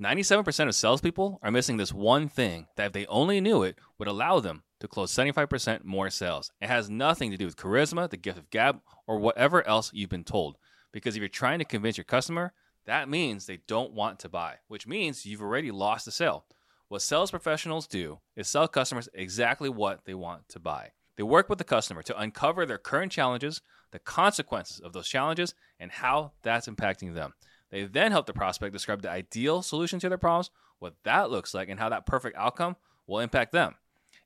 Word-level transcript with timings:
97% 0.00 0.68
of 0.68 0.74
salespeople 0.74 1.38
are 1.42 1.50
missing 1.50 1.78
this 1.78 1.92
one 1.92 2.28
thing 2.28 2.66
that, 2.76 2.88
if 2.88 2.92
they 2.92 3.06
only 3.06 3.40
knew 3.40 3.62
it, 3.62 3.78
would 3.98 4.08
allow 4.08 4.40
them 4.40 4.62
to 4.80 4.88
close 4.88 5.10
75% 5.10 5.84
more 5.84 6.10
sales. 6.10 6.52
It 6.60 6.68
has 6.68 6.90
nothing 6.90 7.30
to 7.30 7.38
do 7.38 7.46
with 7.46 7.56
charisma, 7.56 8.10
the 8.10 8.18
gift 8.18 8.36
of 8.38 8.50
gab, 8.50 8.80
or 9.06 9.18
whatever 9.18 9.66
else 9.66 9.90
you've 9.94 10.10
been 10.10 10.24
told. 10.24 10.58
Because 10.92 11.16
if 11.16 11.20
you're 11.20 11.28
trying 11.28 11.60
to 11.60 11.64
convince 11.64 11.96
your 11.96 12.04
customer, 12.04 12.52
that 12.84 13.08
means 13.08 13.46
they 13.46 13.60
don't 13.66 13.94
want 13.94 14.18
to 14.18 14.28
buy, 14.28 14.56
which 14.68 14.86
means 14.86 15.24
you've 15.24 15.40
already 15.40 15.70
lost 15.70 16.04
the 16.04 16.10
sale. 16.10 16.44
What 16.88 17.00
sales 17.02 17.30
professionals 17.30 17.86
do 17.86 18.20
is 18.36 18.48
sell 18.48 18.68
customers 18.68 19.08
exactly 19.14 19.70
what 19.70 20.04
they 20.04 20.14
want 20.14 20.48
to 20.50 20.60
buy. 20.60 20.92
They 21.16 21.22
work 21.22 21.48
with 21.48 21.56
the 21.58 21.64
customer 21.64 22.02
to 22.02 22.20
uncover 22.20 22.66
their 22.66 22.78
current 22.78 23.10
challenges, 23.10 23.62
the 23.92 23.98
consequences 23.98 24.78
of 24.78 24.92
those 24.92 25.08
challenges, 25.08 25.54
and 25.80 25.90
how 25.90 26.32
that's 26.42 26.68
impacting 26.68 27.14
them. 27.14 27.32
They 27.70 27.84
then 27.84 28.12
help 28.12 28.26
the 28.26 28.32
prospect 28.32 28.72
describe 28.72 29.02
the 29.02 29.10
ideal 29.10 29.62
solution 29.62 29.98
to 30.00 30.08
their 30.08 30.18
problems, 30.18 30.50
what 30.78 30.94
that 31.04 31.30
looks 31.30 31.54
like, 31.54 31.68
and 31.68 31.80
how 31.80 31.88
that 31.88 32.06
perfect 32.06 32.36
outcome 32.36 32.76
will 33.06 33.20
impact 33.20 33.52
them. 33.52 33.74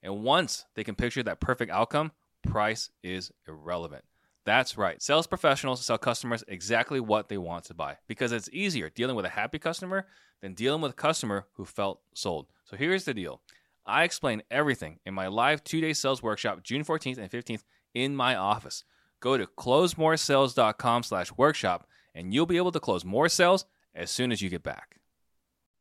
And 0.02 0.22
once 0.22 0.66
they 0.74 0.84
can 0.84 0.94
picture 0.94 1.22
that 1.22 1.40
perfect 1.40 1.70
outcome, 1.70 2.12
price 2.42 2.90
is 3.02 3.30
irrelevant. 3.46 4.04
That's 4.46 4.78
right. 4.78 5.00
Sales 5.02 5.26
professionals 5.26 5.84
sell 5.84 5.98
customers 5.98 6.42
exactly 6.48 6.98
what 6.98 7.28
they 7.28 7.38
want 7.38 7.64
to 7.64 7.74
buy 7.74 7.98
because 8.08 8.32
it's 8.32 8.48
easier 8.52 8.88
dealing 8.88 9.16
with 9.16 9.26
a 9.26 9.30
happy 9.30 9.58
customer 9.58 10.06
than 10.40 10.54
dealing 10.54 10.80
with 10.80 10.92
a 10.92 10.94
customer 10.94 11.46
who 11.54 11.64
felt 11.64 12.00
sold. 12.14 12.46
So 12.64 12.76
here's 12.76 13.04
the 13.04 13.14
deal 13.14 13.40
I 13.84 14.04
explain 14.04 14.42
everything 14.50 14.98
in 15.04 15.14
my 15.14 15.26
live 15.26 15.62
two 15.62 15.80
day 15.80 15.92
sales 15.92 16.22
workshop, 16.22 16.62
June 16.62 16.84
14th 16.84 17.18
and 17.18 17.30
15th, 17.30 17.64
in 17.94 18.16
my 18.16 18.34
office. 18.34 18.84
Go 19.20 19.36
to 19.36 19.46
closemoresales.com 19.46 21.02
slash 21.02 21.32
workshop 21.36 21.86
and 22.14 22.34
you'll 22.34 22.46
be 22.46 22.56
able 22.56 22.72
to 22.72 22.80
close 22.80 23.04
more 23.04 23.28
sales 23.28 23.64
as 23.94 24.10
soon 24.10 24.32
as 24.32 24.42
you 24.42 24.48
get 24.48 24.62
back. 24.62 24.96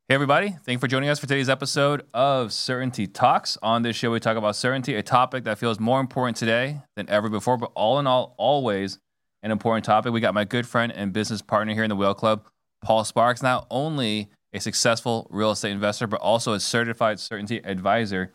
Hey, 0.08 0.16
everybody. 0.16 0.50
Thank 0.50 0.70
you 0.70 0.80
for 0.80 0.88
joining 0.88 1.10
us 1.10 1.20
for 1.20 1.28
today's 1.28 1.50
episode 1.50 2.04
of 2.16 2.52
Certainty 2.52 3.06
Talks. 3.06 3.60
On 3.62 3.84
this 3.84 3.96
show, 3.96 4.10
we 4.10 4.20
talk 4.20 4.38
about 4.38 4.56
certainty, 4.56 4.96
a 4.96 5.04
topic 5.04 5.44
that 5.44 5.60
feels 5.60 5.80
more 5.80 6.00
important 6.00 6.36
today 6.36 6.82
than 6.96 7.08
ever 7.10 7.30
before, 7.30 7.58
but 7.58 7.72
all 7.76 8.00
in 8.00 8.08
all, 8.08 8.34
always 8.40 8.98
an 9.44 9.52
important 9.52 9.86
topic. 9.86 10.12
We 10.12 10.20
got 10.20 10.34
my 10.34 10.46
good 10.46 10.68
friend 10.68 10.92
and 10.92 11.14
business 11.14 11.44
partner 11.44 11.76
here 11.76 11.84
in 11.84 11.90
the 11.90 11.96
Whale 11.96 12.16
Club, 12.16 12.48
Paul 12.84 13.04
Sparks, 13.04 13.44
not 13.44 13.68
only 13.70 14.30
a 14.52 14.60
successful 14.60 15.28
real 15.30 15.52
estate 15.52 15.72
investor, 15.72 16.08
but 16.08 16.20
also 16.22 16.54
a 16.54 16.60
certified 16.60 17.20
certainty 17.20 17.58
advisor. 17.64 18.34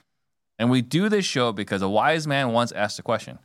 And 0.61 0.70
we 0.70 0.81
do 0.81 1.09
this 1.09 1.25
show 1.25 1.50
because 1.50 1.83
a 1.83 1.89
wise 1.89 2.27
man 2.27 2.53
once 2.53 2.70
asked 2.70 2.98
a 3.00 3.03
question 3.03 3.41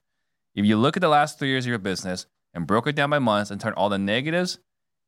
If 0.54 0.66
you 0.66 0.78
look 0.78 0.96
at 0.96 1.02
the 1.02 1.10
last 1.10 1.40
three 1.40 1.50
years 1.50 1.66
of 1.66 1.70
your 1.70 1.80
business 1.80 2.28
and 2.54 2.68
broke 2.68 2.88
it 2.88 2.96
down 2.96 3.10
by 3.10 3.20
months 3.20 3.52
and 3.52 3.60
turned 3.60 3.76
all 3.76 3.90
the 3.90 3.98
negatives 3.98 4.60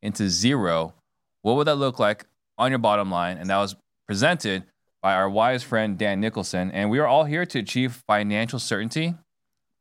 into 0.01 0.29
zero, 0.29 0.93
what 1.41 1.55
would 1.55 1.67
that 1.67 1.75
look 1.75 1.99
like 1.99 2.25
on 2.57 2.71
your 2.71 2.79
bottom 2.79 3.11
line? 3.11 3.37
And 3.37 3.49
that 3.49 3.57
was 3.57 3.75
presented 4.07 4.63
by 5.01 5.13
our 5.15 5.29
wise 5.29 5.63
friend, 5.63 5.97
Dan 5.97 6.19
Nicholson. 6.19 6.71
And 6.71 6.89
we 6.89 6.99
are 6.99 7.07
all 7.07 7.25
here 7.25 7.45
to 7.45 7.59
achieve 7.59 8.03
financial 8.07 8.59
certainty 8.59 9.15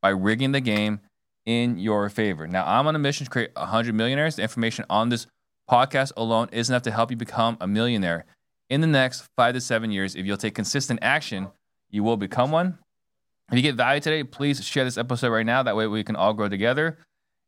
by 0.01 0.11
rigging 0.11 0.53
the 0.53 0.61
game 0.61 1.01
in 1.45 1.79
your 1.79 2.09
favor. 2.09 2.47
Now, 2.47 2.65
I'm 2.67 2.87
on 2.87 2.97
a 2.97 2.99
mission 2.99 3.25
to 3.25 3.31
create 3.31 3.51
100 3.55 3.95
millionaires. 3.95 4.37
The 4.37 4.43
information 4.43 4.85
on 4.89 5.09
this 5.09 5.27
podcast 5.71 6.13
alone 6.17 6.49
isn't 6.53 6.73
enough 6.73 6.83
to 6.83 6.91
help 6.91 7.11
you 7.11 7.17
become 7.17 7.57
a 7.61 7.67
millionaire. 7.67 8.25
In 8.69 8.81
the 8.81 8.87
next 8.87 9.29
five 9.37 9.55
to 9.55 9.61
seven 9.61 9.91
years, 9.91 10.15
if 10.15 10.27
you'll 10.27 10.37
take 10.37 10.55
consistent 10.55 11.01
action, 11.03 11.49
you 11.91 12.03
will 12.03 12.17
become 12.17 12.51
one. 12.51 12.79
If 13.51 13.57
you 13.57 13.63
get 13.63 13.75
value 13.75 14.01
today, 14.01 14.23
please 14.23 14.65
share 14.65 14.85
this 14.85 14.97
episode 14.97 15.31
right 15.31 15.45
now. 15.45 15.63
That 15.63 15.77
way 15.77 15.87
we 15.87 16.05
can 16.05 16.15
all 16.15 16.35
grow 16.35 16.49
together. 16.49 16.99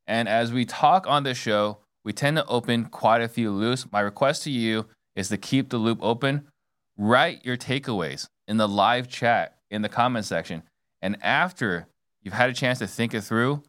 And 0.07 0.29
as 0.29 0.53
we 0.53 0.65
talk 0.65 1.07
on 1.07 1.23
this 1.23 1.39
show, 1.39 1.79
we 2.05 2.13
tend 2.13 2.37
to 2.37 2.47
open 2.47 2.87
quite 2.87 3.23
a 3.23 3.29
few 3.29 3.51
loops. 3.51 3.87
My 3.93 4.01
request 4.01 4.43
to 4.45 4.51
you 4.51 4.87
is 5.15 5.29
to 5.29 5.37
keep 5.37 5.69
the 5.69 5.79
loop 5.79 5.99
open. 6.03 6.49
Write 6.97 7.45
your 7.45 7.57
takeaways 7.57 8.29
in 8.49 8.57
the 8.57 8.69
live 8.69 9.09
chat 9.09 9.57
in 9.71 9.83
the 9.83 9.89
comment 9.89 10.25
section. 10.25 10.63
And 11.01 11.17
after 11.23 11.87
you've 12.23 12.35
had 12.35 12.51
a 12.51 12.55
chance 12.55 12.79
to 12.81 12.87
think 12.87 13.15
it 13.15 13.23
through, 13.23 13.63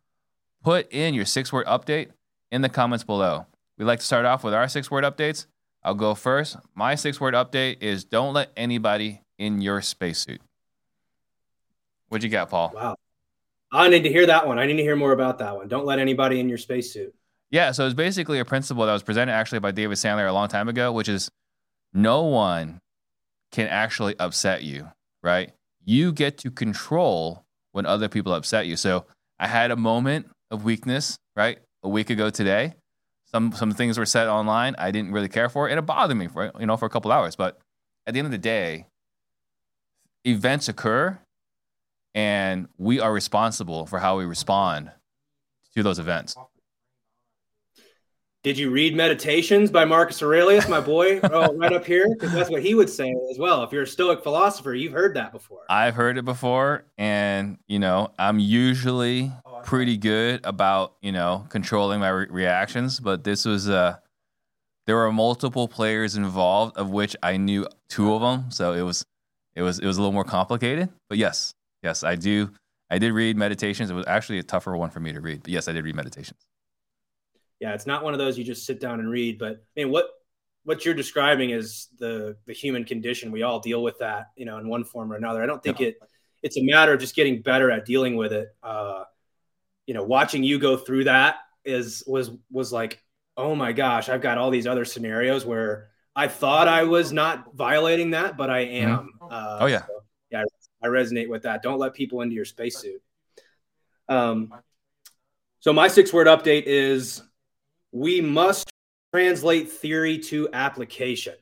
put 0.64 0.92
in 0.92 1.14
your 1.14 1.26
six 1.26 1.54
word 1.54 1.66
update 1.68 2.10
in 2.52 2.62
the 2.62 2.70
comments 2.70 3.04
below. 3.04 3.46
We 3.78 3.86
like 3.86 4.00
to 4.00 4.06
start 4.06 4.26
off 4.26 4.44
with 4.44 4.54
our 4.54 4.68
six 4.68 4.92
word 4.92 5.04
updates. 5.04 5.46
I'll 5.84 5.96
go 5.96 6.16
first. 6.16 6.58
My 6.76 6.96
six 6.96 7.20
word 7.20 7.34
update 7.34 7.82
is 7.82 8.04
don't 8.04 8.34
let 8.34 8.52
anybody 8.56 9.22
in 9.38 9.62
your 9.62 9.82
spacesuit. 9.82 10.42
What'd 12.08 12.24
you 12.24 12.30
got, 12.30 12.50
Paul? 12.50 12.72
Wow. 12.74 12.96
I 13.74 13.90
need 13.90 14.04
to 14.04 14.10
hear 14.10 14.28
that 14.28 14.48
one. 14.48 14.60
I 14.60 14.68
need 14.68 14.78
to 14.78 14.84
hear 14.84 14.96
more 14.96 15.12
about 15.12 15.40
that 15.40 15.56
one. 15.56 15.68
Don't 15.68 15.86
let 15.86 16.00
anybody 16.00 16.40
in 16.40 16.48
your 16.48 16.60
spacesuit. 16.60 17.14
Yeah, 17.50 17.72
so 17.72 17.86
it's 17.86 17.96
basically 17.96 18.40
a 18.40 18.46
principle 18.46 18.86
that 18.86 18.94
was 18.94 19.04
presented 19.04 19.32
actually 19.32 19.60
by 19.60 19.72
David 19.72 19.98
Sandler 19.98 20.28
a 20.28 20.32
long 20.32 20.48
time 20.48 20.70
ago, 20.70 20.92
which 20.92 21.10
is 21.10 21.30
no 21.94 22.24
one 22.24 22.80
can 23.52 23.68
actually 23.68 24.18
upset 24.20 24.64
you, 24.64 24.90
right? 25.22 25.52
You 25.84 26.12
get 26.12 26.38
to 26.40 26.52
control 26.52 27.44
when 27.72 27.86
other 27.86 28.08
people 28.08 28.34
upset 28.34 28.68
you. 28.68 28.76
So 28.76 29.06
I 29.40 29.48
had 29.48 29.72
a 29.72 29.76
moment 29.76 30.28
of 30.52 30.64
weakness, 30.64 31.18
right? 31.36 31.60
A 31.84 31.90
week 31.90 32.10
ago 32.10 32.30
today. 32.30 32.76
Some 33.26 33.52
some 33.52 33.72
things 33.72 33.98
were 33.98 34.06
said 34.06 34.28
online 34.28 34.76
I 34.78 34.92
didn't 34.92 35.12
really 35.12 35.28
care 35.28 35.50
for, 35.50 35.68
and 35.68 35.80
it 35.80 35.82
bothered 35.82 36.16
me 36.16 36.28
for 36.28 36.52
you 36.60 36.68
know 36.68 36.78
for 36.78 36.86
a 36.86 36.90
couple 36.90 37.12
hours. 37.12 37.36
But 37.36 37.60
at 38.06 38.14
the 38.14 38.20
end 38.20 38.28
of 38.28 38.32
the 38.32 38.38
day, 38.38 38.86
events 40.24 40.70
occur, 40.70 41.20
and 42.13 42.68
we 42.78 43.00
are 43.00 43.12
responsible 43.12 43.85
for 43.85 44.00
how 44.00 44.18
we 44.18 44.25
respond 44.25 44.91
to 45.75 45.84
those 45.84 46.00
events. 46.00 46.35
Did 48.44 48.57
you 48.57 48.72
read 48.72 48.94
Meditations 48.94 49.72
by 49.72 49.85
Marcus 49.85 50.22
Aurelius, 50.22 50.68
my 50.68 50.81
boy? 50.81 51.22
oh, 51.24 51.56
right 51.56 51.72
up 51.72 51.85
here, 51.85 52.06
because 52.13 52.34
that's 52.34 52.50
what 52.50 52.62
he 52.62 52.75
would 52.75 52.90
say 52.90 53.16
as 53.31 53.40
well. 53.40 53.63
If 53.63 53.72
you're 53.72 53.84
a 53.84 53.88
Stoic 53.88 54.22
philosopher, 54.22 54.74
you've 54.74 54.91
heard 54.91 55.16
that 55.16 55.31
before. 55.31 55.62
I've 55.69 55.96
heard 55.96 56.18
it 56.18 56.25
before, 56.25 56.84
and 56.97 57.57
you 57.68 57.79
know, 57.79 58.12
I'm 58.19 58.40
usually 58.40 59.31
pretty 59.63 59.95
good 59.95 60.41
about 60.44 60.95
you 61.01 61.13
know 61.13 61.45
controlling 61.47 62.01
my 62.01 62.09
re- 62.09 62.28
reactions, 62.30 63.00
but 63.00 63.24
this 63.24 63.45
was 63.45 63.69
uh 63.69 63.95
there 64.85 64.97
were 64.97 65.13
multiple 65.13 65.69
players 65.69 66.18
involved, 66.18 66.75
of 66.75 66.90
which 66.90 67.16
I 67.24 67.38
knew 67.38 67.66
two 67.88 68.13
of 68.13 68.22
them, 68.22 68.51
so 68.51 68.74
it 68.74 68.81
was 68.81 69.06
it 69.56 69.62
was 69.62 69.80
it 69.80 69.85
was 69.85 69.97
a 69.97 70.01
little 70.01 70.12
more 70.12 70.25
complicated. 70.25 70.90
But 71.07 71.18
yes, 71.18 71.56
yes, 71.84 72.04
I 72.04 72.16
do. 72.16 72.52
I 72.90 72.98
did 72.98 73.14
read 73.14 73.38
Meditations. 73.38 73.90
It 73.90 73.94
was 73.94 74.08
actually 74.08 74.40
a 74.40 74.44
tougher 74.44 74.76
one 74.76 74.90
for 74.90 75.00
me 75.00 75.14
to 75.14 75.22
read, 75.22 75.44
but 75.44 75.52
yes, 75.52 75.68
I 75.68 75.74
did 75.74 75.84
read 75.84 75.96
Meditations 75.96 76.46
yeah, 77.64 77.74
it's 77.74 77.88
not 77.88 78.04
one 78.04 78.14
of 78.14 78.20
those 78.20 78.38
you 78.38 78.44
just 78.44 78.66
sit 78.66 78.82
down 78.82 79.00
and 79.00 79.10
read. 79.10 79.40
But 79.40 79.54
I 79.54 79.80
mean, 79.80 79.90
what 79.90 80.08
what 80.66 80.84
you're 80.84 80.94
describing 80.94 81.52
is 81.52 81.88
the 81.98 82.36
the 82.46 82.52
human 82.52 82.84
condition. 82.84 83.32
We 83.32 83.44
all 83.44 83.62
deal 83.62 83.82
with 83.82 84.00
that, 84.00 84.32
you 84.36 84.46
know, 84.46 84.58
in 84.58 84.68
one 84.68 84.84
form 84.84 85.14
or 85.14 85.16
another. 85.16 85.42
I 85.42 85.46
don't 85.46 85.64
think 85.64 85.80
it 85.80 85.96
it's 86.42 86.58
a 86.58 86.62
matter 86.62 86.92
of 86.92 87.00
just 87.00 87.16
getting 87.16 87.42
better 87.42 87.72
at 87.72 87.86
dealing 87.86 88.18
with 88.18 88.34
it. 88.34 88.50
Uh, 88.62 89.06
you 89.86 89.94
know, 89.94 90.04
watching 90.04 90.44
you 90.44 90.60
go 90.60 90.76
through 90.76 91.06
that 91.06 91.38
is 91.64 92.04
was 92.06 92.32
was 92.52 92.74
like, 92.74 93.02
oh 93.38 93.56
my 93.56 93.72
gosh, 93.72 94.10
I've 94.10 94.22
got 94.22 94.38
all 94.38 94.52
these 94.52 94.68
other 94.68 94.84
scenarios 94.84 95.46
where 95.46 95.88
I 96.14 96.28
thought 96.28 96.68
I 96.68 96.84
was 96.84 97.14
not 97.14 97.56
violating 97.56 98.12
that, 98.12 98.36
but 98.36 98.50
I 98.50 98.66
mm-hmm. 98.66 98.90
am. 98.90 98.98
Mm-hmm. 99.22 99.28
Uh, 99.32 99.58
oh 99.62 99.68
yeah, 99.68 99.86
so, 99.86 99.88
yeah, 99.90 100.00
I 100.84 100.88
resonate 100.88 101.30
with 101.30 101.44
that. 101.44 101.64
Don't 101.64 101.80
let 101.80 101.94
people 101.94 102.22
into 102.22 102.36
your 102.36 102.46
spacesuit. 102.46 103.02
Um, 104.10 104.54
so 105.60 105.72
my 105.72 105.88
six 105.88 106.12
word 106.12 106.28
update 106.28 106.64
is 106.64 107.24
we 107.92 108.22
must 108.22 108.70
translate 109.14 109.72
theory 109.72 110.18
to 110.18 110.50
application. 110.52 111.36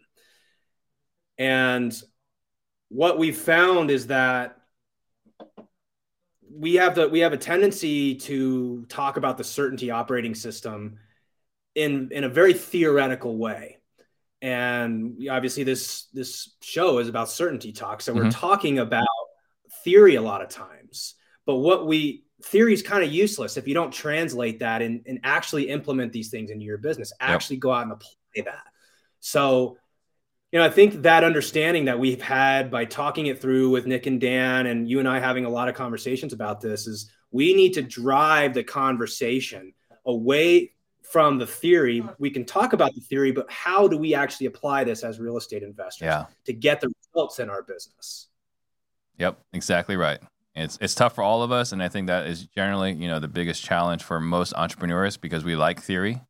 And 1.38 2.00
what 2.90 3.18
we've 3.18 3.38
found 3.38 3.90
is 3.90 4.08
that 4.08 4.58
we 6.54 6.76
have 6.76 6.96
the 6.96 7.08
we 7.08 7.22
have 7.22 7.34
a 7.34 7.38
tendency 7.38 8.16
to 8.16 8.86
talk 8.90 9.18
about 9.18 9.38
the 9.38 9.44
certainty 9.44 9.90
operating 9.90 10.36
system 10.36 11.00
in 11.76 12.10
in 12.12 12.26
a 12.26 12.30
very 12.30 12.54
theoretical 12.54 13.38
way 13.38 13.78
and 14.42 15.18
obviously 15.30 15.64
this 15.64 16.08
this 16.14 16.56
show 16.62 16.98
is 16.98 17.08
about 17.08 17.30
certainty 17.30 17.72
talk 17.72 18.02
so 18.02 18.14
mm-hmm. 18.14 18.26
we're 18.26 18.32
talking 18.32 18.80
about 18.80 19.08
theory 19.84 20.16
a 20.16 20.22
lot 20.22 20.42
of 20.42 20.50
times 20.50 21.16
but 21.46 21.56
what 21.56 21.88
we 21.88 22.24
theory 22.44 22.74
is 22.74 22.82
kind 22.82 23.04
of 23.04 23.12
useless 23.12 23.58
if 23.58 23.68
you 23.68 23.74
don't 23.74 23.92
translate 23.92 24.60
that 24.60 24.82
and, 24.82 25.02
and 25.06 25.20
actually 25.24 25.70
implement 25.70 26.12
these 26.12 26.30
things 26.30 26.50
into 26.50 26.66
your 26.66 26.78
business 26.78 27.14
actually 27.20 27.58
yep. 27.58 27.62
go 27.62 27.72
out 27.72 27.84
and 27.84 27.92
apply 27.92 28.44
that 28.46 28.64
so 29.20 29.78
you 30.52 30.60
know 30.60 30.66
i 30.66 30.70
think 30.70 31.02
that 31.04 31.24
understanding 31.24 31.86
that 31.86 32.00
we've 32.00 32.22
had 32.22 32.72
by 32.72 32.86
talking 32.86 33.28
it 33.28 33.40
through 33.40 33.70
with 33.70 33.86
nick 33.86 34.06
and 34.06 34.20
dan 34.22 34.68
and 34.68 34.90
you 34.90 35.00
and 35.00 35.08
i 35.08 35.20
having 35.20 35.46
a 35.46 35.50
lot 35.50 35.70
of 35.70 35.76
conversations 35.76 36.34
about 36.34 36.62
this 36.62 36.88
is 36.88 37.12
we 37.32 37.54
need 37.54 37.74
to 37.74 37.82
drive 37.82 38.54
the 38.54 38.64
conversation 38.64 39.74
away 40.06 40.72
from 41.04 41.38
the 41.38 41.48
theory 41.48 42.04
we 42.20 42.30
can 42.30 42.46
talk 42.46 42.74
about 42.74 42.94
the 42.96 43.02
theory 43.02 43.32
but 43.32 43.50
how 43.52 43.88
do 43.88 43.98
we 43.98 44.16
actually 44.16 44.46
apply 44.46 44.84
this 44.84 45.04
as 45.04 45.20
real 45.20 45.38
estate 45.38 45.64
investors 45.64 46.06
yeah. 46.06 46.26
to 46.46 46.54
get 46.54 46.80
the 46.82 46.92
results 47.14 47.40
in 47.40 47.50
our 47.50 47.64
business 47.64 48.28
yep 49.18 49.40
exactly 49.54 49.96
right 49.96 50.20
it's 50.56 50.78
it's 50.82 50.96
tough 50.96 51.16
for 51.16 51.24
all 51.24 51.44
of 51.44 51.52
us, 51.52 51.72
and 51.72 51.82
I 51.82 51.88
think 51.88 52.08
that 52.08 52.28
is 52.28 52.46
generally 52.46 52.92
you 52.92 53.08
know 53.08 53.20
the 53.20 53.28
biggest 53.28 53.64
challenge 53.64 54.04
for 54.04 54.20
most 54.20 54.54
entrepreneurs 54.54 55.18
because 55.18 55.44
we 55.44 55.56
like 55.56 55.82
theory, 55.82 56.22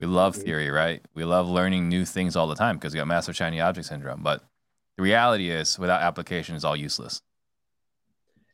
We 0.00 0.06
love 0.06 0.34
mm-hmm. 0.34 0.44
theory, 0.44 0.70
right? 0.70 1.02
We 1.14 1.24
love 1.24 1.48
learning 1.48 1.88
new 1.88 2.04
things 2.04 2.34
all 2.34 2.46
the 2.46 2.54
time 2.54 2.76
because 2.76 2.94
we 2.94 2.98
got 2.98 3.06
massive 3.06 3.36
shiny 3.36 3.60
object 3.60 3.88
syndrome. 3.88 4.22
But 4.22 4.42
the 4.96 5.02
reality 5.02 5.50
is, 5.50 5.78
without 5.78 6.00
application, 6.00 6.54
it's 6.54 6.64
all 6.64 6.76
useless. 6.76 7.20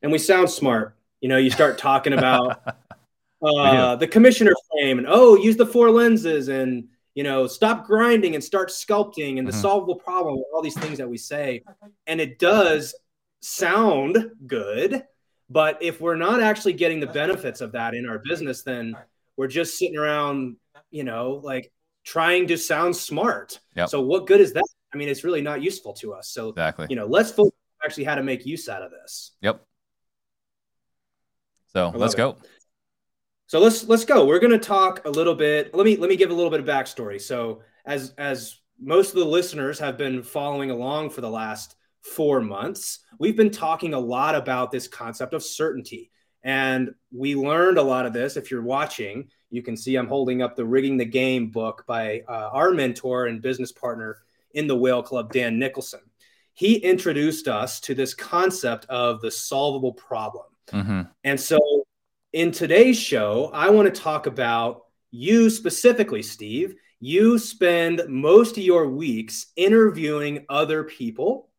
And 0.02 0.10
we 0.10 0.18
sound 0.18 0.50
smart. 0.50 0.96
You 1.20 1.28
know, 1.28 1.36
you 1.36 1.50
start 1.50 1.78
talking 1.78 2.12
about 2.12 2.60
uh, 3.42 3.94
the 3.96 4.08
commissioner 4.08 4.52
frame 4.72 4.98
and 4.98 5.06
oh, 5.08 5.36
use 5.36 5.56
the 5.56 5.66
four 5.66 5.90
lenses 5.90 6.48
and 6.48 6.88
you 7.14 7.22
know, 7.22 7.46
stop 7.46 7.86
grinding 7.86 8.34
and 8.34 8.42
start 8.42 8.70
sculpting 8.70 9.38
and 9.38 9.46
the 9.46 9.52
mm-hmm. 9.52 9.60
solvable 9.60 9.96
problem, 9.96 10.42
all 10.52 10.62
these 10.62 10.78
things 10.78 10.96
that 10.96 11.08
we 11.08 11.18
say. 11.18 11.62
And 12.06 12.22
it 12.22 12.38
does 12.38 12.94
sound 13.42 14.30
good, 14.46 15.02
but 15.50 15.82
if 15.82 16.00
we're 16.00 16.16
not 16.16 16.40
actually 16.40 16.72
getting 16.72 17.00
the 17.00 17.06
benefits 17.06 17.60
of 17.60 17.72
that 17.72 17.94
in 17.94 18.08
our 18.08 18.18
business, 18.18 18.62
then 18.62 18.96
we're 19.36 19.48
just 19.48 19.76
sitting 19.76 19.98
around, 19.98 20.56
you 20.90 21.04
know, 21.04 21.40
like 21.42 21.70
trying 22.04 22.46
to 22.48 22.56
sound 22.56 22.96
smart. 22.96 23.60
Yep. 23.76 23.90
So 23.90 24.00
what 24.00 24.26
good 24.26 24.40
is 24.40 24.52
that? 24.54 24.64
I 24.94 24.96
mean, 24.96 25.08
it's 25.08 25.24
really 25.24 25.42
not 25.42 25.62
useful 25.62 25.92
to 25.94 26.14
us. 26.14 26.28
So 26.30 26.50
exactly, 26.50 26.86
you 26.88 26.96
know, 26.96 27.06
let's 27.06 27.30
focus 27.30 27.52
actually 27.84 28.04
how 28.04 28.14
to 28.14 28.22
make 28.22 28.46
use 28.46 28.68
out 28.68 28.82
of 28.82 28.90
this. 28.90 29.32
Yep. 29.42 29.64
So 31.72 31.92
let's 31.94 32.14
go. 32.14 32.36
So 33.46 33.58
let's 33.58 33.84
let's 33.88 34.04
go. 34.04 34.24
We're 34.26 34.38
going 34.38 34.52
to 34.52 34.58
talk 34.58 35.04
a 35.04 35.10
little 35.10 35.34
bit. 35.34 35.74
Let 35.74 35.84
me 35.84 35.96
let 35.96 36.08
me 36.08 36.16
give 36.16 36.30
a 36.30 36.34
little 36.34 36.50
bit 36.50 36.60
of 36.60 36.66
backstory. 36.66 37.20
So 37.20 37.62
as 37.84 38.14
as 38.18 38.58
most 38.80 39.10
of 39.10 39.16
the 39.16 39.24
listeners 39.24 39.78
have 39.78 39.96
been 39.96 40.22
following 40.22 40.70
along 40.70 41.10
for 41.10 41.20
the 41.20 41.30
last 41.30 41.76
four 42.02 42.40
months, 42.40 43.00
we've 43.18 43.36
been 43.36 43.50
talking 43.50 43.94
a 43.94 43.98
lot 43.98 44.34
about 44.34 44.70
this 44.70 44.88
concept 44.88 45.34
of 45.34 45.42
certainty, 45.42 46.10
and 46.42 46.94
we 47.12 47.34
learned 47.34 47.78
a 47.78 47.82
lot 47.82 48.06
of 48.06 48.12
this. 48.12 48.36
If 48.36 48.50
you're 48.50 48.62
watching, 48.62 49.28
you 49.50 49.62
can 49.62 49.76
see 49.76 49.96
I'm 49.96 50.08
holding 50.08 50.42
up 50.42 50.56
the 50.56 50.64
Rigging 50.64 50.96
the 50.96 51.04
Game 51.04 51.50
book 51.50 51.84
by 51.86 52.22
uh, 52.28 52.50
our 52.52 52.72
mentor 52.72 53.26
and 53.26 53.40
business 53.40 53.72
partner 53.72 54.18
in 54.54 54.66
the 54.66 54.76
Whale 54.76 55.02
Club, 55.02 55.32
Dan 55.32 55.58
Nicholson. 55.58 56.00
He 56.54 56.76
introduced 56.76 57.48
us 57.48 57.80
to 57.80 57.94
this 57.94 58.14
concept 58.14 58.84
of 58.86 59.20
the 59.20 59.30
solvable 59.30 59.92
problem. 59.92 60.46
Mm-hmm. 60.68 61.02
And 61.24 61.40
so 61.40 61.58
in 62.32 62.50
today's 62.50 62.98
show, 62.98 63.50
I 63.52 63.70
want 63.70 63.92
to 63.94 64.00
talk 64.00 64.26
about 64.26 64.82
you 65.10 65.50
specifically, 65.50 66.22
Steve. 66.22 66.74
You 67.00 67.38
spend 67.38 68.02
most 68.08 68.56
of 68.56 68.62
your 68.62 68.88
weeks 68.88 69.46
interviewing 69.56 70.46
other 70.48 70.84
people. 70.84 71.50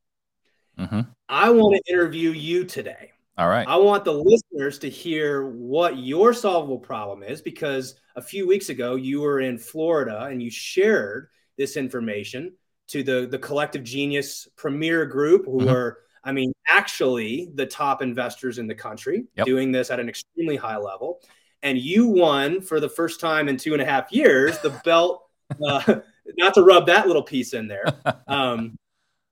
Mm-hmm. 0.80 1.02
I 1.30 1.50
want 1.50 1.75
to 1.75 1.94
interview 1.94 2.31
you 2.31 2.66
today. 2.66 3.12
All 3.38 3.50
right. 3.50 3.68
I 3.68 3.78
want 3.78 4.06
the 4.06 4.14
listeners 4.14 4.78
to 4.80 4.90
hear 4.90 5.48
what 5.48 5.98
your 5.98 6.34
solvable 6.34 6.78
problem 6.78 7.24
is 7.24 7.42
because 7.42 7.96
a 8.16 8.22
few 8.22 8.48
weeks 8.48 8.70
ago 8.70 8.96
you 8.96 9.22
were 9.22 9.40
in 9.40 9.58
Florida 9.58 10.28
and 10.30 10.42
you 10.42 10.52
shared 10.52 11.30
this 11.58 11.78
information 11.78 12.54
to 12.90 13.02
the 13.02 13.28
the 13.30 13.40
collective 13.40 13.84
genius 13.84 14.48
premier 14.56 15.06
group 15.06 15.46
who 15.46 15.60
mm-hmm. 15.60 15.70
are 15.70 16.00
I 16.24 16.31
mean, 16.31 16.54
actually, 16.68 17.52
the 17.54 17.66
top 17.66 18.02
investors 18.02 18.58
in 18.58 18.68
the 18.68 18.75
country 18.75 19.25
yep. 19.36 19.46
doing 19.46 19.72
this 19.72 19.92
at 19.92 20.00
an 20.00 20.08
extremely 20.08 20.56
high 20.56 20.78
level. 20.78 21.20
And 21.62 21.78
you 21.78 22.08
won 22.08 22.62
for 22.62 22.80
the 22.80 22.90
first 22.90 23.20
time 23.20 23.50
in 23.50 23.58
two 23.58 23.74
and 23.74 23.81
a 23.81 23.86
half 23.86 24.12
years 24.12 24.58
the 24.60 24.70
belt, 24.86 25.28
uh, 25.66 25.96
not 26.38 26.54
to 26.54 26.62
rub 26.62 26.88
that 26.88 27.08
little 27.08 27.24
piece 27.24 27.54
in 27.54 27.68
there. 27.68 27.86
Um, 28.25 28.78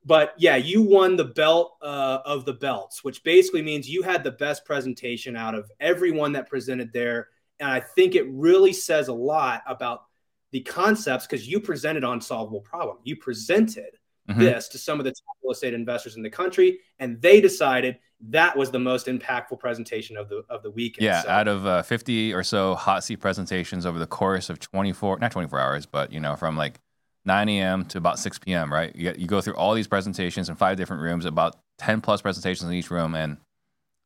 but 0.05 0.33
yeah, 0.37 0.55
you 0.55 0.81
won 0.81 1.15
the 1.15 1.25
belt 1.25 1.77
uh, 1.81 2.19
of 2.25 2.45
the 2.45 2.53
belts, 2.53 3.03
which 3.03 3.23
basically 3.23 3.61
means 3.61 3.89
you 3.89 4.01
had 4.01 4.23
the 4.23 4.31
best 4.31 4.65
presentation 4.65 5.35
out 5.35 5.53
of 5.53 5.69
everyone 5.79 6.31
that 6.33 6.49
presented 6.49 6.91
there. 6.91 7.29
And 7.59 7.69
I 7.69 7.79
think 7.79 8.15
it 8.15 8.25
really 8.29 8.73
says 8.73 9.09
a 9.09 9.13
lot 9.13 9.61
about 9.67 10.03
the 10.51 10.61
concepts 10.61 11.27
because 11.27 11.47
you 11.47 11.59
presented 11.59 12.03
on 12.03 12.19
solvable 12.19 12.61
problem. 12.61 12.97
You 13.03 13.15
presented 13.15 13.97
mm-hmm. 14.29 14.39
this 14.39 14.67
to 14.69 14.77
some 14.77 14.99
of 14.99 15.05
the 15.05 15.11
top 15.11 15.37
real 15.43 15.51
estate 15.51 15.73
investors 15.73 16.15
in 16.15 16.23
the 16.23 16.29
country, 16.29 16.79
and 16.99 17.21
they 17.21 17.39
decided 17.39 17.97
that 18.29 18.55
was 18.55 18.69
the 18.69 18.79
most 18.79 19.07
impactful 19.07 19.59
presentation 19.59 20.17
of 20.17 20.29
the 20.29 20.43
of 20.49 20.63
the 20.63 20.71
weekend. 20.71 21.05
Yeah, 21.05 21.21
so, 21.21 21.29
out 21.29 21.47
of 21.47 21.65
uh, 21.65 21.83
50 21.83 22.33
or 22.33 22.43
so 22.43 22.75
hot 22.75 23.03
seat 23.03 23.17
presentations 23.17 23.85
over 23.85 23.99
the 23.99 24.07
course 24.07 24.49
of 24.49 24.59
24, 24.59 25.19
not 25.19 25.31
24 25.31 25.59
hours, 25.59 25.85
but 25.85 26.11
you 26.11 26.19
know, 26.19 26.35
from 26.35 26.57
like 26.57 26.79
9 27.25 27.49
a.m. 27.49 27.85
to 27.85 27.97
about 27.97 28.19
6 28.19 28.39
p.m. 28.39 28.71
Right? 28.71 28.95
You, 28.95 29.13
you 29.17 29.27
go 29.27 29.41
through 29.41 29.55
all 29.55 29.73
these 29.73 29.87
presentations 29.87 30.49
in 30.49 30.55
five 30.55 30.77
different 30.77 31.03
rooms, 31.03 31.25
about 31.25 31.57
10 31.79 32.01
plus 32.01 32.21
presentations 32.21 32.69
in 32.69 32.75
each 32.75 32.91
room, 32.91 33.15
and 33.15 33.37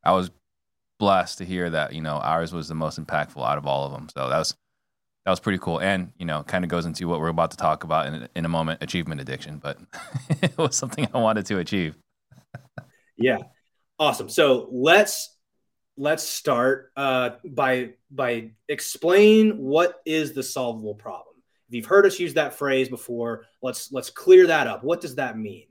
I 0.03 0.11
was 0.13 0.31
blessed 0.99 1.39
to 1.39 1.45
hear 1.45 1.69
that 1.69 1.93
you 1.93 2.01
know 2.01 2.15
ours 2.15 2.53
was 2.53 2.67
the 2.67 2.75
most 2.75 2.99
impactful 2.99 3.45
out 3.45 3.57
of 3.57 3.65
all 3.65 3.85
of 3.85 3.91
them. 3.91 4.07
So 4.09 4.29
that 4.29 4.37
was 4.37 4.55
that 5.25 5.31
was 5.31 5.39
pretty 5.39 5.57
cool. 5.57 5.79
And, 5.81 6.11
you 6.19 6.25
know, 6.25 6.43
kind 6.43 6.63
of 6.63 6.69
goes 6.69 6.85
into 6.85 7.07
what 7.07 7.19
we're 7.19 7.29
about 7.29 7.51
to 7.51 7.57
talk 7.57 7.83
about 7.83 8.05
in, 8.05 8.29
in 8.35 8.45
a 8.45 8.49
moment 8.49 8.83
achievement 8.83 9.19
addiction, 9.19 9.57
but 9.57 9.79
it 10.41 10.55
was 10.57 10.75
something 10.75 11.07
I 11.13 11.17
wanted 11.17 11.47
to 11.47 11.57
achieve. 11.57 11.97
yeah. 13.17 13.39
Awesome. 13.97 14.29
So 14.29 14.67
let's 14.71 15.35
let's 15.97 16.23
start 16.23 16.91
uh, 16.95 17.31
by 17.43 17.93
by 18.11 18.51
explain 18.69 19.57
what 19.57 20.01
is 20.05 20.33
the 20.33 20.43
solvable 20.43 20.95
problem. 20.95 21.34
If 21.67 21.75
you've 21.75 21.85
heard 21.85 22.05
us 22.05 22.19
use 22.19 22.33
that 22.35 22.53
phrase 22.53 22.89
before, 22.89 23.45
let's 23.61 23.91
let's 23.91 24.09
clear 24.09 24.47
that 24.47 24.67
up. 24.67 24.83
What 24.83 25.01
does 25.01 25.15
that 25.15 25.37
mean? 25.37 25.65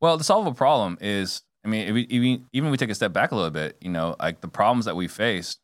Well, 0.00 0.16
the 0.16 0.24
solvable 0.24 0.54
problem 0.54 0.98
is, 1.00 1.42
I 1.64 1.68
mean, 1.68 1.88
if 1.88 1.94
we, 1.94 2.02
even 2.02 2.46
even 2.52 2.70
we 2.70 2.76
take 2.76 2.90
a 2.90 2.94
step 2.94 3.12
back 3.12 3.32
a 3.32 3.36
little 3.36 3.50
bit, 3.50 3.76
you 3.80 3.90
know, 3.90 4.16
like 4.18 4.40
the 4.40 4.48
problems 4.48 4.86
that 4.86 4.96
we 4.96 5.08
faced 5.08 5.60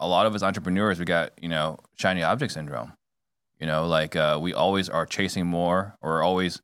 a 0.00 0.08
lot 0.08 0.26
of 0.26 0.34
us 0.34 0.42
entrepreneurs, 0.42 0.98
we 0.98 1.04
got, 1.04 1.32
you 1.40 1.48
know, 1.48 1.78
shiny 1.98 2.22
object 2.22 2.52
syndrome. 2.52 2.92
You 3.58 3.66
know, 3.66 3.86
like 3.86 4.14
uh, 4.14 4.38
we 4.40 4.54
always 4.54 4.88
are 4.88 5.04
chasing 5.04 5.46
more 5.46 5.96
or 6.00 6.22
always 6.22 6.60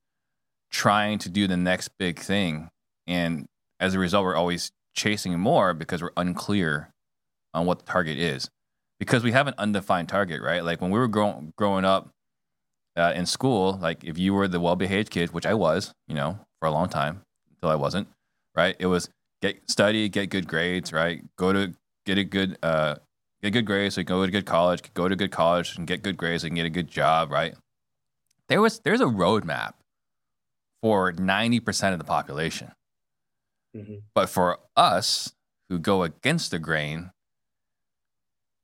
trying 0.71 1.19
to 1.19 1.29
do 1.29 1.47
the 1.47 1.57
next 1.57 1.91
big 1.99 2.21
thing. 2.21 2.69
And 3.07 3.47
as 3.81 3.95
a 3.95 3.99
result, 3.99 4.25
we're 4.25 4.37
always 4.37 4.71
chasing 4.95 5.39
more 5.39 5.75
because 5.75 6.01
we're 6.01 6.13
unclear 6.17 6.91
on 7.53 7.67
what 7.67 7.81
the 7.81 7.85
target 7.85 8.19
is. 8.19 8.49
Because 9.01 9.25
we 9.25 9.33
have 9.33 9.49
an 9.49 9.55
undefined 9.59 10.09
target, 10.09 10.41
right? 10.41 10.65
Like 10.65 10.81
when 10.81 10.93
we 10.93 10.99
were 11.01 11.09
grow- 11.09 11.53
growing 11.57 11.85
up 11.85 12.11
uh, 12.96 13.12
in 13.14 13.26
school, 13.26 13.79
like 13.81 14.05
if 14.05 14.19
you 14.19 14.35
were 14.35 14.49
the 14.49 14.61
well 14.61 14.76
behaved 14.76 15.11
kid, 15.11 15.32
which 15.32 15.46
I 15.46 15.55
was, 15.55 15.93
you 16.06 16.14
know, 16.14 16.38
for 16.61 16.67
a 16.67 16.70
long 16.70 16.88
time 16.88 17.23
until 17.50 17.70
I 17.70 17.75
wasn't, 17.75 18.08
right? 18.55 18.76
It 18.79 18.87
was 18.87 19.08
get 19.43 19.69
study, 19.70 20.08
get 20.08 20.31
good 20.31 20.46
grades, 20.46 20.93
right? 20.93 21.23
Go 21.37 21.52
to 21.52 21.75
get 22.06 22.19
a 22.19 22.25
good 22.25 22.56
uh, 22.62 22.96
get 23.43 23.50
good 23.50 23.67
grades, 23.67 23.94
so 23.94 24.00
you 24.00 24.05
go 24.05 24.23
to 24.23 24.29
a 24.29 24.31
good 24.31 24.46
college, 24.46 24.93
go 24.94 25.08
to 25.08 25.14
a 25.14 25.17
good 25.17 25.32
college 25.32 25.76
and 25.76 25.87
get 25.87 26.02
good 26.02 26.17
grades, 26.17 26.44
can 26.44 26.55
get 26.55 26.67
a 26.67 26.70
good 26.70 26.88
job, 26.88 27.31
right? 27.31 27.55
There 28.49 28.61
was 28.61 28.81
there's 28.81 29.00
a 29.00 29.06
roadmap 29.06 29.75
for 30.82 31.12
90% 31.12 31.93
of 31.93 31.99
the 31.99 32.05
population. 32.05 32.72
Mm-hmm. 33.74 33.94
But 34.15 34.29
for 34.29 34.58
us 34.77 35.32
who 35.70 35.79
go 35.79 36.03
against 36.03 36.51
the 36.51 36.58
grain, 36.58 37.10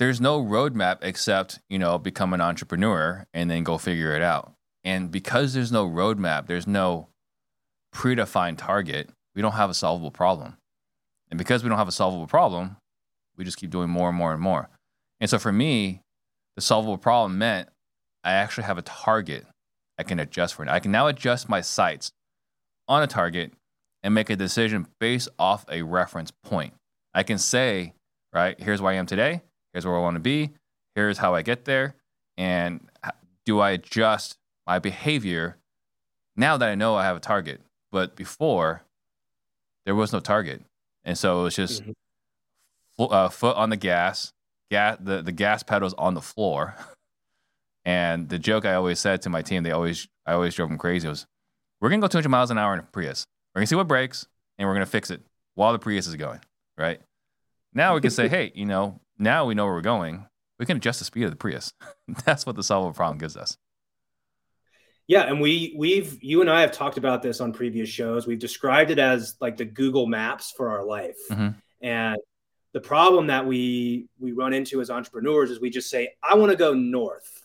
there's 0.00 0.18
no 0.18 0.42
roadmap 0.42 1.00
except, 1.02 1.60
you 1.68 1.78
know, 1.78 1.98
become 1.98 2.32
an 2.32 2.40
entrepreneur 2.40 3.26
and 3.34 3.50
then 3.50 3.62
go 3.62 3.76
figure 3.76 4.16
it 4.16 4.22
out. 4.22 4.54
And 4.82 5.10
because 5.10 5.52
there's 5.52 5.70
no 5.70 5.86
roadmap, 5.86 6.46
there's 6.46 6.66
no 6.66 7.08
predefined 7.94 8.56
target, 8.56 9.10
we 9.34 9.42
don't 9.42 9.52
have 9.52 9.68
a 9.68 9.74
solvable 9.74 10.10
problem. 10.10 10.56
And 11.28 11.36
because 11.36 11.62
we 11.62 11.68
don't 11.68 11.76
have 11.76 11.86
a 11.86 11.92
solvable 11.92 12.26
problem, 12.26 12.78
we 13.36 13.44
just 13.44 13.58
keep 13.58 13.68
doing 13.68 13.90
more 13.90 14.08
and 14.08 14.16
more 14.16 14.32
and 14.32 14.40
more. 14.40 14.70
And 15.20 15.28
so 15.28 15.38
for 15.38 15.52
me, 15.52 16.00
the 16.56 16.62
solvable 16.62 16.96
problem 16.96 17.36
meant 17.36 17.68
I 18.24 18.32
actually 18.32 18.64
have 18.64 18.78
a 18.78 18.82
target 18.82 19.44
I 19.98 20.02
can 20.02 20.18
adjust 20.18 20.54
for. 20.54 20.62
It. 20.62 20.70
I 20.70 20.80
can 20.80 20.92
now 20.92 21.08
adjust 21.08 21.50
my 21.50 21.60
sights 21.60 22.10
on 22.88 23.02
a 23.02 23.06
target 23.06 23.52
and 24.02 24.14
make 24.14 24.30
a 24.30 24.36
decision 24.36 24.86
based 24.98 25.28
off 25.38 25.66
a 25.70 25.82
reference 25.82 26.30
point. 26.42 26.72
I 27.12 27.22
can 27.22 27.36
say, 27.36 27.92
right, 28.32 28.58
here's 28.58 28.80
where 28.80 28.94
I 28.94 28.96
am 28.96 29.04
today, 29.04 29.42
here's 29.72 29.86
where 29.86 29.96
I 29.96 30.00
want 30.00 30.16
to 30.16 30.20
be, 30.20 30.50
here's 30.94 31.18
how 31.18 31.34
I 31.34 31.42
get 31.42 31.64
there, 31.64 31.94
and 32.36 32.88
do 33.44 33.60
I 33.60 33.70
adjust 33.70 34.38
my 34.66 34.78
behavior 34.78 35.56
now 36.36 36.56
that 36.56 36.68
I 36.68 36.74
know 36.74 36.94
I 36.94 37.04
have 37.04 37.16
a 37.16 37.20
target? 37.20 37.60
But 37.92 38.14
before, 38.16 38.82
there 39.84 39.94
was 39.94 40.12
no 40.12 40.20
target. 40.20 40.62
And 41.04 41.18
so 41.18 41.40
it 41.40 41.42
was 41.44 41.56
just 41.56 41.82
mm-hmm 41.82 41.92
uh, 43.08 43.28
foot 43.28 43.56
on 43.56 43.70
the 43.70 43.76
gas, 43.76 44.32
gas 44.70 44.98
the, 45.00 45.22
the 45.22 45.32
gas 45.32 45.62
pedals 45.62 45.94
on 45.94 46.14
the 46.14 46.20
floor. 46.20 46.74
And 47.86 48.28
the 48.28 48.38
joke 48.38 48.66
I 48.66 48.74
always 48.74 49.00
said 49.00 49.22
to 49.22 49.30
my 49.30 49.40
team, 49.40 49.62
they 49.62 49.70
always 49.70 50.06
I 50.26 50.34
always 50.34 50.54
drove 50.54 50.68
them 50.68 50.76
crazy 50.76 51.08
was, 51.08 51.26
we're 51.80 51.88
gonna 51.88 52.02
go 52.02 52.08
200 52.08 52.28
miles 52.28 52.50
an 52.50 52.58
hour 52.58 52.74
in 52.74 52.78
a 52.78 52.82
Prius. 52.82 53.24
We're 53.54 53.60
gonna 53.60 53.68
see 53.68 53.74
what 53.74 53.88
breaks, 53.88 54.26
and 54.58 54.68
we're 54.68 54.74
gonna 54.74 54.84
fix 54.84 55.10
it 55.10 55.22
while 55.54 55.72
the 55.72 55.78
Prius 55.78 56.06
is 56.06 56.14
going. 56.14 56.40
Right 56.76 57.00
now, 57.72 57.94
we 57.94 58.02
can 58.02 58.10
say, 58.10 58.28
hey, 58.28 58.52
you 58.54 58.66
know, 58.66 58.99
now 59.20 59.44
we 59.44 59.54
know 59.54 59.66
where 59.66 59.74
we're 59.74 59.80
going. 59.82 60.26
We 60.58 60.66
can 60.66 60.76
adjust 60.76 60.98
the 60.98 61.04
speed 61.04 61.24
of 61.24 61.30
the 61.30 61.36
Prius. 61.36 61.72
That's 62.24 62.44
what 62.44 62.56
the 62.56 62.62
solvable 62.62 62.94
problem 62.94 63.18
gives 63.18 63.36
us. 63.36 63.56
Yeah, 65.06 65.22
and 65.22 65.40
we 65.40 65.74
we've 65.76 66.22
you 66.22 66.40
and 66.40 66.50
I 66.50 66.60
have 66.60 66.72
talked 66.72 66.98
about 66.98 67.22
this 67.22 67.40
on 67.40 67.52
previous 67.52 67.88
shows. 67.88 68.26
We've 68.26 68.38
described 68.38 68.90
it 68.90 68.98
as 68.98 69.36
like 69.40 69.56
the 69.56 69.64
Google 69.64 70.06
Maps 70.06 70.52
for 70.56 70.70
our 70.70 70.84
life. 70.84 71.18
Mm-hmm. 71.30 71.58
And 71.82 72.18
the 72.72 72.80
problem 72.80 73.28
that 73.28 73.46
we 73.46 74.06
we 74.18 74.32
run 74.32 74.52
into 74.52 74.80
as 74.80 74.90
entrepreneurs 74.90 75.50
is 75.50 75.60
we 75.60 75.70
just 75.70 75.90
say 75.90 76.10
i 76.22 76.34
want 76.34 76.50
to 76.50 76.56
go 76.56 76.72
north 76.72 77.44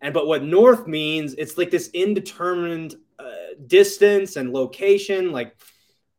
And 0.00 0.12
but 0.12 0.26
what 0.26 0.42
north 0.42 0.88
means, 0.88 1.34
it's 1.34 1.56
like 1.56 1.70
this 1.70 1.88
indeterminate 1.94 2.94
uh, 3.18 3.54
distance 3.68 4.34
and 4.34 4.52
location. 4.52 5.30
Like, 5.30 5.56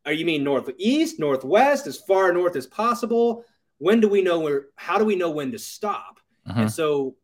are 0.06 0.14
you 0.14 0.26
mean 0.26 0.44
northeast, 0.44 1.20
northwest, 1.20 1.86
as 1.86 1.98
far 1.98 2.32
north 2.32 2.56
as 2.56 2.66
possible? 2.66 3.44
When 3.84 4.00
do 4.00 4.08
we 4.08 4.22
know 4.22 4.40
where? 4.40 4.68
How 4.78 4.98
do 4.98 5.04
we 5.04 5.18
know 5.18 5.30
when 5.30 5.52
to 5.52 5.60
stop? 5.60 6.22
Mm-hmm. 6.48 6.62
And 6.62 6.72
so, 6.72 7.16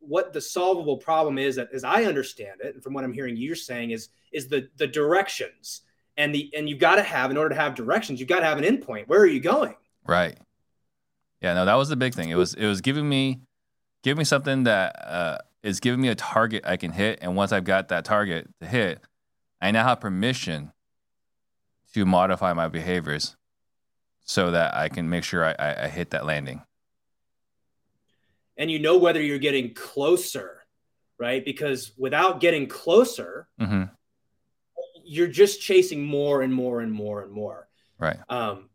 what 0.00 0.32
the 0.32 0.40
solvable 0.40 0.96
problem 0.96 1.38
is, 1.38 1.54
that 1.54 1.68
as 1.72 1.84
I 1.84 2.02
understand 2.02 2.60
it, 2.64 2.74
and 2.74 2.82
from 2.82 2.94
what 2.94 3.04
I'm 3.04 3.12
hearing 3.12 3.36
you're 3.36 3.54
saying, 3.54 3.92
is 3.92 4.08
is 4.32 4.48
the 4.48 4.68
the 4.76 4.88
directions 4.88 5.82
and 6.16 6.34
the 6.34 6.52
and 6.56 6.68
you've 6.68 6.80
got 6.80 6.96
to 6.96 7.04
have 7.04 7.30
in 7.30 7.36
order 7.36 7.54
to 7.54 7.60
have 7.60 7.76
directions, 7.76 8.18
you've 8.18 8.28
got 8.28 8.40
to 8.40 8.46
have 8.46 8.58
an 8.58 8.64
endpoint. 8.64 9.06
Where 9.06 9.20
are 9.20 9.26
you 9.26 9.38
going? 9.38 9.76
Right. 10.04 10.36
Yeah. 11.40 11.54
No, 11.54 11.64
that 11.64 11.76
was 11.76 11.88
the 11.88 11.96
big 11.96 12.12
thing. 12.12 12.28
It 12.28 12.34
was 12.34 12.54
it 12.54 12.66
was 12.66 12.80
giving 12.80 13.08
me 13.08 13.42
giving 14.02 14.18
me 14.18 14.24
something 14.24 14.64
that 14.64 14.96
uh, 15.06 15.38
is 15.62 15.78
giving 15.78 16.00
me 16.00 16.08
a 16.08 16.16
target 16.16 16.64
I 16.66 16.76
can 16.76 16.90
hit, 16.90 17.20
and 17.22 17.36
once 17.36 17.52
I've 17.52 17.62
got 17.62 17.86
that 17.90 18.04
target 18.04 18.48
to 18.60 18.66
hit, 18.66 19.00
I 19.60 19.70
now 19.70 19.84
have 19.84 20.00
permission 20.00 20.72
to 21.94 22.04
modify 22.04 22.52
my 22.52 22.66
behaviors 22.66 23.36
so 24.24 24.50
that 24.50 24.74
I 24.74 24.88
can 24.88 25.08
make 25.08 25.24
sure 25.24 25.44
I, 25.44 25.54
I, 25.58 25.84
I 25.84 25.88
hit 25.88 26.10
that 26.10 26.26
landing. 26.26 26.62
And 28.56 28.70
you 28.70 28.78
know 28.78 28.98
whether 28.98 29.22
you're 29.22 29.38
getting 29.38 29.74
closer, 29.74 30.64
right? 31.18 31.44
Because 31.44 31.92
without 31.96 32.40
getting 32.40 32.66
closer, 32.66 33.48
mm-hmm. 33.60 33.84
you're 35.04 35.28
just 35.28 35.60
chasing 35.60 36.04
more 36.04 36.42
and 36.42 36.54
more 36.54 36.80
and 36.80 36.92
more 36.92 37.22
and 37.22 37.32
more. 37.32 37.68
Right. 37.98 38.18
Um, 38.28 38.68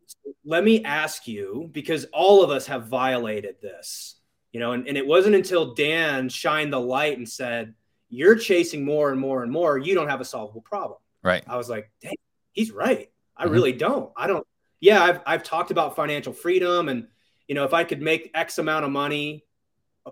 let 0.43 0.63
me 0.63 0.83
ask 0.83 1.27
you, 1.27 1.69
because 1.71 2.05
all 2.13 2.43
of 2.43 2.49
us 2.49 2.67
have 2.67 2.87
violated 2.87 3.55
this 3.61 4.15
you 4.55 4.61
know, 4.61 4.71
and, 4.71 4.87
and 4.87 4.97
it 4.97 5.05
wasn't 5.05 5.35
until 5.35 5.73
Dan 5.73 6.29
shined 6.29 6.71
the 6.71 6.79
light 6.79 7.17
and 7.17 7.27
said, 7.27 7.73
You're 8.07 8.37
chasing 8.37 8.85
more 8.85 9.11
and 9.11 9.19
more 9.19 9.43
and 9.43 9.51
more, 9.51 9.77
you 9.77 9.93
don't 9.93 10.07
have 10.07 10.21
a 10.21 10.25
solvable 10.25 10.61
problem. 10.61 10.97
Right. 11.21 11.43
I 11.45 11.57
was 11.57 11.67
like, 11.67 11.91
dang, 12.01 12.13
he's 12.53 12.71
right. 12.71 13.11
I 13.35 13.43
mm-hmm. 13.43 13.51
really 13.51 13.73
don't. 13.73 14.13
I 14.15 14.27
don't, 14.27 14.47
yeah, 14.85 15.03
I've 15.03 15.19
I've 15.25 15.43
talked 15.43 15.71
about 15.71 15.95
financial 15.95 16.31
freedom 16.31 16.89
and 16.89 17.07
you 17.47 17.55
know, 17.55 17.63
if 17.63 17.73
I 17.73 17.83
could 17.83 18.01
make 18.01 18.29
X 18.35 18.59
amount 18.59 18.85
of 18.85 18.91
money 18.91 19.45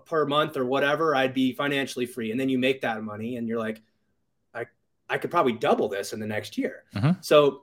per 0.06 0.26
month 0.26 0.56
or 0.56 0.64
whatever, 0.64 1.14
I'd 1.14 1.32
be 1.32 1.52
financially 1.52 2.06
free. 2.06 2.32
And 2.32 2.40
then 2.40 2.48
you 2.48 2.58
make 2.58 2.80
that 2.80 3.02
money 3.02 3.36
and 3.36 3.48
you're 3.48 3.58
like, 3.58 3.80
I 4.52 4.66
I 5.08 5.18
could 5.18 5.30
probably 5.30 5.52
double 5.52 5.88
this 5.88 6.12
in 6.12 6.18
the 6.18 6.26
next 6.26 6.58
year. 6.58 6.82
Mm-hmm. 6.96 7.20
So 7.20 7.62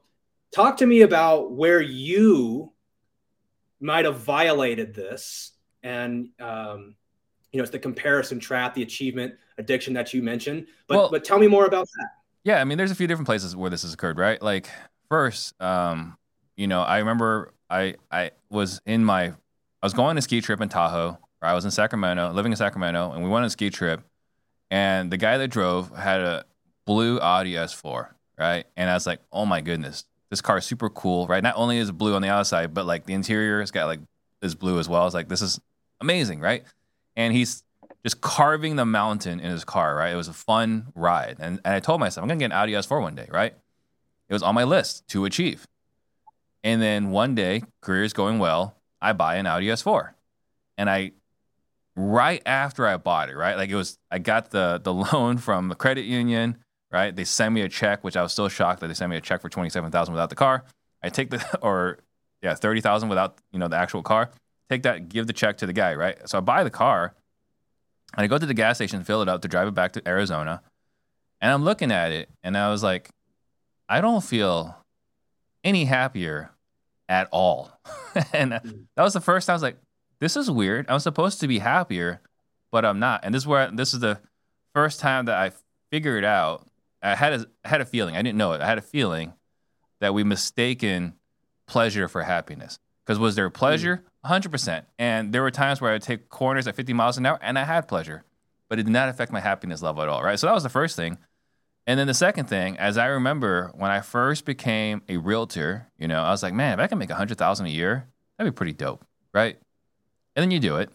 talk 0.53 0.77
to 0.77 0.85
me 0.85 1.01
about 1.01 1.51
where 1.51 1.81
you 1.81 2.71
might 3.81 4.05
have 4.05 4.19
violated 4.19 4.93
this 4.93 5.51
and 5.83 6.29
um, 6.39 6.95
you 7.51 7.57
know 7.57 7.63
it's 7.63 7.71
the 7.71 7.79
comparison 7.79 8.39
trap, 8.39 8.73
the 8.73 8.83
achievement 8.83 9.35
addiction 9.57 9.93
that 9.95 10.13
you 10.13 10.23
mentioned. 10.23 10.67
But 10.87 10.97
well, 10.97 11.11
but 11.11 11.25
tell 11.25 11.39
me 11.39 11.47
more 11.47 11.65
about 11.65 11.87
that. 11.97 12.09
Yeah, 12.45 12.61
I 12.61 12.63
mean, 12.63 12.77
there's 12.77 12.91
a 12.91 12.95
few 12.95 13.07
different 13.07 13.27
places 13.27 13.53
where 13.53 13.69
this 13.69 13.81
has 13.81 13.93
occurred, 13.93 14.17
right? 14.17 14.41
Like 14.41 14.69
first, 15.09 15.61
um, 15.61 16.17
you 16.61 16.67
know, 16.67 16.81
I 16.81 16.99
remember 16.99 17.53
I 17.71 17.95
I 18.11 18.31
was 18.51 18.81
in 18.85 19.03
my 19.03 19.23
I 19.25 19.33
was 19.81 19.93
going 19.93 20.09
on 20.11 20.17
a 20.17 20.21
ski 20.21 20.41
trip 20.41 20.61
in 20.61 20.69
Tahoe. 20.69 21.17
Or 21.41 21.47
I 21.47 21.55
was 21.55 21.65
in 21.65 21.71
Sacramento, 21.71 22.31
living 22.33 22.51
in 22.51 22.55
Sacramento, 22.55 23.11
and 23.11 23.23
we 23.23 23.29
went 23.29 23.41
on 23.41 23.47
a 23.47 23.49
ski 23.49 23.71
trip. 23.71 24.01
And 24.69 25.11
the 25.11 25.17
guy 25.17 25.39
that 25.39 25.47
drove 25.47 25.89
had 25.97 26.21
a 26.21 26.45
blue 26.85 27.19
Audi 27.19 27.53
S4, 27.53 28.09
right? 28.37 28.65
And 28.77 28.91
I 28.91 28.93
was 28.93 29.07
like, 29.07 29.21
oh 29.31 29.47
my 29.47 29.59
goodness, 29.59 30.05
this 30.29 30.39
car 30.39 30.59
is 30.59 30.65
super 30.65 30.87
cool, 30.87 31.25
right? 31.25 31.41
Not 31.41 31.55
only 31.57 31.79
is 31.79 31.89
it 31.89 31.93
blue 31.93 32.13
on 32.13 32.21
the 32.21 32.29
outside, 32.29 32.75
but 32.75 32.85
like 32.85 33.07
the 33.07 33.13
interior 33.13 33.59
has 33.59 33.71
got 33.71 33.87
like 33.87 34.01
is 34.43 34.53
blue 34.53 34.77
as 34.77 34.87
well. 34.87 35.01
I 35.01 35.05
was 35.05 35.15
like, 35.15 35.29
this 35.29 35.41
is 35.41 35.59
amazing, 35.99 36.41
right? 36.41 36.63
And 37.15 37.33
he's 37.33 37.63
just 38.03 38.21
carving 38.21 38.75
the 38.75 38.85
mountain 38.85 39.39
in 39.39 39.49
his 39.49 39.65
car, 39.65 39.95
right? 39.95 40.13
It 40.13 40.17
was 40.17 40.27
a 40.27 40.33
fun 40.33 40.91
ride. 40.93 41.37
And, 41.39 41.59
and 41.65 41.73
I 41.73 41.79
told 41.79 41.99
myself, 41.99 42.23
I'm 42.23 42.29
to 42.29 42.35
get 42.35 42.45
an 42.45 42.51
Audi 42.51 42.73
S4 42.73 43.01
one 43.01 43.15
day, 43.15 43.27
right? 43.31 43.55
It 44.29 44.33
was 44.33 44.43
on 44.43 44.53
my 44.53 44.63
list 44.63 45.07
to 45.09 45.25
achieve. 45.25 45.65
And 46.63 46.81
then 46.81 47.11
one 47.11 47.35
day, 47.35 47.63
career 47.81 48.03
is 48.03 48.13
going 48.13 48.39
well. 48.39 48.75
I 49.01 49.13
buy 49.13 49.37
an 49.37 49.47
Audi 49.47 49.67
S4. 49.67 50.11
And 50.77 50.89
I, 50.89 51.11
right 51.95 52.41
after 52.45 52.87
I 52.87 52.97
bought 52.97 53.29
it, 53.29 53.35
right? 53.35 53.57
Like 53.57 53.69
it 53.69 53.75
was, 53.75 53.97
I 54.11 54.19
got 54.19 54.51
the, 54.51 54.79
the 54.83 54.93
loan 55.13 55.37
from 55.37 55.69
the 55.69 55.75
credit 55.75 56.05
union, 56.05 56.57
right? 56.91 57.15
They 57.15 57.23
sent 57.23 57.53
me 57.53 57.61
a 57.61 57.69
check, 57.69 58.03
which 58.03 58.15
I 58.15 58.21
was 58.21 58.31
still 58.31 58.49
shocked 58.49 58.81
that 58.81 58.87
they 58.87 58.93
sent 58.93 59.09
me 59.09 59.17
a 59.17 59.21
check 59.21 59.41
for 59.41 59.49
27000 59.49 60.13
without 60.13 60.29
the 60.29 60.35
car. 60.35 60.63
I 61.01 61.09
take 61.09 61.29
the, 61.31 61.59
or 61.61 61.99
yeah, 62.41 62.53
30000 62.53 63.09
without, 63.09 63.37
you 63.51 63.59
know, 63.59 63.67
the 63.67 63.77
actual 63.77 64.03
car 64.03 64.31
take 64.71 64.83
that, 64.83 65.09
give 65.09 65.27
the 65.27 65.33
check 65.33 65.57
to 65.57 65.65
the 65.65 65.73
guy, 65.73 65.93
right? 65.93 66.17
So 66.29 66.37
I 66.37 66.41
buy 66.41 66.63
the 66.63 66.69
car 66.69 67.13
and 68.15 68.23
I 68.23 68.27
go 68.27 68.37
to 68.37 68.45
the 68.45 68.53
gas 68.53 68.77
station, 68.77 69.03
fill 69.03 69.21
it 69.21 69.27
up 69.27 69.41
to 69.41 69.49
drive 69.49 69.67
it 69.67 69.73
back 69.73 69.91
to 69.93 70.07
Arizona. 70.07 70.61
And 71.41 71.51
I'm 71.51 71.63
looking 71.63 71.91
at 71.91 72.11
it 72.13 72.29
and 72.41 72.57
I 72.57 72.71
was 72.71 72.81
like, 72.81 73.09
I 73.89 73.99
don't 73.99 74.23
feel 74.23 74.77
any 75.63 75.85
happier 75.85 76.51
at 77.09 77.27
all. 77.31 77.71
and 78.33 78.53
hmm. 78.53 78.69
that 78.95 79.03
was 79.03 79.13
the 79.13 79.21
first 79.21 79.47
time 79.47 79.53
I 79.53 79.55
was 79.55 79.63
like, 79.63 79.77
this 80.19 80.37
is 80.37 80.49
weird. 80.49 80.85
I'm 80.89 80.99
supposed 80.99 81.39
to 81.41 81.47
be 81.47 81.59
happier, 81.59 82.21
but 82.71 82.85
I'm 82.85 82.99
not. 82.99 83.21
And 83.23 83.33
this 83.33 83.43
is 83.43 83.47
where 83.47 83.69
this 83.71 83.93
is 83.93 83.99
the 83.99 84.19
first 84.73 84.99
time 84.99 85.25
that 85.25 85.35
I 85.35 85.51
figured 85.89 86.23
out. 86.23 86.67
I 87.01 87.15
had 87.15 87.33
a 87.33 87.45
I 87.65 87.69
had 87.69 87.81
a 87.81 87.85
feeling. 87.85 88.15
I 88.15 88.21
didn't 88.21 88.37
know 88.37 88.53
it. 88.53 88.61
I 88.61 88.67
had 88.67 88.77
a 88.77 88.83
feeling 88.83 89.33
that 89.99 90.13
we 90.13 90.23
mistaken 90.23 91.13
pleasure 91.67 92.07
for 92.07 92.21
happiness. 92.23 92.79
Because 93.05 93.17
was 93.17 93.35
there 93.35 93.49
pleasure? 93.49 94.03
100%. 94.25 94.83
And 94.99 95.33
there 95.33 95.41
were 95.41 95.51
times 95.51 95.81
where 95.81 95.93
I'd 95.93 96.03
take 96.03 96.29
corners 96.29 96.67
at 96.67 96.75
50 96.75 96.93
miles 96.93 97.17
an 97.17 97.25
hour 97.25 97.39
and 97.41 97.57
I 97.57 97.63
had 97.63 97.87
pleasure, 97.87 98.23
but 98.69 98.77
it 98.77 98.83
did 98.83 98.91
not 98.91 99.09
affect 99.09 99.31
my 99.31 99.39
happiness 99.39 99.81
level 99.81 100.03
at 100.03 100.09
all, 100.09 100.21
right? 100.21 100.39
So 100.39 100.47
that 100.47 100.53
was 100.53 100.63
the 100.63 100.69
first 100.69 100.95
thing. 100.95 101.17
And 101.87 101.99
then 101.99 102.07
the 102.07 102.13
second 102.13 102.45
thing, 102.45 102.77
as 102.77 102.97
I 102.97 103.07
remember 103.07 103.71
when 103.73 103.89
I 103.89 104.01
first 104.01 104.45
became 104.45 105.01
a 105.09 105.17
realtor, 105.17 105.87
you 105.97 106.07
know, 106.07 106.21
I 106.21 106.29
was 106.29 106.43
like, 106.43 106.53
man, 106.53 106.79
if 106.79 106.83
I 106.83 106.87
can 106.87 106.97
make 106.97 107.09
a 107.09 107.13
100,000 107.13 107.65
a 107.65 107.69
year, 107.69 108.07
that'd 108.37 108.53
be 108.53 108.55
pretty 108.55 108.73
dope, 108.73 109.03
right? 109.33 109.57
And 110.35 110.43
then 110.43 110.51
you 110.51 110.59
do 110.59 110.77
it 110.77 110.91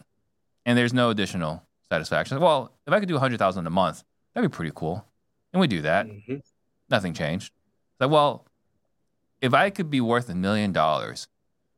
and 0.65 0.77
there's 0.77 0.93
no 0.93 1.09
additional 1.09 1.63
satisfaction. 1.89 2.39
Well, 2.39 2.71
if 2.85 2.93
I 2.93 2.99
could 2.99 3.07
do 3.07 3.15
a 3.15 3.19
100,000 3.19 3.67
a 3.67 3.69
month, 3.69 4.03
that'd 4.33 4.49
be 4.49 4.55
pretty 4.55 4.71
cool. 4.73 5.05
And 5.53 5.59
we 5.59 5.67
do 5.67 5.81
that. 5.81 6.07
Mm-hmm. 6.07 6.37
Nothing 6.89 7.13
changed. 7.13 7.53
Like, 7.99 8.09
well, 8.09 8.45
if 9.41 9.53
I 9.53 9.69
could 9.69 9.89
be 9.89 10.01
worth 10.01 10.29
a 10.29 10.35
million 10.35 10.71
dollars, 10.71 11.27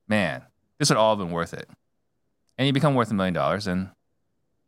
man, 0.07 0.43
this 0.77 0.89
would 0.89 0.97
all 0.97 1.15
have 1.15 1.25
been 1.25 1.33
worth 1.33 1.53
it. 1.53 1.67
And 2.57 2.67
you 2.67 2.73
become 2.73 2.95
worth 2.95 3.11
a 3.11 3.13
million 3.13 3.33
dollars 3.33 3.67
and 3.67 3.89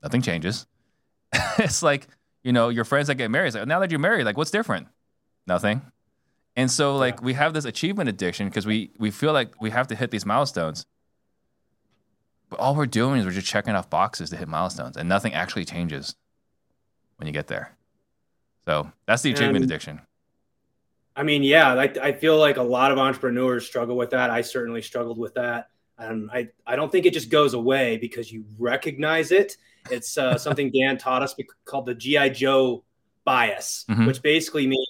nothing 0.02 0.22
changes. 0.22 0.66
it's 1.58 1.84
like, 1.84 2.08
you 2.44 2.52
know, 2.52 2.70
your 2.70 2.86
friends 2.86 3.08
that 3.08 3.16
get 3.16 3.32
married, 3.32 3.54
like, 3.54 3.68
now 3.68 3.80
that 3.80 3.92
you're 3.92 4.00
married, 4.00 4.26
like, 4.26 4.38
what's 4.38 4.52
different? 4.52 4.88
Nothing. 5.48 5.82
And 6.56 6.70
so, 6.70 6.98
like, 6.98 7.16
yeah. 7.16 7.26
we 7.26 7.34
have 7.34 7.54
this 7.54 7.66
achievement 7.66 8.10
addiction 8.10 8.48
because 8.48 8.66
we, 8.66 8.92
we 8.98 9.12
feel 9.12 9.34
like 9.34 9.62
we 9.62 9.70
have 9.70 9.88
to 9.88 9.96
hit 9.96 10.12
these 10.12 10.26
milestones. 10.26 10.86
But 12.50 12.60
all 12.60 12.76
we're 12.76 12.86
doing 12.86 13.20
is 13.20 13.26
we're 13.26 13.32
just 13.32 13.48
checking 13.48 13.76
off 13.76 13.90
boxes 13.90 14.30
to 14.32 14.38
hit 14.38 14.48
milestones, 14.48 14.98
and 14.98 15.08
nothing 15.08 15.34
actually 15.34 15.66
changes 15.66 16.16
when 17.18 17.28
you 17.28 17.34
get 17.34 17.48
there. 17.48 17.78
So 18.66 18.92
that's 19.06 19.22
the 19.22 19.32
achievement 19.32 19.58
and, 19.58 19.66
addiction. 19.66 20.02
I 21.16 21.24
mean, 21.24 21.44
yeah, 21.44 21.74
I, 21.74 21.92
I 22.02 22.12
feel 22.12 22.38
like 22.38 22.58
a 22.58 22.64
lot 22.64 22.92
of 22.92 22.98
entrepreneurs 22.98 23.66
struggle 23.66 23.96
with 23.96 24.10
that. 24.12 24.30
I 24.30 24.42
certainly 24.42 24.82
struggled 24.82 25.18
with 25.18 25.34
that. 25.36 25.70
And 25.98 26.30
I, 26.32 26.50
I 26.66 26.76
don't 26.76 26.92
think 26.92 27.06
it 27.06 27.14
just 27.14 27.30
goes 27.30 27.54
away 27.54 27.98
because 27.98 28.32
you 28.32 28.44
recognize 28.58 29.32
it. 29.32 29.56
It's 29.90 30.18
uh, 30.18 30.38
something 30.38 30.72
Dan 30.72 30.98
taught 30.98 31.24
us 31.24 31.36
called 31.66 31.86
the 31.86 31.96
GI 31.96 32.32
Joe 32.32 32.84
bias, 33.24 33.86
mm-hmm. 33.90 34.06
which 34.06 34.22
basically 34.22 34.68
means 34.68 34.88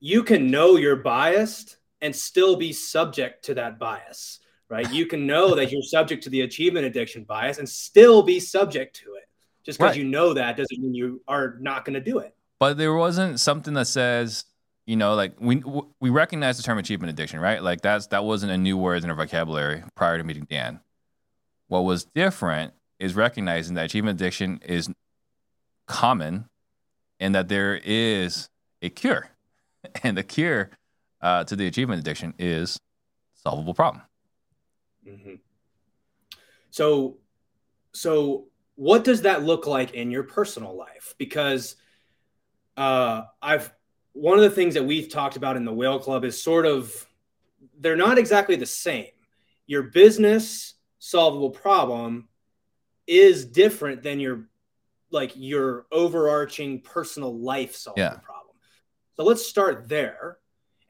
you 0.00 0.22
can 0.22 0.50
know 0.50 0.76
you're 0.76 0.96
biased 0.96 1.78
and 2.00 2.14
still 2.14 2.56
be 2.56 2.72
subject 2.72 3.44
to 3.46 3.54
that 3.54 3.78
bias, 3.78 4.40
right? 4.68 4.90
You 4.92 5.06
can 5.06 5.26
know 5.26 5.54
that 5.54 5.72
you're 5.72 5.82
subject 5.82 6.24
to 6.24 6.30
the 6.30 6.42
achievement 6.42 6.86
addiction 6.86 7.24
bias 7.24 7.58
and 7.58 7.68
still 7.68 8.22
be 8.22 8.40
subject 8.40 8.96
to 8.96 9.14
it. 9.14 9.28
Just 9.64 9.78
because 9.78 9.92
right. 9.92 9.98
you 9.98 10.04
know 10.04 10.34
that 10.34 10.58
doesn't 10.58 10.78
mean 10.78 10.94
you 10.94 11.22
are 11.26 11.56
not 11.58 11.86
going 11.86 11.94
to 11.94 12.00
do 12.00 12.18
it. 12.18 12.36
But 12.60 12.76
there 12.76 12.94
wasn't 12.94 13.40
something 13.40 13.72
that 13.74 13.86
says 13.86 14.44
you 14.86 14.96
know, 14.96 15.14
like 15.14 15.34
we 15.40 15.62
we 16.00 16.10
recognize 16.10 16.56
the 16.56 16.62
term 16.62 16.78
achievement 16.78 17.10
addiction, 17.10 17.40
right? 17.40 17.62
Like 17.62 17.80
that's 17.80 18.08
that 18.08 18.24
wasn't 18.24 18.52
a 18.52 18.58
new 18.58 18.76
word 18.76 19.02
in 19.02 19.10
our 19.10 19.16
vocabulary 19.16 19.82
prior 19.94 20.18
to 20.18 20.24
meeting 20.24 20.46
Dan. 20.48 20.80
What 21.68 21.80
was 21.80 22.04
different 22.04 22.74
is 22.98 23.14
recognizing 23.14 23.74
that 23.74 23.86
achievement 23.86 24.20
addiction 24.20 24.60
is 24.64 24.88
common, 25.86 26.48
and 27.20 27.34
that 27.34 27.48
there 27.48 27.80
is 27.84 28.48
a 28.82 28.90
cure, 28.90 29.30
and 30.02 30.16
the 30.16 30.22
cure 30.22 30.70
uh, 31.20 31.44
to 31.44 31.56
the 31.56 31.66
achievement 31.66 32.00
addiction 32.00 32.34
is 32.38 32.78
solvable 33.34 33.74
problem. 33.74 34.02
Mm-hmm. 35.06 35.34
So, 36.70 37.18
so 37.92 38.46
what 38.74 39.04
does 39.04 39.22
that 39.22 39.42
look 39.42 39.66
like 39.66 39.94
in 39.94 40.10
your 40.10 40.24
personal 40.24 40.76
life? 40.76 41.14
Because 41.18 41.76
uh, 42.76 43.22
I've 43.40 43.72
one 44.12 44.38
of 44.38 44.44
the 44.44 44.50
things 44.50 44.74
that 44.74 44.84
we've 44.84 45.08
talked 45.08 45.36
about 45.36 45.56
in 45.56 45.64
the 45.64 45.72
Whale 45.72 45.98
Club 45.98 46.24
is 46.24 46.40
sort 46.40 46.66
of 46.66 47.06
they're 47.78 47.96
not 47.96 48.18
exactly 48.18 48.56
the 48.56 48.66
same. 48.66 49.08
Your 49.66 49.84
business 49.84 50.74
solvable 50.98 51.50
problem 51.50 52.28
is 53.06 53.44
different 53.44 54.02
than 54.02 54.20
your 54.20 54.48
like 55.10 55.32
your 55.36 55.86
overarching 55.92 56.80
personal 56.80 57.38
life 57.38 57.74
solving 57.76 58.02
Yeah. 58.02 58.16
problem. 58.22 58.56
So 59.16 59.24
let's 59.24 59.46
start 59.46 59.88
there, 59.88 60.38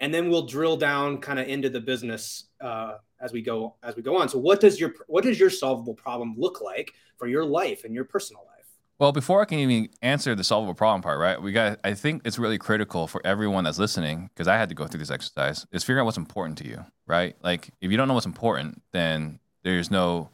and 0.00 0.12
then 0.14 0.30
we'll 0.30 0.46
drill 0.46 0.76
down 0.76 1.18
kind 1.18 1.38
of 1.38 1.46
into 1.46 1.68
the 1.68 1.80
business 1.80 2.46
uh, 2.60 2.94
as 3.20 3.32
we 3.32 3.42
go 3.42 3.76
as 3.82 3.96
we 3.96 4.02
go 4.02 4.16
on. 4.16 4.28
So 4.28 4.38
what 4.38 4.60
does 4.60 4.80
your 4.80 4.94
what 5.06 5.24
does 5.24 5.38
your 5.38 5.50
solvable 5.50 5.94
problem 5.94 6.34
look 6.38 6.60
like 6.60 6.92
for 7.16 7.26
your 7.26 7.44
life 7.44 7.84
and 7.84 7.94
your 7.94 8.04
personal 8.04 8.42
life? 8.46 8.54
Well, 8.98 9.10
before 9.10 9.42
I 9.42 9.44
can 9.44 9.58
even 9.58 9.88
answer 10.02 10.34
the 10.36 10.44
solvable 10.44 10.74
problem 10.74 11.02
part, 11.02 11.18
right? 11.18 11.40
We 11.40 11.52
got. 11.52 11.80
I 11.84 11.94
think 11.94 12.22
it's 12.24 12.38
really 12.38 12.58
critical 12.58 13.06
for 13.06 13.20
everyone 13.26 13.64
that's 13.64 13.78
listening 13.78 14.30
because 14.32 14.46
I 14.48 14.56
had 14.56 14.68
to 14.68 14.74
go 14.74 14.86
through 14.86 15.00
this 15.00 15.10
exercise. 15.10 15.66
Is 15.72 15.84
figure 15.84 16.00
out 16.00 16.04
what's 16.04 16.16
important 16.16 16.58
to 16.58 16.68
you, 16.68 16.84
right? 17.06 17.36
Like 17.42 17.70
if 17.80 17.90
you 17.90 17.96
don't 17.96 18.08
know 18.08 18.14
what's 18.14 18.26
important, 18.26 18.82
then 18.92 19.40
there's 19.64 19.90
no 19.90 20.30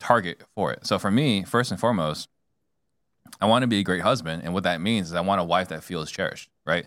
target 0.00 0.42
for 0.54 0.72
it. 0.72 0.86
So 0.86 0.98
for 0.98 1.10
me, 1.10 1.44
first 1.44 1.70
and 1.70 1.78
foremost, 1.78 2.28
I 3.40 3.46
want 3.46 3.62
to 3.62 3.68
be 3.68 3.78
a 3.78 3.84
great 3.84 4.02
husband, 4.02 4.42
and 4.42 4.52
what 4.52 4.64
that 4.64 4.80
means 4.80 5.08
is 5.08 5.14
I 5.14 5.20
want 5.20 5.40
a 5.40 5.44
wife 5.44 5.68
that 5.68 5.84
feels 5.84 6.10
cherished, 6.10 6.50
right? 6.66 6.86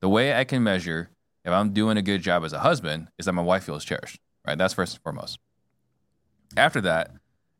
The 0.00 0.08
way 0.08 0.34
I 0.34 0.44
can 0.44 0.62
measure 0.62 1.10
if 1.44 1.52
I'm 1.52 1.72
doing 1.72 1.96
a 1.96 2.02
good 2.02 2.22
job 2.22 2.44
as 2.44 2.52
a 2.52 2.58
husband 2.60 3.08
is 3.18 3.26
that 3.26 3.32
my 3.32 3.42
wife 3.42 3.64
feels 3.64 3.84
cherished, 3.84 4.18
right? 4.46 4.58
That's 4.58 4.74
first 4.74 4.94
and 4.94 5.02
foremost. 5.02 5.38
After 6.56 6.80
that, 6.80 7.12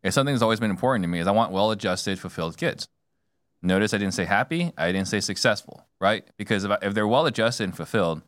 if 0.02 0.14
something 0.14 0.35
that's 0.35 0.42
always 0.42 0.61
been 0.61 0.71
important 0.71 1.04
to 1.04 1.09
me 1.09 1.21
is 1.21 1.26
I 1.26 1.33
want 1.33 1.52
well-adjusted, 1.52 2.18
fulfilled 2.18 2.57
kids. 2.57 2.88
Notice 3.62 3.92
I 3.92 3.99
didn't 3.99 4.14
say 4.14 4.25
happy, 4.25 4.73
I 4.76 4.92
didn't 4.92 5.09
say 5.09 5.21
successful, 5.21 5.87
right? 6.00 6.25
Because 6.37 6.64
if, 6.64 6.71
I, 6.71 6.78
if 6.83 6.95
they're 6.95 7.09
well-adjusted 7.09 7.64
and 7.64 7.76
fulfilled, 7.76 8.23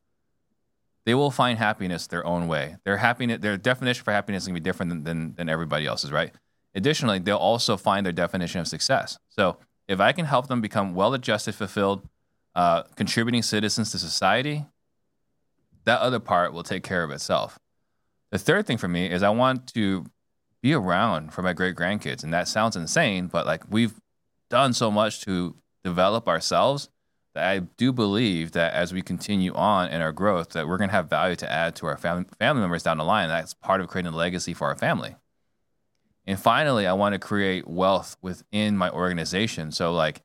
they 1.07 1.15
will 1.15 1.31
find 1.31 1.59
happiness 1.59 2.07
their 2.07 2.27
own 2.27 2.47
way. 2.47 2.77
Their 2.85 2.99
happiness, 2.99 3.41
their 3.41 3.57
definition 3.57 4.05
for 4.05 4.13
happiness 4.13 4.45
is 4.45 4.49
gonna 4.49 4.61
be 4.61 4.61
different 4.61 4.91
than, 4.91 5.05
than, 5.05 5.35
than 5.35 5.49
everybody 5.49 5.87
else's, 5.87 6.13
right? 6.13 6.33
Additionally, 6.75 7.19
they'll 7.19 7.37
also 7.37 7.77
find 7.77 8.07
their 8.07 8.13
definition 8.13 8.61
of 8.61 8.69
success. 8.69 9.19
So 9.29 9.59
if 9.89 10.01
I 10.01 10.13
can 10.13 10.25
help 10.25 10.49
them 10.49 10.61
become 10.61 10.95
well-adjusted, 10.95 11.55
fulfilled, 11.55 12.09
uh, 12.55 12.83
contributing 12.95 13.43
citizens 13.43 13.91
to 13.93 13.99
society, 13.99 14.67
that 15.85 16.01
other 16.01 16.21
part 16.21 16.53
will 16.53 16.63
take 16.63 16.83
care 16.83 17.03
of 17.03 17.11
itself. 17.11 17.59
The 18.31 18.39
third 18.39 18.67
thing 18.67 18.77
for 18.77 18.89
me 18.89 19.11
is 19.11 19.23
I 19.23 19.31
want 19.31 19.67
to 19.75 20.07
be 20.63 20.75
around 20.75 21.33
for 21.33 21.43
my 21.43 21.53
great 21.53 21.75
grandkids. 21.75 22.23
And 22.23 22.33
that 22.33 22.49
sounds 22.49 22.77
insane, 22.77 23.27
but 23.27 23.47
like 23.47 23.63
we've 23.71 23.95
done 24.49 24.73
so 24.73 24.91
much 24.91 25.21
to 25.23 25.57
develop 25.83 26.29
ourselves 26.29 26.89
that 27.35 27.49
I 27.49 27.61
do 27.61 27.93
believe 27.93 28.53
that 28.53 28.75
as 28.75 28.93
we 28.93 29.03
continue 29.03 29.55
on 29.55 29.89
in 29.89 30.01
our 30.01 30.13
growth, 30.13 30.51
that 30.51 30.69
we're 30.69 30.79
going 30.79 30.91
to 30.91 30.97
have 30.97 31.09
value 31.09 31.37
to 31.37 31.51
add 31.51 31.77
to 31.77 31.87
our 31.87 31.97
family, 31.97 32.27
family 32.39 32.61
members 32.61 32.83
down 32.83 32.99
the 32.99 33.05
line. 33.05 33.29
That's 33.29 33.55
part 33.55 33.81
of 33.81 33.89
creating 33.89 34.13
a 34.13 34.17
legacy 34.17 34.53
for 34.53 34.69
our 34.69 34.77
family. 34.77 35.17
And 36.27 36.39
finally, 36.39 36.87
I 36.87 36.93
want 36.93 37.15
to 37.15 37.19
create 37.19 37.67
wealth 37.67 38.17
within 38.23 38.77
my 38.77 38.91
organization. 38.91 39.73
So, 39.73 39.93
like, 39.93 40.23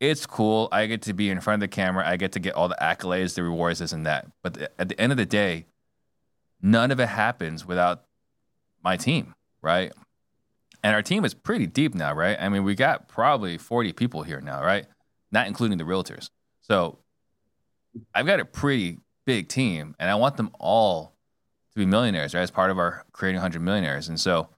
it's 0.00 0.26
cool. 0.26 0.68
I 0.72 0.86
get 0.86 1.02
to 1.02 1.12
be 1.12 1.28
in 1.28 1.40
front 1.40 1.62
of 1.62 1.68
the 1.68 1.74
camera. 1.74 2.08
I 2.08 2.16
get 2.16 2.32
to 2.32 2.40
get 2.40 2.54
all 2.54 2.68
the 2.68 2.78
accolades, 2.80 3.34
the 3.34 3.42
rewards, 3.42 3.80
this 3.80 3.92
and 3.92 4.06
that. 4.06 4.26
But 4.42 4.72
at 4.78 4.88
the 4.88 5.00
end 5.00 5.12
of 5.12 5.18
the 5.18 5.26
day, 5.26 5.66
none 6.62 6.90
of 6.90 7.00
it 7.00 7.08
happens 7.08 7.66
without 7.66 8.04
my 8.82 8.96
team, 8.96 9.34
right? 9.60 9.92
And 10.82 10.94
our 10.94 11.02
team 11.02 11.24
is 11.24 11.34
pretty 11.34 11.66
deep 11.66 11.94
now, 11.94 12.14
right? 12.14 12.36
I 12.40 12.48
mean, 12.48 12.64
we 12.64 12.74
got 12.74 13.08
probably 13.08 13.58
40 13.58 13.92
people 13.92 14.22
here 14.22 14.40
now, 14.40 14.62
right? 14.62 14.86
Not 15.32 15.48
including 15.48 15.78
the 15.78 15.84
realtors. 15.84 16.30
So 16.62 16.98
I've 18.14 18.26
got 18.26 18.40
a 18.40 18.44
pretty 18.44 18.98
big 19.26 19.48
team, 19.48 19.96
and 19.98 20.08
I 20.08 20.14
want 20.14 20.36
them 20.36 20.50
all 20.58 21.16
to 21.72 21.78
be 21.78 21.84
millionaires, 21.84 22.34
right? 22.34 22.42
As 22.42 22.50
part 22.50 22.70
of 22.70 22.78
our 22.78 23.04
creating 23.12 23.38
100 23.38 23.60
millionaires. 23.60 24.08
And 24.08 24.18
so 24.18 24.48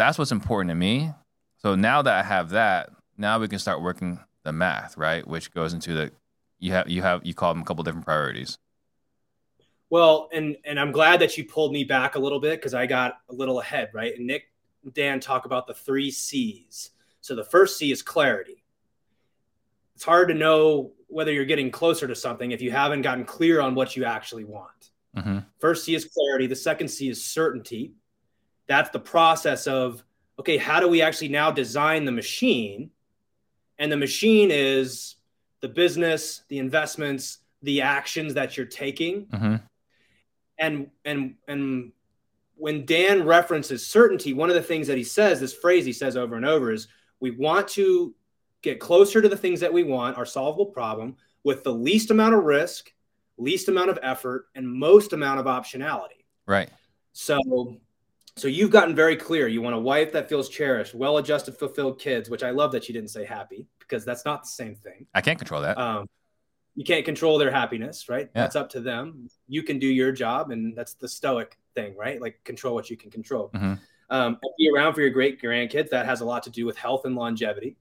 that's 0.00 0.18
what's 0.18 0.32
important 0.32 0.70
to 0.70 0.74
me. 0.74 1.12
So 1.58 1.74
now 1.74 2.02
that 2.02 2.14
I 2.14 2.22
have 2.22 2.50
that, 2.50 2.90
now 3.18 3.38
we 3.38 3.48
can 3.48 3.58
start 3.58 3.82
working 3.82 4.18
the 4.44 4.52
math, 4.52 4.96
right? 4.96 5.26
Which 5.26 5.52
goes 5.52 5.74
into 5.74 5.94
the 5.94 6.12
you 6.58 6.72
have 6.72 6.88
you 6.88 7.02
have 7.02 7.24
you 7.24 7.34
call 7.34 7.52
them 7.52 7.62
a 7.62 7.64
couple 7.64 7.84
different 7.84 8.06
priorities. 8.06 8.58
Well, 9.90 10.28
and 10.32 10.56
and 10.64 10.78
I'm 10.78 10.92
glad 10.92 11.20
that 11.20 11.36
you 11.36 11.44
pulled 11.44 11.72
me 11.72 11.84
back 11.84 12.14
a 12.14 12.18
little 12.18 12.40
bit 12.40 12.58
because 12.58 12.74
I 12.74 12.86
got 12.86 13.18
a 13.28 13.34
little 13.34 13.60
ahead, 13.60 13.90
right? 13.92 14.16
And 14.16 14.26
Nick 14.26 14.44
and 14.84 14.94
Dan 14.94 15.20
talk 15.20 15.44
about 15.44 15.66
the 15.66 15.74
three 15.74 16.10
C's. 16.10 16.90
So 17.20 17.34
the 17.34 17.44
first 17.44 17.76
C 17.76 17.90
is 17.90 18.00
clarity. 18.00 18.64
It's 19.94 20.04
hard 20.04 20.28
to 20.28 20.34
know 20.34 20.92
whether 21.08 21.32
you're 21.32 21.44
getting 21.44 21.70
closer 21.70 22.06
to 22.06 22.14
something 22.14 22.52
if 22.52 22.62
you 22.62 22.70
haven't 22.70 23.02
gotten 23.02 23.24
clear 23.24 23.60
on 23.60 23.74
what 23.74 23.96
you 23.96 24.04
actually 24.04 24.44
want. 24.44 24.90
Mm-hmm. 25.16 25.38
First 25.58 25.84
C 25.84 25.94
is 25.94 26.06
clarity. 26.06 26.46
The 26.46 26.56
second 26.56 26.88
C 26.88 27.08
is 27.10 27.22
certainty. 27.22 27.92
That's 28.70 28.90
the 28.90 29.00
process 29.00 29.66
of, 29.66 30.04
okay, 30.38 30.56
how 30.56 30.78
do 30.78 30.86
we 30.86 31.02
actually 31.02 31.30
now 31.30 31.50
design 31.50 32.04
the 32.04 32.12
machine? 32.12 32.92
And 33.80 33.90
the 33.90 33.96
machine 33.96 34.52
is 34.52 35.16
the 35.60 35.66
business, 35.66 36.42
the 36.46 36.58
investments, 36.58 37.38
the 37.62 37.82
actions 37.82 38.34
that 38.34 38.56
you're 38.56 38.66
taking. 38.66 39.26
Mm-hmm. 39.26 39.56
And 40.60 40.90
and 41.04 41.34
and 41.48 41.90
when 42.54 42.86
Dan 42.86 43.24
references 43.24 43.84
certainty, 43.84 44.34
one 44.34 44.50
of 44.50 44.54
the 44.54 44.62
things 44.62 44.86
that 44.86 44.96
he 44.96 45.02
says, 45.02 45.40
this 45.40 45.52
phrase 45.52 45.84
he 45.84 45.92
says 45.92 46.16
over 46.16 46.36
and 46.36 46.46
over 46.46 46.70
is 46.70 46.86
we 47.18 47.32
want 47.32 47.66
to 47.70 48.14
get 48.62 48.78
closer 48.78 49.20
to 49.20 49.28
the 49.28 49.36
things 49.36 49.58
that 49.58 49.72
we 49.72 49.82
want, 49.82 50.16
our 50.16 50.24
solvable 50.24 50.66
problem, 50.66 51.16
with 51.42 51.64
the 51.64 51.72
least 51.72 52.12
amount 52.12 52.34
of 52.34 52.44
risk, 52.44 52.92
least 53.36 53.66
amount 53.66 53.90
of 53.90 53.98
effort, 54.00 54.46
and 54.54 54.64
most 54.72 55.12
amount 55.12 55.40
of 55.40 55.46
optionality. 55.46 56.22
Right. 56.46 56.70
So 57.12 57.80
so 58.40 58.48
you've 58.48 58.70
gotten 58.70 58.94
very 58.94 59.16
clear. 59.16 59.46
You 59.48 59.60
want 59.60 59.76
a 59.76 59.78
wife 59.78 60.12
that 60.12 60.28
feels 60.28 60.48
cherished, 60.48 60.94
well-adjusted, 60.94 61.56
fulfilled 61.58 61.98
kids, 61.98 62.30
which 62.30 62.42
I 62.42 62.50
love 62.50 62.72
that 62.72 62.88
you 62.88 62.94
didn't 62.94 63.10
say 63.10 63.24
happy 63.24 63.66
because 63.78 64.04
that's 64.04 64.24
not 64.24 64.42
the 64.42 64.48
same 64.48 64.74
thing. 64.74 65.06
I 65.14 65.20
can't 65.20 65.38
control 65.38 65.60
that. 65.62 65.76
Um, 65.76 66.08
you 66.74 66.84
can't 66.84 67.04
control 67.04 67.36
their 67.36 67.50
happiness, 67.50 68.08
right? 68.08 68.30
Yeah. 68.34 68.42
That's 68.42 68.56
up 68.56 68.70
to 68.70 68.80
them. 68.80 69.28
You 69.48 69.62
can 69.62 69.78
do 69.78 69.86
your 69.86 70.12
job, 70.12 70.50
and 70.50 70.74
that's 70.74 70.94
the 70.94 71.08
stoic 71.08 71.58
thing, 71.74 71.94
right? 71.96 72.20
Like 72.20 72.42
control 72.44 72.74
what 72.74 72.88
you 72.88 72.96
can 72.96 73.10
control. 73.10 73.50
Mhm. 73.54 73.78
Um, 74.08 74.38
be 74.58 74.70
around 74.74 74.94
for 74.94 75.02
your 75.02 75.10
great 75.10 75.40
grandkids. 75.40 75.90
That 75.90 76.06
has 76.06 76.20
a 76.20 76.24
lot 76.24 76.42
to 76.44 76.50
do 76.50 76.64
with 76.66 76.76
health 76.76 77.04
and 77.04 77.14
longevity. 77.14 77.76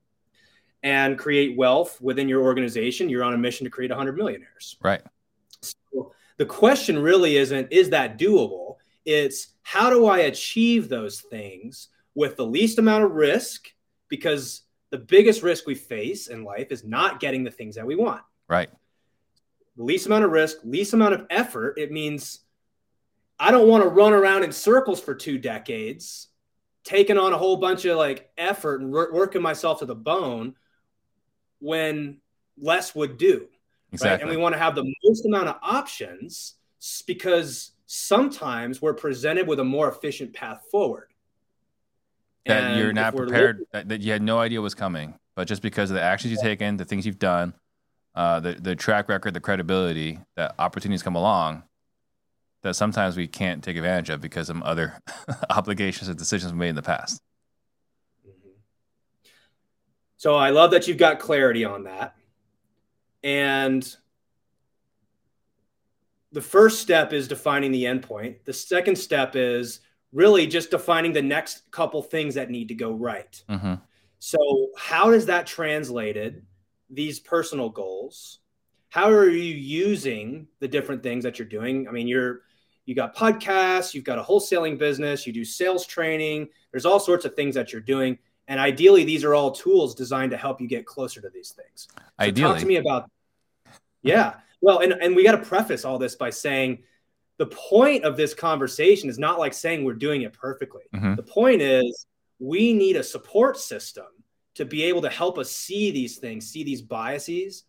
And 0.83 1.17
create 1.17 1.57
wealth 1.57 1.99
within 2.01 2.29
your 2.29 2.43
organization. 2.43 3.09
You're 3.09 3.23
on 3.23 3.33
a 3.33 3.37
mission 3.37 3.65
to 3.65 3.69
create 3.69 3.91
100 3.91 4.15
millionaires. 4.15 4.77
right. 4.81 5.01
So 5.61 6.13
the 6.37 6.45
question 6.45 6.97
really 6.99 7.35
isn't 7.37 7.71
is 7.71 7.89
that 7.89 8.17
doable? 8.17 8.68
It's 9.09 9.47
how 9.63 9.89
do 9.89 10.05
I 10.05 10.19
achieve 10.19 10.87
those 10.87 11.21
things 11.21 11.87
with 12.13 12.37
the 12.37 12.45
least 12.45 12.77
amount 12.77 13.05
of 13.05 13.13
risk? 13.13 13.73
Because 14.07 14.61
the 14.91 14.99
biggest 14.99 15.41
risk 15.41 15.65
we 15.65 15.73
face 15.73 16.27
in 16.27 16.43
life 16.43 16.71
is 16.71 16.83
not 16.83 17.19
getting 17.19 17.43
the 17.43 17.49
things 17.49 17.75
that 17.75 17.87
we 17.87 17.95
want. 17.95 18.21
Right. 18.47 18.69
The 19.77 19.83
least 19.83 20.05
amount 20.05 20.25
of 20.25 20.31
risk, 20.31 20.57
least 20.63 20.93
amount 20.93 21.15
of 21.15 21.25
effort. 21.31 21.79
It 21.79 21.91
means 21.91 22.41
I 23.39 23.49
don't 23.49 23.67
want 23.67 23.83
to 23.83 23.89
run 23.89 24.13
around 24.13 24.43
in 24.43 24.51
circles 24.51 25.01
for 25.01 25.15
two 25.15 25.39
decades, 25.39 26.27
taking 26.83 27.17
on 27.17 27.33
a 27.33 27.37
whole 27.37 27.57
bunch 27.57 27.85
of 27.85 27.97
like 27.97 28.29
effort 28.37 28.79
and 28.81 28.91
wor- 28.91 29.11
working 29.11 29.41
myself 29.41 29.79
to 29.79 29.87
the 29.87 29.95
bone 29.95 30.53
when 31.57 32.17
less 32.59 32.93
would 32.93 33.17
do 33.17 33.47
Exactly. 33.91 34.11
right? 34.11 34.21
And 34.21 34.29
we 34.29 34.37
want 34.37 34.53
to 34.53 34.59
have 34.59 34.75
the 34.75 34.85
most 35.03 35.25
amount 35.25 35.47
of 35.47 35.55
options 35.63 36.53
because 37.07 37.71
sometimes 37.91 38.83
we're 38.83 38.93
presented 38.93 39.47
with 39.47 39.59
a 39.59 39.63
more 39.63 39.89
efficient 39.89 40.31
path 40.31 40.61
forward. 40.69 41.11
that 42.45 42.63
And 42.63 42.79
you're 42.79 42.93
not 42.93 43.15
prepared, 43.15 43.65
that, 43.71 43.89
that 43.89 44.01
you 44.01 44.11
had 44.11 44.21
no 44.21 44.37
idea 44.37 44.61
was 44.61 44.75
coming, 44.75 45.15
but 45.35 45.47
just 45.47 45.63
because 45.63 45.89
of 45.89 45.95
the 45.95 46.01
actions 46.01 46.31
you've 46.31 46.41
taken, 46.41 46.77
the 46.77 46.85
things 46.85 47.03
you've 47.07 47.17
done, 47.17 47.55
uh, 48.13 48.39
the 48.41 48.53
the 48.53 48.75
track 48.75 49.09
record, 49.09 49.33
the 49.33 49.39
credibility, 49.39 50.19
that 50.35 50.53
opportunities 50.59 51.01
come 51.01 51.15
along, 51.15 51.63
that 52.61 52.75
sometimes 52.75 53.17
we 53.17 53.27
can't 53.27 53.63
take 53.63 53.75
advantage 53.75 54.11
of 54.11 54.21
because 54.21 54.51
of 54.51 54.61
other 54.61 55.01
obligations 55.49 56.09
and 56.09 56.17
decisions 56.17 56.53
we 56.53 56.59
made 56.59 56.69
in 56.69 56.75
the 56.75 56.83
past. 56.83 57.23
Mhm. 58.23 58.51
So 60.17 60.35
I 60.35 60.51
love 60.51 60.69
that 60.71 60.87
you've 60.87 60.97
got 60.97 61.19
clarity 61.19 61.65
on 61.65 61.85
that. 61.85 62.15
And 63.23 63.95
the 66.31 66.41
first 66.41 66.81
step 66.81 67.13
is 67.13 67.27
defining 67.27 67.71
the 67.71 67.83
endpoint. 67.85 68.43
The 68.45 68.53
second 68.53 68.97
step 68.97 69.35
is 69.35 69.81
really 70.11 70.47
just 70.47 70.71
defining 70.71 71.13
the 71.13 71.21
next 71.21 71.69
couple 71.71 72.01
things 72.01 72.35
that 72.35 72.49
need 72.49 72.67
to 72.69 72.75
go 72.75 72.91
right. 72.91 73.41
hmm 73.49 73.75
So, 74.19 74.69
how 74.77 75.11
does 75.11 75.25
that 75.27 75.47
translated 75.47 76.45
these 76.89 77.19
personal 77.19 77.69
goals? 77.69 78.39
How 78.89 79.09
are 79.09 79.29
you 79.29 79.53
using 79.53 80.47
the 80.59 80.67
different 80.67 81.03
things 81.03 81.23
that 81.23 81.37
you're 81.37 81.47
doing? 81.47 81.87
I 81.87 81.91
mean, 81.91 82.07
you're 82.07 82.41
you 82.85 82.95
got 82.95 83.15
podcasts, 83.15 83.93
you've 83.93 84.03
got 84.03 84.17
a 84.17 84.23
wholesaling 84.23 84.79
business, 84.79 85.27
you 85.27 85.33
do 85.33 85.45
sales 85.45 85.85
training. 85.85 86.49
There's 86.71 86.85
all 86.85 86.99
sorts 86.99 87.23
of 87.23 87.35
things 87.35 87.53
that 87.53 87.71
you're 87.71 87.81
doing, 87.81 88.17
and 88.47 88.59
ideally, 88.59 89.03
these 89.03 89.23
are 89.23 89.35
all 89.35 89.51
tools 89.51 89.93
designed 89.93 90.31
to 90.31 90.37
help 90.37 90.59
you 90.59 90.67
get 90.67 90.87
closer 90.87 91.21
to 91.21 91.29
these 91.29 91.51
things. 91.51 91.87
So 91.95 92.01
Ideally, 92.19 92.53
talk 92.53 92.59
to 92.61 92.65
me 92.65 92.77
about. 92.77 93.11
Yeah, 94.01 94.35
well, 94.61 94.79
and 94.79 94.93
and 94.93 95.15
we 95.15 95.23
got 95.23 95.31
to 95.33 95.45
preface 95.45 95.85
all 95.85 95.97
this 95.97 96.15
by 96.15 96.29
saying 96.29 96.83
the 97.37 97.47
point 97.47 98.03
of 98.03 98.17
this 98.17 98.33
conversation 98.33 99.09
is 99.09 99.17
not 99.17 99.39
like 99.39 99.53
saying 99.53 99.83
we're 99.83 99.93
doing 99.93 100.23
it 100.23 100.33
perfectly. 100.33 100.83
Mhm. 100.93 101.15
The 101.15 101.23
point 101.23 101.61
is 101.61 102.05
we 102.39 102.73
need 102.73 102.97
a 102.97 103.03
support 103.03 103.57
system 103.57 104.05
to 104.55 104.65
be 104.65 104.83
able 104.83 105.01
to 105.01 105.09
help 105.09 105.37
us 105.37 105.51
see 105.51 105.91
these 105.91 106.17
things, 106.17 106.47
see 106.47 106.65
these 106.65 106.81
biases, 106.81 107.63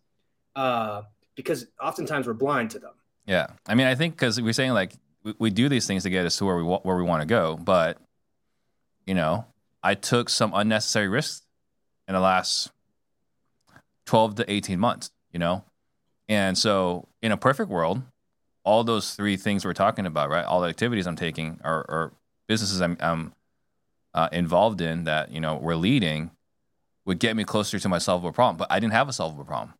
uh, 0.57 1.03
because 1.35 1.67
oftentimes 1.81 2.27
we're 2.27 2.33
blind 2.33 2.71
to 2.71 2.79
them. 2.79 2.93
Yeah, 3.25 3.47
I 3.65 3.75
mean, 3.75 3.87
I 3.87 3.95
think 3.95 4.15
because 4.15 4.41
we're 4.41 4.51
saying 4.51 4.73
like 4.73 4.93
we, 5.23 5.33
we, 5.39 5.49
do 5.51 5.69
these 5.69 5.87
things 5.87 6.03
to 6.03 6.09
get 6.09 6.25
us 6.25 6.35
to 6.37 6.45
where 6.45 6.57
we 6.57 6.63
where 6.63 6.97
we 6.97 7.03
want 7.03 7.21
to 7.21 7.27
go, 7.27 7.55
but 7.55 7.97
you 9.05 9.13
know, 9.13 9.45
I 9.81 9.95
took 9.95 10.29
some 10.29 10.51
unnecessary 10.53 11.07
risks 11.07 11.45
in 12.07 12.13
the 12.13 12.19
last 12.19 12.71
twelve 14.05 14.35
to 14.35 14.51
eighteen 14.51 14.79
months. 14.79 15.11
You 15.31 15.39
know, 15.39 15.63
and 16.31 16.57
so 16.57 17.09
in 17.21 17.33
a 17.33 17.37
perfect 17.37 17.69
world, 17.69 18.01
all 18.63 18.85
those 18.85 19.15
three 19.15 19.35
things 19.35 19.65
we're 19.65 19.73
talking 19.73 20.05
about, 20.05 20.29
right? 20.29 20.45
All 20.45 20.61
the 20.61 20.69
activities 20.69 21.05
I'm 21.05 21.17
taking 21.17 21.59
are 21.61 22.13
businesses 22.47 22.79
I'm, 22.79 22.95
I'm 23.01 23.33
uh, 24.13 24.29
involved 24.31 24.79
in 24.79 25.03
that 25.03 25.31
you 25.33 25.41
know 25.41 25.55
we're 25.57 25.75
leading 25.75 26.31
would 27.03 27.19
get 27.19 27.35
me 27.35 27.43
closer 27.43 27.79
to 27.79 27.89
my 27.89 27.97
solvable 27.97 28.31
problem. 28.31 28.55
But 28.55 28.71
I 28.71 28.79
didn't 28.79 28.93
have 28.93 29.09
a 29.09 29.13
solvable 29.13 29.43
problem. 29.43 29.73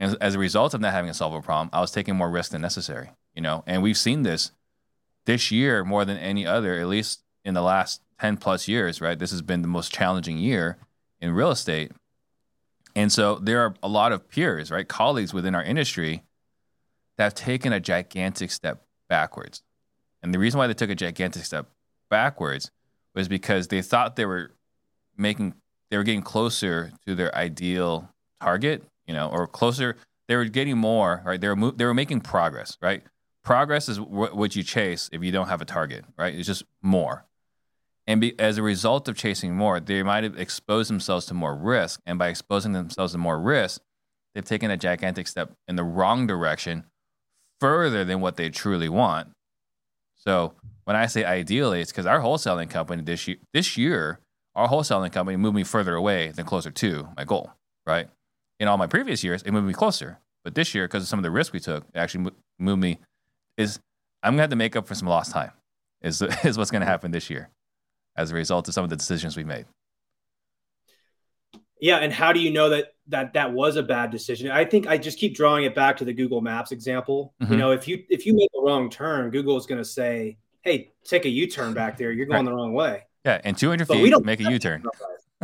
And 0.00 0.16
as 0.18 0.34
a 0.34 0.38
result 0.38 0.72
of 0.72 0.80
not 0.80 0.94
having 0.94 1.10
a 1.10 1.14
solvable 1.14 1.42
problem, 1.42 1.68
I 1.74 1.80
was 1.82 1.90
taking 1.90 2.16
more 2.16 2.30
risk 2.30 2.52
than 2.52 2.62
necessary, 2.62 3.10
you 3.34 3.42
know, 3.42 3.62
and 3.66 3.82
we've 3.82 3.98
seen 3.98 4.22
this 4.22 4.50
this 5.26 5.50
year 5.50 5.84
more 5.84 6.06
than 6.06 6.16
any 6.16 6.46
other, 6.46 6.80
at 6.80 6.88
least 6.88 7.20
in 7.44 7.52
the 7.52 7.60
last 7.60 8.00
10 8.18 8.38
plus 8.38 8.66
years, 8.66 9.02
right? 9.02 9.18
This 9.18 9.30
has 9.30 9.42
been 9.42 9.60
the 9.60 9.68
most 9.68 9.92
challenging 9.92 10.38
year 10.38 10.78
in 11.20 11.32
real 11.32 11.50
estate. 11.50 11.92
And 12.94 13.12
so 13.12 13.36
there 13.36 13.60
are 13.60 13.74
a 13.82 13.88
lot 13.88 14.12
of 14.12 14.28
peers, 14.28 14.70
right? 14.70 14.86
Colleagues 14.86 15.32
within 15.32 15.54
our 15.54 15.62
industry 15.62 16.22
that 17.16 17.24
have 17.24 17.34
taken 17.34 17.72
a 17.72 17.80
gigantic 17.80 18.50
step 18.50 18.82
backwards. 19.08 19.62
And 20.22 20.32
the 20.32 20.38
reason 20.38 20.58
why 20.58 20.66
they 20.66 20.74
took 20.74 20.90
a 20.90 20.94
gigantic 20.94 21.44
step 21.44 21.68
backwards 22.10 22.70
was 23.14 23.28
because 23.28 23.68
they 23.68 23.82
thought 23.82 24.16
they 24.16 24.26
were 24.26 24.52
making 25.16 25.54
they 25.90 25.98
were 25.98 26.04
getting 26.04 26.22
closer 26.22 26.90
to 27.06 27.14
their 27.14 27.34
ideal 27.34 28.08
target, 28.40 28.82
you 29.06 29.12
know, 29.12 29.28
or 29.28 29.46
closer. 29.46 29.96
They 30.26 30.36
were 30.36 30.46
getting 30.46 30.78
more, 30.78 31.22
right? 31.24 31.40
They 31.40 31.48
were 31.48 31.56
mo- 31.56 31.72
they 31.72 31.84
were 31.84 31.94
making 31.94 32.20
progress, 32.20 32.78
right? 32.80 33.02
Progress 33.44 33.88
is 33.88 33.98
wh- 33.98 34.34
what 34.34 34.56
you 34.56 34.62
chase 34.62 35.10
if 35.12 35.22
you 35.22 35.32
don't 35.32 35.48
have 35.48 35.60
a 35.60 35.66
target, 35.66 36.04
right? 36.16 36.34
It's 36.34 36.46
just 36.46 36.64
more. 36.80 37.26
And 38.06 38.20
be, 38.20 38.38
as 38.38 38.58
a 38.58 38.62
result 38.62 39.08
of 39.08 39.16
chasing 39.16 39.54
more, 39.54 39.78
they 39.78 40.02
might 40.02 40.24
have 40.24 40.38
exposed 40.38 40.90
themselves 40.90 41.26
to 41.26 41.34
more 41.34 41.54
risk. 41.54 42.00
And 42.04 42.18
by 42.18 42.28
exposing 42.28 42.72
themselves 42.72 43.12
to 43.12 43.18
more 43.18 43.38
risk, 43.38 43.80
they've 44.34 44.44
taken 44.44 44.70
a 44.70 44.76
gigantic 44.76 45.28
step 45.28 45.52
in 45.68 45.76
the 45.76 45.84
wrong 45.84 46.26
direction, 46.26 46.84
further 47.60 48.04
than 48.04 48.20
what 48.20 48.36
they 48.36 48.50
truly 48.50 48.88
want. 48.88 49.30
So 50.16 50.54
when 50.84 50.96
I 50.96 51.06
say 51.06 51.24
ideally, 51.24 51.80
it's 51.80 51.92
because 51.92 52.06
our 52.06 52.20
wholesaling 52.20 52.70
company 52.70 53.02
this 53.02 53.28
year, 53.28 53.36
this 53.52 53.76
year 53.76 54.18
our 54.54 54.68
wholesaling 54.68 55.12
company 55.12 55.36
moved 55.36 55.56
me 55.56 55.64
further 55.64 55.94
away 55.94 56.28
than 56.28 56.44
closer 56.44 56.70
to 56.70 57.08
my 57.16 57.24
goal, 57.24 57.52
right? 57.86 58.08
In 58.60 58.68
all 58.68 58.76
my 58.76 58.86
previous 58.86 59.24
years, 59.24 59.42
it 59.42 59.52
moved 59.52 59.66
me 59.66 59.72
closer. 59.72 60.18
But 60.44 60.54
this 60.54 60.74
year, 60.74 60.86
because 60.86 61.04
of 61.04 61.08
some 61.08 61.18
of 61.18 61.22
the 61.22 61.30
risk 61.30 61.52
we 61.52 61.60
took, 61.60 61.84
it 61.94 61.98
actually 61.98 62.30
moved 62.58 62.82
me. 62.82 62.98
Is 63.56 63.78
I'm 64.22 64.34
gonna 64.34 64.42
have 64.42 64.50
to 64.50 64.56
make 64.56 64.76
up 64.76 64.86
for 64.86 64.94
some 64.94 65.08
lost 65.08 65.32
time. 65.32 65.52
Is 66.02 66.20
is 66.44 66.58
what's 66.58 66.70
gonna 66.70 66.84
happen 66.84 67.10
this 67.12 67.30
year, 67.30 67.50
as 68.16 68.30
a 68.30 68.34
result 68.34 68.68
of 68.68 68.74
some 68.74 68.84
of 68.84 68.90
the 68.90 68.96
decisions 68.96 69.36
we 69.36 69.44
made. 69.44 69.66
Yeah, 71.80 71.96
and 71.96 72.12
how 72.12 72.32
do 72.32 72.38
you 72.38 72.52
know 72.52 72.68
that 72.68 72.94
that 73.08 73.32
that 73.32 73.52
was 73.52 73.74
a 73.74 73.82
bad 73.82 74.10
decision? 74.10 74.50
I 74.50 74.64
think 74.64 74.86
I 74.86 74.96
just 74.96 75.18
keep 75.18 75.34
drawing 75.34 75.64
it 75.64 75.74
back 75.74 75.96
to 75.96 76.04
the 76.04 76.12
Google 76.12 76.40
Maps 76.40 76.70
example. 76.70 77.34
Mm-hmm. 77.42 77.52
You 77.52 77.58
know, 77.58 77.72
if 77.72 77.88
you 77.88 78.04
if 78.08 78.24
you 78.24 78.34
make 78.34 78.50
a 78.56 78.64
wrong 78.64 78.88
turn, 78.88 79.30
Google 79.30 79.56
is 79.56 79.66
going 79.66 79.80
to 79.80 79.84
say, 79.84 80.38
"Hey, 80.60 80.92
take 81.04 81.24
a 81.24 81.28
U-turn 81.28 81.74
back 81.74 81.96
there. 81.96 82.12
You're 82.12 82.26
going 82.26 82.46
right. 82.46 82.50
the 82.50 82.54
wrong 82.54 82.72
way." 82.72 83.02
Yeah, 83.24 83.40
and 83.42 83.58
200 83.58 83.88
but 83.88 83.94
feet, 83.94 84.02
we 84.02 84.10
don't 84.10 84.24
make 84.24 84.40
a 84.40 84.50
U-turn. 84.50 84.84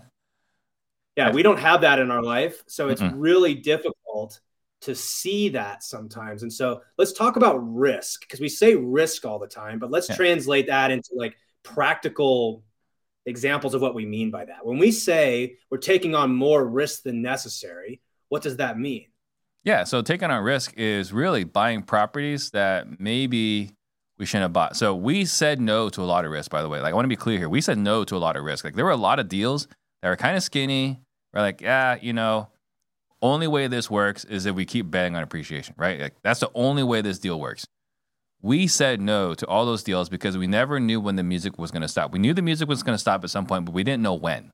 yeah, 1.16 1.30
we 1.30 1.44
don't 1.44 1.60
have 1.60 1.82
that 1.82 2.00
in 2.00 2.10
our 2.10 2.22
life, 2.22 2.64
so 2.66 2.88
it's 2.88 3.00
Mm-mm. 3.00 3.14
really 3.14 3.54
difficult 3.54 4.40
to 4.80 4.94
see 4.94 5.50
that 5.50 5.82
sometimes. 5.82 6.42
And 6.42 6.52
so 6.52 6.82
let's 6.98 7.12
talk 7.12 7.36
about 7.36 7.56
risk 7.58 8.22
because 8.22 8.40
we 8.40 8.48
say 8.48 8.74
risk 8.74 9.24
all 9.24 9.38
the 9.38 9.46
time, 9.46 9.78
but 9.78 9.90
let's 9.90 10.08
yeah. 10.08 10.16
translate 10.16 10.66
that 10.68 10.90
into 10.90 11.10
like 11.14 11.36
practical 11.62 12.64
examples 13.26 13.74
of 13.74 13.82
what 13.82 13.94
we 13.94 14.06
mean 14.06 14.30
by 14.30 14.44
that. 14.44 14.64
When 14.64 14.78
we 14.78 14.90
say 14.90 15.56
we're 15.70 15.78
taking 15.78 16.14
on 16.14 16.34
more 16.34 16.64
risk 16.64 17.02
than 17.02 17.22
necessary, 17.22 18.00
what 18.28 18.42
does 18.42 18.56
that 18.56 18.78
mean? 18.78 19.06
Yeah, 19.64 19.84
so 19.84 20.00
taking 20.00 20.30
on 20.30 20.42
risk 20.42 20.72
is 20.76 21.12
really 21.12 21.44
buying 21.44 21.82
properties 21.82 22.50
that 22.50 22.98
maybe 22.98 23.72
we 24.18 24.26
shouldn't 24.26 24.44
have 24.44 24.52
bought. 24.52 24.76
So 24.76 24.94
we 24.94 25.24
said 25.24 25.60
no 25.60 25.90
to 25.90 26.02
a 26.02 26.04
lot 26.04 26.24
of 26.24 26.30
risk, 26.30 26.50
by 26.50 26.62
the 26.62 26.68
way. 26.68 26.80
Like 26.80 26.92
I 26.92 26.94
want 26.94 27.04
to 27.04 27.10
be 27.10 27.16
clear 27.16 27.38
here. 27.38 27.48
We 27.48 27.60
said 27.60 27.78
no 27.78 28.04
to 28.04 28.16
a 28.16 28.18
lot 28.18 28.36
of 28.36 28.44
risk. 28.44 28.64
Like 28.64 28.74
there 28.74 28.84
were 28.84 28.90
a 28.90 28.96
lot 28.96 29.18
of 29.18 29.28
deals 29.28 29.68
that 30.02 30.08
were 30.08 30.16
kind 30.16 30.36
of 30.36 30.42
skinny. 30.42 31.00
We're 31.34 31.40
like, 31.40 31.60
yeah, 31.60 31.96
you 32.00 32.12
know, 32.12 32.48
only 33.22 33.46
way 33.46 33.66
this 33.66 33.90
works 33.90 34.24
is 34.24 34.46
if 34.46 34.54
we 34.54 34.64
keep 34.64 34.90
betting 34.90 35.14
on 35.14 35.22
appreciation, 35.22 35.74
right? 35.76 36.00
Like 36.00 36.14
that's 36.22 36.40
the 36.40 36.50
only 36.54 36.82
way 36.82 37.02
this 37.02 37.18
deal 37.18 37.38
works. 37.38 37.66
We 38.42 38.66
said 38.66 39.00
no 39.00 39.34
to 39.34 39.46
all 39.46 39.66
those 39.66 39.82
deals 39.82 40.08
because 40.08 40.38
we 40.38 40.46
never 40.46 40.80
knew 40.80 41.00
when 41.00 41.16
the 41.16 41.22
music 41.22 41.58
was 41.58 41.70
going 41.70 41.82
to 41.82 41.88
stop. 41.88 42.12
We 42.12 42.18
knew 42.18 42.32
the 42.32 42.42
music 42.42 42.68
was 42.68 42.82
going 42.82 42.94
to 42.94 42.98
stop 42.98 43.22
at 43.22 43.30
some 43.30 43.46
point, 43.46 43.66
but 43.66 43.74
we 43.74 43.84
didn't 43.84 44.02
know 44.02 44.14
when. 44.14 44.50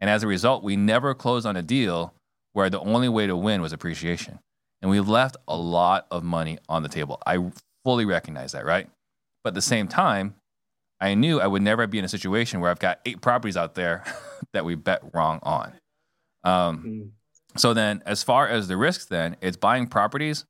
And 0.00 0.10
as 0.10 0.22
a 0.22 0.26
result, 0.26 0.62
we 0.62 0.76
never 0.76 1.14
closed 1.14 1.46
on 1.46 1.56
a 1.56 1.62
deal 1.62 2.14
where 2.52 2.70
the 2.70 2.80
only 2.80 3.08
way 3.08 3.26
to 3.26 3.36
win 3.36 3.62
was 3.62 3.72
appreciation. 3.72 4.38
And 4.82 4.90
we 4.90 5.00
left 5.00 5.36
a 5.48 5.56
lot 5.56 6.06
of 6.10 6.22
money 6.22 6.58
on 6.68 6.82
the 6.82 6.88
table. 6.88 7.20
I 7.26 7.50
fully 7.84 8.04
recognize 8.04 8.52
that, 8.52 8.64
right? 8.64 8.88
But 9.42 9.50
at 9.50 9.54
the 9.54 9.62
same 9.62 9.88
time, 9.88 10.34
I 11.00 11.14
knew 11.14 11.40
I 11.40 11.46
would 11.46 11.62
never 11.62 11.86
be 11.86 11.98
in 11.98 12.04
a 12.04 12.08
situation 12.08 12.60
where 12.60 12.70
I've 12.70 12.78
got 12.78 13.00
eight 13.06 13.20
properties 13.20 13.56
out 13.56 13.74
there 13.74 14.04
that 14.52 14.64
we 14.64 14.74
bet 14.74 15.02
wrong 15.14 15.40
on. 15.42 15.72
Um, 16.44 16.84
mm. 16.84 17.10
So 17.58 17.74
then, 17.74 18.02
as 18.06 18.22
far 18.22 18.46
as 18.46 18.68
the 18.68 18.76
risks, 18.76 19.06
then 19.06 19.36
it's 19.40 19.56
buying 19.56 19.86
properties 19.86 20.44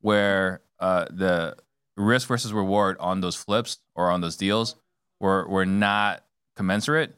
where 0.00 0.60
uh, 0.80 1.06
the 1.10 1.56
risk 1.96 2.28
versus 2.28 2.52
reward 2.52 2.96
on 2.98 3.20
those 3.20 3.36
flips 3.36 3.78
or 3.94 4.10
on 4.10 4.20
those 4.20 4.36
deals 4.36 4.76
were 5.20 5.46
were 5.48 5.66
not 5.66 6.24
commensurate. 6.56 7.14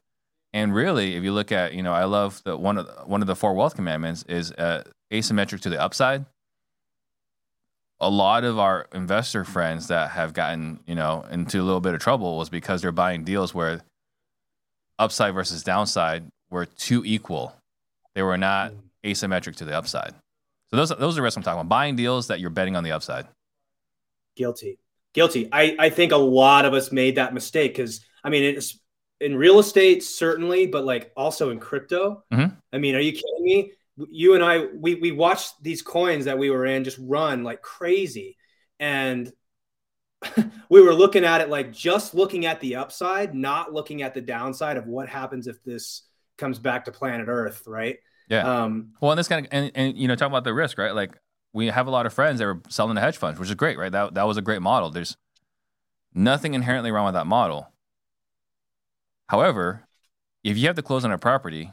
And 0.53 0.75
really, 0.75 1.17
if 1.17 1.25
you 1.25 1.33
look 1.33 1.53
at, 1.53 1.75
you 1.75 1.83
know, 1.83 1.93
I 1.93 2.05
love 2.05 2.43
that 2.45 2.59
one 2.59 2.79
of 2.79 2.87
the, 2.87 2.93
one 3.05 3.21
of 3.21 3.27
the 3.27 3.37
four 3.37 3.53
wealth 3.53 3.75
commandments 3.75 4.23
is 4.23 4.53
uh, 4.53 4.85
asymmetric 5.12 5.61
to 5.61 5.69
the 5.69 5.81
upside 5.81 6.25
a 8.01 8.11
lot 8.11 8.45
of 8.45 8.59
our 8.59 8.87
investor 8.93 9.45
friends 9.45 9.89
that 9.89 10.11
have 10.11 10.33
gotten 10.33 10.81
you 10.87 10.95
know 10.95 11.25
into 11.31 11.61
a 11.61 11.65
little 11.65 11.81
bit 11.81 11.95
of 11.95 12.01
trouble 12.01 12.37
was 12.37 12.49
because 12.49 12.83
they're 12.83 12.93
buying 12.93 13.25
deals 13.25 13.55
where 13.55 13.81
upside 14.99 15.35
versus 15.35 15.62
downside 15.62 16.25
were 16.51 16.67
too 16.67 17.03
equal. 17.05 17.55
They 18.15 18.23
were 18.23 18.39
not 18.39 18.73
mm. 18.73 18.79
asymmetric 19.05 19.57
to 19.57 19.65
the 19.65 19.77
upside. 19.77 20.15
So 20.71 20.77
those 20.77 20.91
those 20.91 21.15
are 21.15 21.17
the 21.17 21.23
risks 21.23 21.37
I'm 21.37 21.43
talking 21.43 21.61
about. 21.61 21.69
Buying 21.69 21.97
deals 21.97 22.29
that 22.29 22.41
you're 22.41 22.51
betting 22.51 22.77
on 22.77 22.85
the 22.85 22.93
upside. 22.93 23.27
Guilty, 24.37 24.79
guilty. 25.12 25.49
I 25.51 25.77
I 25.79 25.90
think 25.90 26.12
a 26.12 26.16
lot 26.16 26.64
of 26.64 26.75
us 26.75 26.92
made 26.92 27.16
that 27.16 27.35
mistake 27.35 27.75
because 27.75 28.05
I 28.22 28.31
mean 28.31 28.44
it's 28.44 28.79
in 29.20 29.37
real 29.37 29.59
estate 29.59 30.03
certainly, 30.05 30.66
but 30.66 30.85
like 30.85 31.11
also 31.16 31.51
in 31.51 31.59
crypto. 31.59 32.22
Mm-hmm. 32.33 32.55
I 32.72 32.79
mean, 32.79 32.94
are 32.94 33.01
you 33.01 33.12
kidding 33.12 33.42
me? 33.42 33.72
you 34.11 34.35
and 34.35 34.44
I 34.44 34.66
we 34.75 34.96
we 34.96 35.11
watched 35.11 35.62
these 35.62 35.83
coins 35.83 36.27
that 36.27 36.38
we 36.38 36.51
were 36.51 36.66
in 36.66 36.85
just 36.85 36.99
run 37.01 37.44
like 37.44 37.62
crazy 37.62 38.37
and 38.79 39.33
we 40.68 40.83
were 40.83 40.94
looking 40.94 41.25
at 41.25 41.40
it 41.40 41.49
like 41.49 41.72
just 41.72 42.14
looking 42.14 42.46
at 42.46 42.61
the 42.61 42.77
upside, 42.77 43.35
not 43.35 43.72
looking 43.72 44.03
at 44.03 44.14
the 44.14 44.20
downside 44.20 44.77
of 44.77 44.87
what 44.87 45.09
happens 45.09 45.46
if 45.46 45.62
this 45.62 46.03
comes 46.38 46.59
back 46.59 46.85
to 46.87 46.92
planet 46.92 47.29
Earth, 47.29 47.62
right? 47.66 47.96
Yeah. 48.29 48.62
Um, 48.62 48.92
well, 49.01 49.12
and 49.12 49.18
this 49.18 49.29
kind 49.29 49.46
of 49.46 49.53
and, 49.53 49.70
and 49.75 49.96
you 49.96 50.09
know 50.09 50.14
talking 50.14 50.33
about 50.33 50.44
the 50.44 50.55
risk, 50.55 50.79
right? 50.79 50.94
Like 50.94 51.16
we 51.57 51.69
have 51.69 51.87
a 51.87 51.90
lot 51.90 52.05
of 52.05 52.12
friends 52.12 52.38
that 52.38 52.45
were 52.45 52.61
selling 52.69 52.95
the 52.95 53.01
hedge 53.01 53.16
funds, 53.16 53.40
which 53.40 53.49
is 53.49 53.55
great, 53.55 53.79
right? 53.79 53.90
That 53.90 54.12
that 54.12 54.27
was 54.27 54.37
a 54.37 54.42
great 54.42 54.61
model. 54.61 54.90
There's 54.90 55.16
nothing 56.14 56.53
inherently 56.53 56.90
wrong 56.90 57.07
with 57.07 57.14
that 57.14 57.27
model. 57.27 57.73
However, 59.31 59.87
if 60.45 60.59
you 60.59 60.66
have 60.66 60.77
to 60.77 60.83
close 60.83 61.03
on 61.03 61.12
a 61.12 61.19
property 61.19 61.73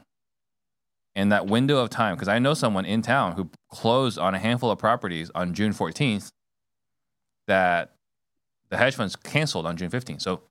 in 1.15 1.30
that 1.30 1.48
window 1.48 1.80
of 1.80 1.89
time, 1.89 2.15
because 2.15 2.30
I 2.30 2.39
know 2.39 2.54
someone 2.54 2.86
in 2.86 3.02
town 3.02 3.34
who 3.34 3.50
closed 3.69 4.17
on 4.17 4.34
a 4.34 4.39
handful 4.39 4.72
of 4.72 4.80
properties 4.80 5.30
on 5.36 5.54
June 5.54 5.74
14th 5.74 6.32
that 7.48 7.91
the 8.69 8.78
hedge 8.78 8.96
funds 8.96 9.17
canceled 9.17 9.65
on 9.65 9.76
June 9.76 9.91
15th. 9.91 10.22
So 10.22 10.43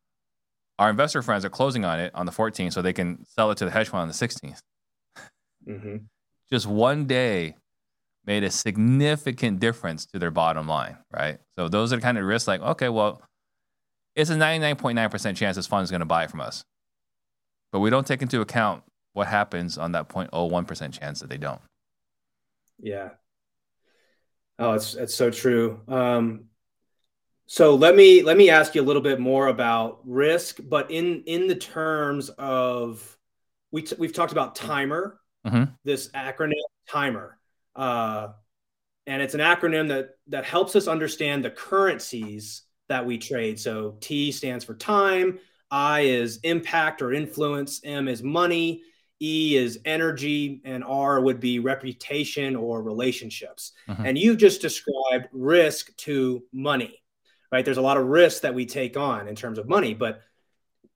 our 0.79 0.91
investor 0.91 1.23
friends 1.23 1.47
are 1.47 1.51
closing 1.51 1.87
on 1.87 1.99
it 1.99 2.15
on 2.15 2.27
the 2.27 2.33
14th 2.33 2.75
so 2.75 2.83
they 2.83 2.93
can 2.93 3.25
sell 3.25 3.51
it 3.51 3.57
to 3.57 3.65
the 3.65 3.71
hedge 3.71 3.89
fund 3.89 4.03
on 4.03 4.09
the 4.09 4.15
16th. 4.15 4.59
Mm-hmm. 5.67 5.97
Just 6.51 6.67
one 6.67 7.07
day 7.07 7.57
made 8.25 8.45
a 8.45 8.51
significant 8.51 9.61
difference 9.61 10.07
to 10.07 10.19
their 10.19 10.31
bottom 10.31 10.69
line, 10.69 10.97
right? 11.13 11.39
So 11.57 11.69
those 11.69 11.93
are 11.93 11.97
the 11.97 12.03
kind 12.03 12.19
of 12.19 12.25
risks 12.25 12.47
like, 12.47 12.61
okay, 12.61 12.89
well, 12.89 13.23
it's 14.15 14.31
a 14.31 14.35
99.9% 14.35 15.37
chance 15.37 15.57
this 15.57 15.67
fund 15.67 15.85
is 15.85 15.91
going 15.91 16.01
to 16.01 16.07
buy 16.07 16.27
from 16.27 16.41
us. 16.41 16.63
But 17.73 17.81
we 17.81 17.91
don't 17.91 18.07
take 18.07 18.23
into 18.23 18.41
account 18.41 18.85
what 19.15 19.27
happens 19.27 19.79
on 19.79 19.93
that 19.93 20.09
0.01% 20.09 20.93
chance 20.99 21.21
that 21.21 21.31
they 21.31 21.39
don't? 21.39 21.61
Yeah. 22.79 23.11
Oh, 24.59 24.73
it's 24.73 24.95
it's 24.95 25.15
so 25.15 25.31
true. 25.31 25.81
Um, 25.89 26.45
so 27.47 27.75
let 27.75 27.97
me 27.97 28.23
let 28.23 28.37
me 28.37 28.51
ask 28.51 28.75
you 28.75 28.83
a 28.83 28.85
little 28.85 29.03
bit 29.03 29.19
more 29.19 29.49
about 29.49 30.01
risk, 30.05 30.59
but 30.63 30.91
in 30.91 31.23
in 31.25 31.49
the 31.49 31.55
terms 31.55 32.29
of 32.31 33.17
we 33.71 33.83
t- 33.83 33.97
we've 33.99 34.13
talked 34.13 34.33
about 34.33 34.55
timer, 34.55 35.19
Mhm. 35.47 35.73
this 35.85 36.09
acronym 36.11 36.53
timer, 36.89 37.39
uh, 37.77 38.29
and 39.07 39.23
it's 39.23 39.35
an 39.35 39.41
acronym 39.41 39.89
that 39.89 40.11
that 40.29 40.45
helps 40.45 40.77
us 40.77 40.87
understand 40.87 41.45
the 41.45 41.51
currencies 41.51 42.63
that 42.89 43.05
we 43.05 43.19
trade. 43.19 43.59
So 43.59 43.97
T 44.01 44.33
stands 44.33 44.65
for 44.65 44.75
time, 44.75 45.39
I 45.71 46.01
is 46.03 46.39
impact 46.43 47.03
or 47.03 47.13
influence, 47.13 47.81
M 47.85 48.07
is 48.07 48.23
money, 48.23 48.83
E 49.21 49.57
is 49.57 49.79
energy, 49.85 50.61
and 50.65 50.85
R 50.85 51.21
would 51.21 51.41
be 51.41 51.59
reputation 51.59 52.57
or 52.57 52.83
relationships. 52.83 53.73
Mhm. 53.89 54.09
And 54.09 54.19
you've 54.19 54.39
just 54.39 54.61
described 54.61 55.29
risk 55.33 55.97
to 55.99 56.45
money, 56.53 57.03
right? 57.51 57.65
There's 57.65 57.79
a 57.79 57.83
lot 57.83 57.97
of 57.97 58.07
risk 58.07 58.43
that 58.43 58.55
we 58.55 58.67
take 58.67 58.97
on 58.97 59.29
in 59.29 59.35
terms 59.35 59.59
of 59.59 59.69
money, 59.69 59.95
but 59.95 60.21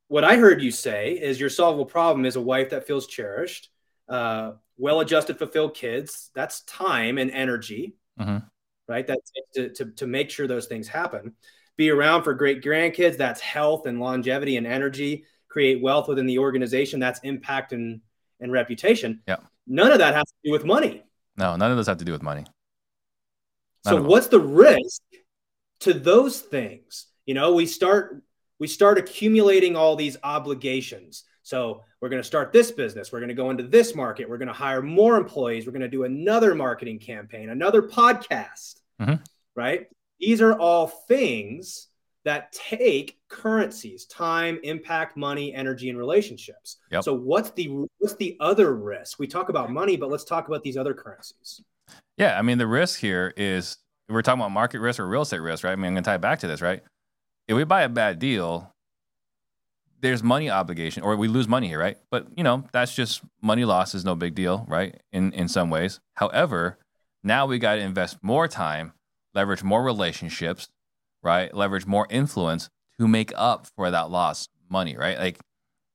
what 0.08 0.24
I 0.24 0.36
heard 0.36 0.62
you 0.62 0.70
say 0.70 1.12
is 1.12 1.40
your 1.40 1.50
solvable 1.50 1.86
problem 1.86 2.24
is 2.26 2.36
a 2.36 2.40
wife 2.40 2.70
that 2.70 2.86
feels 2.86 3.06
cherished, 3.06 3.70
uh, 4.08 4.52
well-adjusted, 4.78 5.38
fulfilled 5.38 5.74
kids. 5.74 6.30
That's 6.34 6.62
time 6.62 7.18
and 7.18 7.30
energy, 7.30 7.96
Mhm. 8.20 8.48
right? 8.88 9.06
That's 9.06 9.32
to, 9.54 9.68
to, 9.70 9.84
to 9.92 10.06
make 10.06 10.30
sure 10.30 10.46
those 10.46 10.66
things 10.66 10.88
happen. 10.88 11.34
Be 11.76 11.90
around 11.90 12.22
for 12.22 12.34
great 12.34 12.62
grandkids. 12.62 13.16
That's 13.16 13.40
health 13.40 13.86
and 13.86 14.00
longevity 14.00 14.56
and 14.56 14.66
energy. 14.66 15.24
Create 15.48 15.82
wealth 15.82 16.08
within 16.08 16.26
the 16.26 16.38
organization. 16.38 17.00
That's 17.00 17.20
impact 17.20 17.72
and, 17.72 18.00
and 18.40 18.52
reputation. 18.52 19.22
Yeah. 19.26 19.36
None 19.66 19.92
of 19.92 19.98
that 19.98 20.14
has 20.14 20.24
to 20.24 20.34
do 20.44 20.52
with 20.52 20.64
money. 20.64 21.04
No, 21.36 21.56
none 21.56 21.70
of 21.70 21.76
those 21.76 21.86
have 21.86 21.98
to 21.98 22.04
do 22.04 22.12
with 22.12 22.22
money. 22.22 22.44
None 23.84 23.94
So 23.94 24.02
what's 24.02 24.28
the 24.28 24.40
risk 24.40 25.02
to 25.80 25.92
those 25.94 26.40
things? 26.40 27.06
You 27.26 27.34
know, 27.34 27.54
we 27.54 27.66
start 27.66 28.22
we 28.58 28.66
start 28.68 28.96
accumulating 28.96 29.76
all 29.76 29.96
these 29.96 30.16
obligations. 30.22 31.24
So 31.46 31.84
we're 32.00 32.08
going 32.08 32.20
to 32.20 32.26
start 32.26 32.52
this 32.52 32.72
business. 32.72 33.12
We're 33.12 33.20
going 33.20 33.28
to 33.28 33.34
go 33.34 33.50
into 33.50 33.62
this 33.62 33.94
market. 33.94 34.28
We're 34.28 34.36
going 34.36 34.48
to 34.48 34.52
hire 34.52 34.82
more 34.82 35.16
employees. 35.16 35.64
We're 35.64 35.72
going 35.72 35.82
to 35.82 35.88
do 35.88 36.02
another 36.02 36.56
marketing 36.56 36.98
campaign, 36.98 37.50
another 37.50 37.82
podcast. 37.82 38.80
Mhm. 39.00 39.24
Right? 39.54 39.86
These 40.18 40.42
are 40.42 40.58
all 40.58 40.88
things 40.88 41.86
that 42.24 42.50
take 42.50 43.20
currencies, 43.28 44.06
time, 44.06 44.58
impact, 44.64 45.16
money, 45.16 45.54
energy, 45.54 45.88
and 45.88 45.96
relationships. 45.96 46.78
Yep. 46.90 47.04
So 47.04 47.14
what's 47.14 47.50
the 47.52 47.86
what's 47.98 48.16
the 48.16 48.36
other 48.40 48.74
risk? 48.74 49.20
We 49.20 49.28
talk 49.28 49.48
about 49.48 49.70
money, 49.70 49.96
but 49.96 50.10
let's 50.10 50.24
talk 50.24 50.48
about 50.48 50.64
these 50.64 50.76
other 50.76 50.94
currencies. 50.94 51.62
Yeah, 52.16 52.36
I 52.36 52.42
mean 52.42 52.58
the 52.58 52.66
risk 52.66 52.98
here 52.98 53.32
is 53.36 53.78
we're 54.08 54.22
talking 54.22 54.40
about 54.40 54.50
market 54.50 54.80
risk 54.80 54.98
or 54.98 55.06
real 55.06 55.22
estate 55.22 55.38
risk, 55.38 55.62
right? 55.62 55.72
I 55.72 55.76
mean, 55.76 55.86
I'm 55.86 55.94
gonna 55.94 56.02
tie 56.02 56.16
it 56.16 56.20
back 56.20 56.40
to 56.40 56.48
this, 56.48 56.60
right? 56.60 56.82
If 57.46 57.56
we 57.56 57.62
buy 57.62 57.82
a 57.82 57.88
bad 57.88 58.18
deal, 58.18 58.72
there's 60.00 60.22
money 60.22 60.50
obligation, 60.50 61.02
or 61.02 61.16
we 61.16 61.28
lose 61.28 61.48
money 61.48 61.68
here, 61.68 61.78
right? 61.78 61.98
But 62.10 62.26
you 62.36 62.44
know, 62.44 62.64
that's 62.72 62.94
just 62.94 63.22
money 63.42 63.64
loss 63.64 63.94
is 63.94 64.04
no 64.04 64.14
big 64.14 64.34
deal, 64.34 64.64
right? 64.68 65.00
In 65.12 65.32
in 65.32 65.48
some 65.48 65.70
ways. 65.70 66.00
However, 66.14 66.78
now 67.22 67.46
we 67.46 67.58
got 67.58 67.76
to 67.76 67.80
invest 67.80 68.18
more 68.22 68.48
time, 68.48 68.92
leverage 69.34 69.62
more 69.62 69.82
relationships, 69.82 70.68
right? 71.22 71.52
Leverage 71.54 71.86
more 71.86 72.06
influence 72.10 72.68
to 72.98 73.08
make 73.08 73.32
up 73.34 73.66
for 73.76 73.90
that 73.90 74.10
lost 74.10 74.50
money, 74.68 74.96
right? 74.96 75.18
Like 75.18 75.38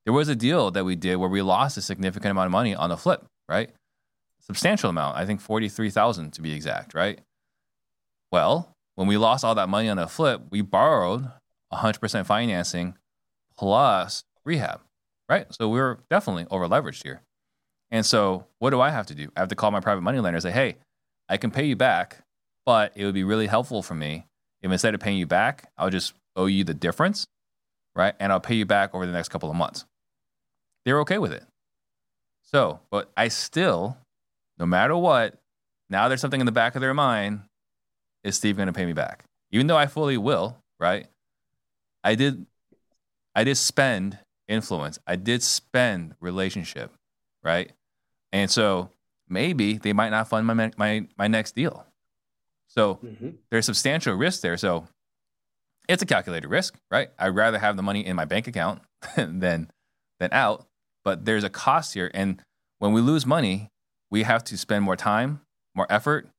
there 0.05 0.13
was 0.13 0.29
a 0.29 0.35
deal 0.35 0.71
that 0.71 0.85
we 0.85 0.95
did 0.95 1.17
where 1.17 1.29
we 1.29 1.41
lost 1.41 1.77
a 1.77 1.81
significant 1.81 2.31
amount 2.31 2.47
of 2.47 2.51
money 2.51 2.75
on 2.75 2.89
the 2.89 2.97
flip, 2.97 3.25
right? 3.47 3.71
Substantial 4.39 4.89
amount, 4.89 5.17
I 5.17 5.25
think 5.25 5.39
43,000 5.39 6.31
to 6.33 6.41
be 6.41 6.53
exact, 6.53 6.93
right? 6.93 7.21
Well, 8.31 8.75
when 8.95 9.07
we 9.07 9.17
lost 9.17 9.45
all 9.45 9.55
that 9.55 9.69
money 9.69 9.89
on 9.89 9.99
a 9.99 10.07
flip, 10.07 10.41
we 10.49 10.61
borrowed 10.61 11.29
100% 11.71 12.25
financing 12.25 12.95
plus 13.61 14.23
rehab, 14.43 14.81
right? 15.29 15.45
So 15.53 15.69
we 15.69 15.79
were 15.79 15.99
definitely 16.09 16.47
over 16.49 16.67
leveraged 16.67 17.03
here. 17.03 17.21
And 17.91 18.03
so 18.03 18.47
what 18.57 18.71
do 18.71 18.81
I 18.81 18.89
have 18.89 19.05
to 19.07 19.15
do? 19.15 19.29
I 19.35 19.41
have 19.41 19.49
to 19.49 19.55
call 19.55 19.69
my 19.69 19.79
private 19.79 20.01
money 20.01 20.19
lender 20.19 20.37
and 20.37 20.43
say, 20.43 20.49
hey, 20.49 20.77
I 21.29 21.37
can 21.37 21.51
pay 21.51 21.65
you 21.65 21.75
back, 21.75 22.23
but 22.65 22.91
it 22.95 23.05
would 23.05 23.13
be 23.13 23.23
really 23.23 23.45
helpful 23.45 23.83
for 23.83 23.93
me 23.93 24.25
if 24.63 24.71
instead 24.71 24.95
of 24.95 24.99
paying 24.99 25.19
you 25.19 25.27
back, 25.27 25.71
I'll 25.77 25.91
just 25.91 26.13
owe 26.35 26.47
you 26.47 26.63
the 26.63 26.73
difference, 26.73 27.27
right? 27.95 28.15
And 28.19 28.31
I'll 28.31 28.39
pay 28.39 28.55
you 28.55 28.65
back 28.65 28.95
over 28.95 29.05
the 29.05 29.11
next 29.11 29.29
couple 29.29 29.51
of 29.51 29.55
months. 29.55 29.85
They're 30.83 31.01
okay 31.01 31.19
with 31.19 31.31
it. 31.31 31.43
So, 32.41 32.79
but 32.89 33.11
I 33.15 33.27
still, 33.27 33.95
no 34.57 34.65
matter 34.65 34.97
what, 34.97 35.35
now 35.87 36.07
there's 36.07 36.21
something 36.21 36.39
in 36.39 36.47
the 36.47 36.51
back 36.51 36.73
of 36.73 36.81
their 36.81 36.95
mind 36.95 37.41
is 38.23 38.35
Steve 38.37 38.57
going 38.57 38.67
to 38.67 38.73
pay 38.73 38.87
me 38.87 38.93
back? 38.93 39.23
Even 39.51 39.67
though 39.67 39.77
I 39.77 39.85
fully 39.85 40.17
will, 40.17 40.57
right? 40.79 41.05
I 42.03 42.15
did 42.15 42.47
I 43.35 43.43
did 43.43 43.55
spend 43.55 44.19
influence. 44.47 44.99
I 45.07 45.15
did 45.15 45.41
spend 45.43 46.15
relationship, 46.19 46.91
right? 47.43 47.71
And 48.31 48.49
so 48.51 48.89
maybe 49.29 49.77
they 49.77 49.93
might 49.93 50.09
not 50.09 50.27
fund 50.27 50.45
my 50.47 50.71
my 50.77 51.07
my 51.17 51.27
next 51.27 51.55
deal. 51.55 51.85
So 52.67 52.95
Mhm. 52.95 53.35
there's 53.49 53.65
substantial 53.65 54.13
risk 54.15 54.41
there. 54.41 54.57
So 54.57 54.87
it's 55.89 56.01
a 56.03 56.05
calculated 56.05 56.47
risk, 56.47 56.75
right? 56.89 57.09
I'd 57.19 57.29
rather 57.35 57.59
have 57.59 57.75
the 57.75 57.83
money 57.83 58.05
in 58.05 58.15
my 58.15 58.25
bank 58.25 58.47
account 58.47 58.81
than 59.15 59.69
than 60.19 60.29
out. 60.31 60.67
But 61.03 61.25
there's 61.25 61.43
a 61.43 61.49
cost 61.49 61.93
here. 61.95 62.11
And 62.13 62.41
when 62.79 62.93
we 62.93 63.01
lose 63.01 63.25
money, 63.25 63.69
we 64.11 64.23
have 64.23 64.43
to 64.45 64.57
spend 64.57 64.83
more 64.85 64.95
time, 64.95 65.41
more 65.73 65.87
effort, 65.89 66.29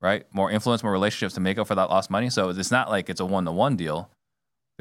right? 0.00 0.24
More 0.32 0.50
influence, 0.50 0.82
more 0.84 0.92
relationships 0.92 1.34
to 1.34 1.40
make 1.40 1.58
up 1.58 1.66
for 1.66 1.74
that 1.74 1.90
lost 1.90 2.08
money. 2.10 2.30
So 2.30 2.50
it's 2.50 2.70
not 2.70 2.88
like 2.88 3.10
it's 3.10 3.20
a 3.20 3.26
one 3.26 3.44
to 3.46 3.52
one 3.52 3.74
deal. 3.76 4.10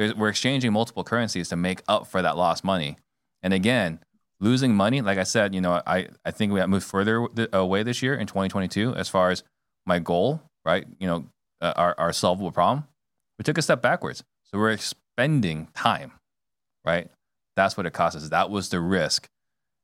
There's, 0.01 0.15
we're 0.15 0.29
exchanging 0.29 0.73
multiple 0.73 1.03
currencies 1.03 1.49
to 1.49 1.55
make 1.55 1.83
up 1.87 2.07
for 2.07 2.23
that 2.23 2.35
lost 2.35 2.63
money. 2.63 2.97
And 3.43 3.53
again, 3.53 3.99
losing 4.39 4.75
money, 4.75 5.01
like 5.01 5.19
I 5.19 5.23
said, 5.23 5.53
you 5.53 5.61
know, 5.61 5.79
I, 5.85 6.07
I 6.25 6.31
think 6.31 6.51
we 6.51 6.59
have 6.59 6.69
moved 6.69 6.87
further 6.87 7.27
away 7.53 7.83
this 7.83 8.01
year 8.01 8.15
in 8.15 8.25
2022 8.25 8.95
as 8.95 9.09
far 9.09 9.29
as 9.29 9.43
my 9.85 9.99
goal, 9.99 10.41
right? 10.65 10.87
You 10.99 11.07
know, 11.07 11.25
uh, 11.61 11.73
our, 11.75 11.95
our 11.99 12.13
solvable 12.13 12.51
problem. 12.51 12.87
We 13.37 13.43
took 13.43 13.59
a 13.59 13.61
step 13.61 13.83
backwards. 13.83 14.23
So 14.45 14.57
we're 14.57 14.71
expending 14.71 15.67
time, 15.75 16.13
right? 16.83 17.11
That's 17.55 17.77
what 17.77 17.85
it 17.85 17.93
costs 17.93 18.23
us. 18.23 18.29
That 18.29 18.49
was 18.49 18.69
the 18.69 18.79
risk 18.79 19.27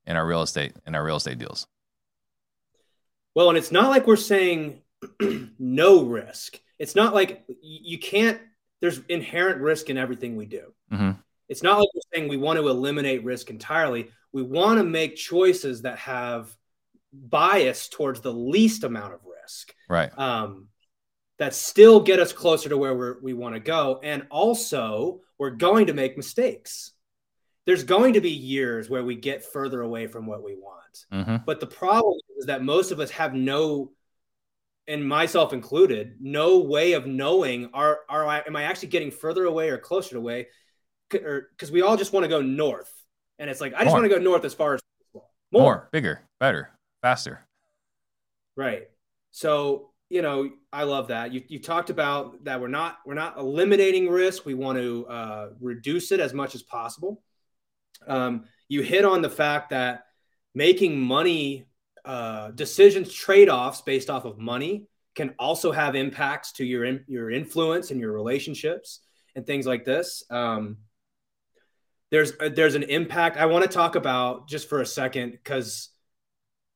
in 0.08 0.16
our 0.16 0.26
real 0.26 0.42
estate 0.42 0.74
in 0.88 0.96
our 0.96 1.04
real 1.04 1.18
estate 1.18 1.38
deals. 1.38 1.68
Well, 3.36 3.50
and 3.50 3.58
it's 3.58 3.72
not 3.72 3.92
like 3.92 4.08
we're 4.08 4.16
saying 4.16 4.82
no 5.60 6.04
risk. 6.06 6.60
It's 6.80 6.96
not 6.96 7.14
like 7.14 7.46
you 7.62 8.00
can't, 8.00 8.40
there's 8.80 9.00
inherent 9.10 9.62
risk 9.62 9.90
in 9.90 9.98
everything 9.98 10.36
we 10.36 10.46
do. 10.46 10.74
Mhm. 10.92 11.18
It's 11.50 11.64
not 11.64 11.80
like 11.80 11.90
we're 11.94 12.02
saying 12.14 12.30
we 12.30 12.38
want 12.38 12.60
to 12.60 12.68
eliminate 12.68 13.24
risk 13.24 13.50
entirely. 13.50 14.12
We 14.32 14.44
want 14.44 14.78
to 14.80 14.84
make 14.84 15.16
choices 15.16 15.82
that 15.84 15.98
have 16.00 16.56
bias 17.14 17.88
towards 17.88 18.22
the 18.22 18.34
least 18.34 18.84
amount 18.84 19.14
of 19.14 19.22
risk 19.26 19.74
Right. 19.90 20.12
um, 20.20 20.68
that 21.38 21.54
still 21.54 22.02
get 22.02 22.20
us 22.20 22.34
closer 22.34 22.70
to 22.70 22.78
where 22.78 22.96
we're, 22.96 23.20
we 23.22 23.34
want 23.34 23.56
to 23.56 23.60
go. 23.60 24.00
And 24.04 24.28
also, 24.30 25.22
we're 25.38 25.52
going 25.52 25.88
to 25.88 25.94
make 25.94 26.18
mistakes. 26.18 26.92
There's 27.66 27.84
going 27.84 28.14
to 28.14 28.22
be 28.22 28.32
years 28.32 28.90
where 28.90 29.04
we 29.04 29.16
get 29.16 29.44
further 29.46 29.82
away 29.82 30.08
from 30.08 30.26
what 30.26 30.44
we 30.44 30.56
want. 30.56 31.06
hmm 31.12 31.38
But 31.46 31.60
the 31.60 31.68
problem 31.68 32.18
is 32.38 32.46
that 32.48 32.64
most 32.64 32.92
of 32.92 33.00
us 33.00 33.12
have 33.12 33.34
no, 33.34 33.92
and 34.88 35.08
myself 35.08 35.54
included, 35.54 36.16
no 36.20 36.60
way 36.60 36.94
of 36.94 37.06
knowing 37.06 37.70
are 37.74 38.00
are 38.10 38.26
I 38.26 38.40
am 38.48 38.56
I 38.56 38.64
actually 38.64 38.90
getting 38.90 39.12
further 39.12 39.46
away 39.46 39.70
or 39.70 39.78
closer 39.78 40.12
to 40.12 40.18
away, 40.18 40.48
because 41.10 41.72
we 41.72 41.82
all 41.82 41.98
just 41.98 42.14
want 42.14 42.24
to 42.24 42.30
go 42.30 42.42
north, 42.42 42.92
and 43.40 43.50
it's 43.50 43.62
like 43.62 43.74
I 43.74 43.84
just 43.84 43.94
want 43.94 44.06
to 44.06 44.10
go 44.10 44.18
north 44.18 44.46
as 44.46 44.54
far 44.54 44.76
as 44.76 44.82
possible. 45.14 45.30
More, 45.52 45.90
bigger, 45.92 46.22
better, 46.40 46.72
faster. 47.02 47.46
right? 48.56 48.88
So 49.32 49.92
you 50.10 50.22
know, 50.22 50.50
I 50.72 50.84
love 50.84 51.10
that 51.10 51.34
you 51.34 51.44
you 51.48 51.60
talked 51.60 51.90
about 51.90 52.44
that 52.46 52.62
we're 52.62 52.68
not 52.70 53.00
we're 53.06 53.14
not 53.14 53.38
eliminating 53.38 54.10
risk. 54.10 54.46
We 54.46 54.54
want 54.54 54.78
to 54.78 55.06
uh, 55.08 55.50
reduce 55.60 56.12
it 56.12 56.20
as 56.20 56.34
much 56.34 56.56
as 56.56 56.64
possible. 56.64 57.22
Um, 58.08 58.46
you 58.70 58.82
hit 58.84 59.06
on 59.06 59.22
the 59.22 59.30
fact 59.30 59.72
that 59.72 60.06
making 60.56 61.00
money 61.00 61.67
uh, 62.08 62.52
decisions 62.52 63.14
trade-offs 63.14 63.82
based 63.82 64.10
off 64.10 64.26
of 64.26 64.40
money 64.40 64.86
can 65.14 65.36
also 65.38 65.72
have 65.72 65.94
impacts 65.96 66.54
to 66.54 66.66
your 66.66 66.86
in, 66.86 67.04
your 67.08 67.30
influence 67.30 67.92
and 67.92 68.00
your 68.00 68.14
relationships 68.14 69.02
and 69.36 69.46
things 69.46 69.68
like 69.68 69.84
this. 69.84 70.24
Um, 70.30 70.78
there's 72.10 72.32
uh, 72.40 72.50
there's 72.50 72.76
an 72.76 72.84
impact. 72.84 73.38
I 73.38 73.48
want 73.48 73.64
to 73.66 73.70
talk 73.70 73.96
about 73.96 74.48
just 74.48 74.70
for 74.70 74.80
a 74.82 74.86
second 74.86 75.32
because 75.32 75.90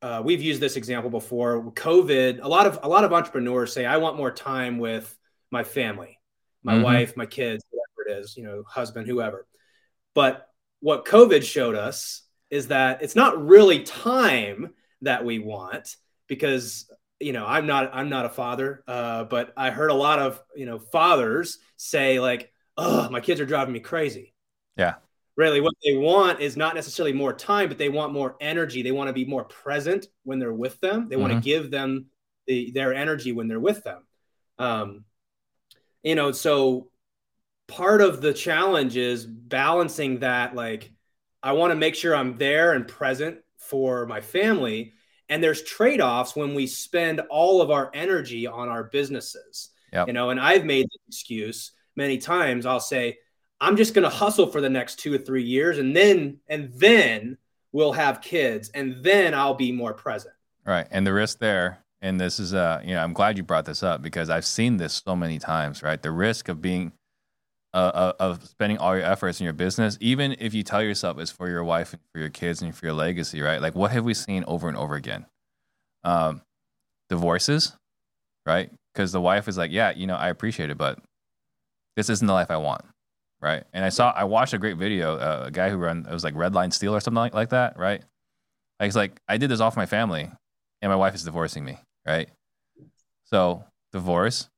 uh, 0.02 0.22
we've 0.24 0.41
used 0.41 0.60
this 0.60 0.76
example 0.76 1.10
before. 1.10 1.72
Covid 1.72 2.39
a 2.44 2.48
lot 2.48 2.67
of 2.67 2.80
a 2.84 2.89
lot 2.89 3.04
of 3.06 3.13
entrepreneurs 3.13 3.72
say 3.72 3.86
i 3.86 3.98
want 3.98 4.17
more 4.17 4.32
time 4.32 4.78
with 4.80 5.17
my 5.52 5.63
family 5.63 6.20
my 6.63 6.74
Mhm. 6.76 6.84
wife 6.84 7.15
my 7.17 7.26
kids 7.26 7.63
whatever 7.70 8.20
it 8.20 8.22
is 8.22 8.36
you 8.36 8.44
know 8.44 8.63
husband 8.67 9.08
whoever. 9.08 9.48
But 10.13 10.48
what 10.82 11.06
covid 11.06 11.44
showed 11.44 11.76
us 11.76 12.24
is 12.50 12.67
that 12.67 13.02
it's 13.02 13.15
not 13.15 13.41
really 13.48 13.84
time 13.84 14.74
that 15.01 15.25
we 15.25 15.39
want 15.39 15.95
because 16.27 16.89
you 17.19 17.33
know 17.33 17.45
i'm 17.45 17.67
not 17.67 17.91
i'm 17.93 18.09
not 18.09 18.25
a 18.25 18.29
father 18.29 18.83
uh, 18.87 19.23
but 19.25 19.53
i 19.55 19.69
heard 19.69 19.91
a 19.91 19.95
lot 19.95 20.19
of 20.19 20.41
you 20.55 20.65
know 20.65 20.79
fathers 20.79 21.59
say 21.77 22.19
like 22.19 22.51
oh 22.77 23.09
my 23.09 23.19
kids 23.19 23.39
are 23.39 23.45
driving 23.45 23.73
me 23.73 23.79
crazy 23.79 24.33
Yeah. 24.77 24.95
really 25.35 25.61
what 25.61 25.73
they 25.85 25.95
want 25.95 26.39
is 26.39 26.57
not 26.57 26.75
necessarily 26.75 27.13
more 27.13 27.33
time 27.33 27.69
but 27.69 27.77
they 27.77 27.89
want 27.89 28.13
more 28.13 28.35
energy 28.41 28.81
they 28.81 28.91
want 28.91 29.07
to 29.07 29.13
be 29.13 29.25
more 29.25 29.43
present 29.43 30.07
when 30.23 30.39
they're 30.39 30.53
with 30.53 30.79
them 30.81 31.09
they 31.09 31.15
mm-hmm. 31.15 31.21
want 31.21 31.33
to 31.33 31.39
give 31.39 31.69
them 31.71 32.07
the, 32.47 32.71
their 32.71 32.93
energy 32.93 33.31
when 33.31 33.47
they're 33.47 33.59
with 33.59 33.83
them 33.83 34.05
um, 34.57 35.05
you 36.03 36.15
know 36.15 36.31
so 36.31 36.89
part 37.67 38.01
of 38.01 38.21
the 38.21 38.33
challenge 38.33 38.97
is 38.97 39.25
balancing 39.25 40.19
that 40.19 40.55
like 40.55 40.91
i 41.43 41.53
want 41.53 41.71
to 41.71 41.75
make 41.75 41.95
sure 41.95 42.15
i'm 42.15 42.37
there 42.37 42.73
and 42.73 42.87
present 42.87 43.37
for 43.62 44.06
my 44.06 44.19
family 44.19 44.93
and 45.30 45.41
there's 45.41 45.62
trade-offs 45.63 46.36
when 46.36 46.54
we 46.54 46.67
spend 46.67 47.21
all 47.30 47.62
of 47.62 47.71
our 47.71 47.89
energy 47.93 48.45
on 48.45 48.67
our 48.67 48.84
businesses. 48.84 49.69
Yep. 49.93 50.08
you 50.08 50.13
know 50.13 50.30
and 50.30 50.39
i've 50.39 50.63
made 50.63 50.86
the 50.86 50.97
excuse 51.10 51.71
many 51.97 52.17
times 52.17 52.65
i'll 52.65 52.80
say 52.80 53.17
i'm 53.60 53.76
just 53.76 53.93
going 53.93 54.04
to 54.04 54.10
hustle 54.10 54.47
for 54.47 54.62
the 54.62 54.69
next 54.69 55.00
two 55.00 55.13
or 55.13 55.17
three 55.17 55.43
years 55.43 55.80
and 55.80 55.93
then 55.93 56.39
and 56.47 56.71
then 56.74 57.38
we'll 57.74 57.91
have 57.91 58.21
kids 58.21 58.69
and 58.74 59.04
then 59.04 59.34
i'll 59.34 59.54
be 59.54 59.71
more 59.71 59.93
present. 59.93 60.34
Right 60.65 60.88
and 60.91 61.06
the 61.06 61.12
risk 61.12 61.39
there 61.39 61.84
and 62.02 62.19
this 62.19 62.39
is 62.39 62.54
uh 62.54 62.82
you 62.86 62.93
know 62.93 63.04
i'm 63.04 63.12
glad 63.12 63.36
you 63.36 63.43
brought 63.43 63.65
this 63.65 63.84
up 63.84 64.02
because 64.02 64.30
i've 64.30 64.45
seen 64.45 64.78
this 64.78 65.02
so 65.06 65.13
many 65.15 65.39
times 65.39 65.84
right? 65.84 66.02
The 66.02 66.12
risk 66.12 66.47
of 66.47 66.62
being 66.62 66.93
uh, 67.73 67.77
uh, 67.77 68.13
of 68.19 68.43
spending 68.45 68.77
all 68.77 68.95
your 68.95 69.05
efforts 69.05 69.39
in 69.39 69.45
your 69.45 69.53
business, 69.53 69.97
even 70.01 70.36
if 70.39 70.53
you 70.53 70.63
tell 70.63 70.84
yourself 70.84 71.17
it's 71.19 71.31
for 71.31 71.47
your 71.47 71.63
wife 71.63 71.93
and 71.93 72.01
for 72.13 72.19
your 72.19 72.29
kids 72.29 72.62
and 72.62 72.75
for 72.75 72.86
your 72.86 72.93
legacy, 72.93 73.41
right? 73.41 73.62
Like, 73.62 73.75
what 73.75 73.91
have 73.91 74.03
we 74.03 74.13
seen 74.13 74.43
over 74.47 74.67
and 74.67 74.77
over 74.77 74.95
again? 74.95 75.25
Um, 76.03 76.41
divorces, 77.10 77.73
right? 78.45 78.69
Because 78.93 79.12
the 79.12 79.21
wife 79.21 79.47
is 79.47 79.57
like, 79.57 79.71
yeah, 79.71 79.91
you 79.91 80.07
know, 80.07 80.15
I 80.15 80.29
appreciate 80.29 80.69
it, 80.69 80.77
but 80.77 80.99
this 81.95 82.10
isn't 82.10 82.27
the 82.27 82.34
life 82.34 82.51
I 82.51 82.57
want, 82.57 82.84
right? 83.41 83.63
And 83.73 83.86
I 83.86 83.89
saw, 83.89 84.12
I 84.12 84.25
watched 84.25 84.53
a 84.53 84.57
great 84.57 84.77
video, 84.77 85.15
uh, 85.15 85.43
a 85.47 85.51
guy 85.51 85.69
who 85.69 85.77
run, 85.77 86.05
it 86.10 86.13
was 86.13 86.23
like 86.23 86.36
Redline 86.36 86.73
Steel 86.73 86.93
or 86.95 86.99
something 86.99 87.19
like, 87.19 87.34
like 87.34 87.49
that, 87.49 87.77
right? 87.77 88.01
Like, 88.79 88.88
it's 88.88 88.95
like, 88.95 89.19
I 89.27 89.38
did 89.38 89.49
this 89.49 89.60
all 89.60 89.71
for 89.71 89.79
my 89.79 89.86
family, 89.86 90.29
and 90.81 90.89
my 90.89 90.95
wife 90.95 91.15
is 91.15 91.23
divorcing 91.23 91.63
me, 91.63 91.77
right? 92.05 92.29
So, 93.25 93.63
divorce, 93.93 94.49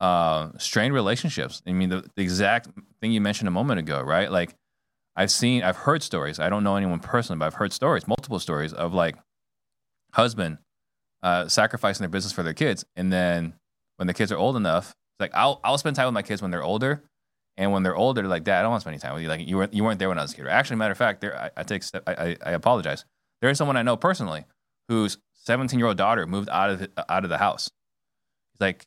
uh, 0.00 0.50
strained 0.58 0.94
relationships. 0.94 1.62
I 1.66 1.72
mean, 1.72 1.88
the, 1.88 2.08
the, 2.14 2.22
exact 2.22 2.68
thing 3.00 3.12
you 3.12 3.20
mentioned 3.20 3.48
a 3.48 3.50
moment 3.50 3.80
ago, 3.80 4.00
right? 4.00 4.30
Like, 4.30 4.54
I've 5.16 5.30
seen, 5.30 5.62
I've 5.64 5.76
heard 5.76 6.02
stories. 6.02 6.38
I 6.38 6.48
don't 6.48 6.62
know 6.62 6.76
anyone 6.76 7.00
personally, 7.00 7.38
but 7.38 7.46
I've 7.46 7.54
heard 7.54 7.72
stories, 7.72 8.06
multiple 8.06 8.38
stories 8.38 8.72
of 8.72 8.94
like 8.94 9.16
husband 10.12 10.58
uh, 11.22 11.48
sacrificing 11.48 12.04
their 12.04 12.08
business 12.08 12.32
for 12.32 12.44
their 12.44 12.54
kids, 12.54 12.84
and 12.94 13.12
then 13.12 13.54
when 13.96 14.06
the 14.06 14.14
kids 14.14 14.30
are 14.30 14.38
old 14.38 14.56
enough, 14.56 14.90
it's 14.90 15.20
like 15.20 15.32
I'll 15.34 15.60
I'll 15.64 15.78
spend 15.78 15.96
time 15.96 16.06
with 16.06 16.14
my 16.14 16.22
kids 16.22 16.40
when 16.40 16.52
they're 16.52 16.62
older, 16.62 17.02
and 17.56 17.72
when 17.72 17.82
they're 17.82 17.96
older, 17.96 18.22
like, 18.28 18.44
Dad, 18.44 18.60
I 18.60 18.62
don't 18.62 18.70
want 18.70 18.82
to 18.82 18.84
spend 18.84 18.94
any 18.94 19.00
time 19.00 19.14
with 19.14 19.24
you. 19.24 19.28
Like 19.28 19.46
you 19.46 19.56
weren't 19.56 19.74
you 19.74 19.82
weren't 19.82 19.98
there 19.98 20.08
when 20.08 20.18
I 20.18 20.22
was 20.22 20.32
a 20.32 20.36
kid. 20.36 20.46
Actually, 20.46 20.76
matter 20.76 20.92
of 20.92 20.98
fact, 20.98 21.20
there 21.20 21.36
I, 21.36 21.50
I 21.56 21.62
take 21.64 21.82
step, 21.82 22.04
I, 22.06 22.36
I 22.46 22.52
apologize. 22.52 23.04
There 23.40 23.50
is 23.50 23.58
someone 23.58 23.76
I 23.76 23.82
know 23.82 23.96
personally 23.96 24.44
whose 24.88 25.18
17 25.44 25.78
year 25.78 25.88
old 25.88 25.96
daughter 25.96 26.24
moved 26.26 26.48
out 26.48 26.70
of 26.70 26.88
out 27.08 27.24
of 27.24 27.30
the 27.30 27.38
house. 27.38 27.68
He's 28.52 28.60
like, 28.60 28.86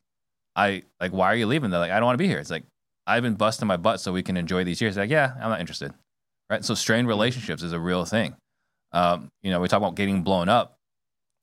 I 0.55 0.83
like, 0.99 1.11
why 1.11 1.31
are 1.31 1.35
you 1.35 1.47
leaving? 1.47 1.69
They're 1.69 1.79
like, 1.79 1.91
I 1.91 1.95
don't 1.95 2.05
want 2.05 2.15
to 2.15 2.23
be 2.23 2.27
here. 2.27 2.39
It's 2.39 2.51
like, 2.51 2.63
I've 3.07 3.23
been 3.23 3.35
busting 3.35 3.67
my 3.67 3.77
butt 3.77 3.99
so 3.99 4.11
we 4.11 4.23
can 4.23 4.37
enjoy 4.37 4.63
these 4.63 4.81
years. 4.81 4.97
Like, 4.97 5.09
yeah, 5.09 5.33
I'm 5.35 5.49
not 5.49 5.59
interested. 5.59 5.93
Right. 6.49 6.63
So 6.65 6.73
strained 6.73 7.07
relationships 7.07 7.63
is 7.63 7.71
a 7.71 7.79
real 7.79 8.05
thing. 8.05 8.35
Um, 8.91 9.31
you 9.41 9.51
know, 9.51 9.61
we 9.61 9.67
talk 9.67 9.77
about 9.77 9.95
getting 9.95 10.21
blown 10.21 10.49
up. 10.49 10.77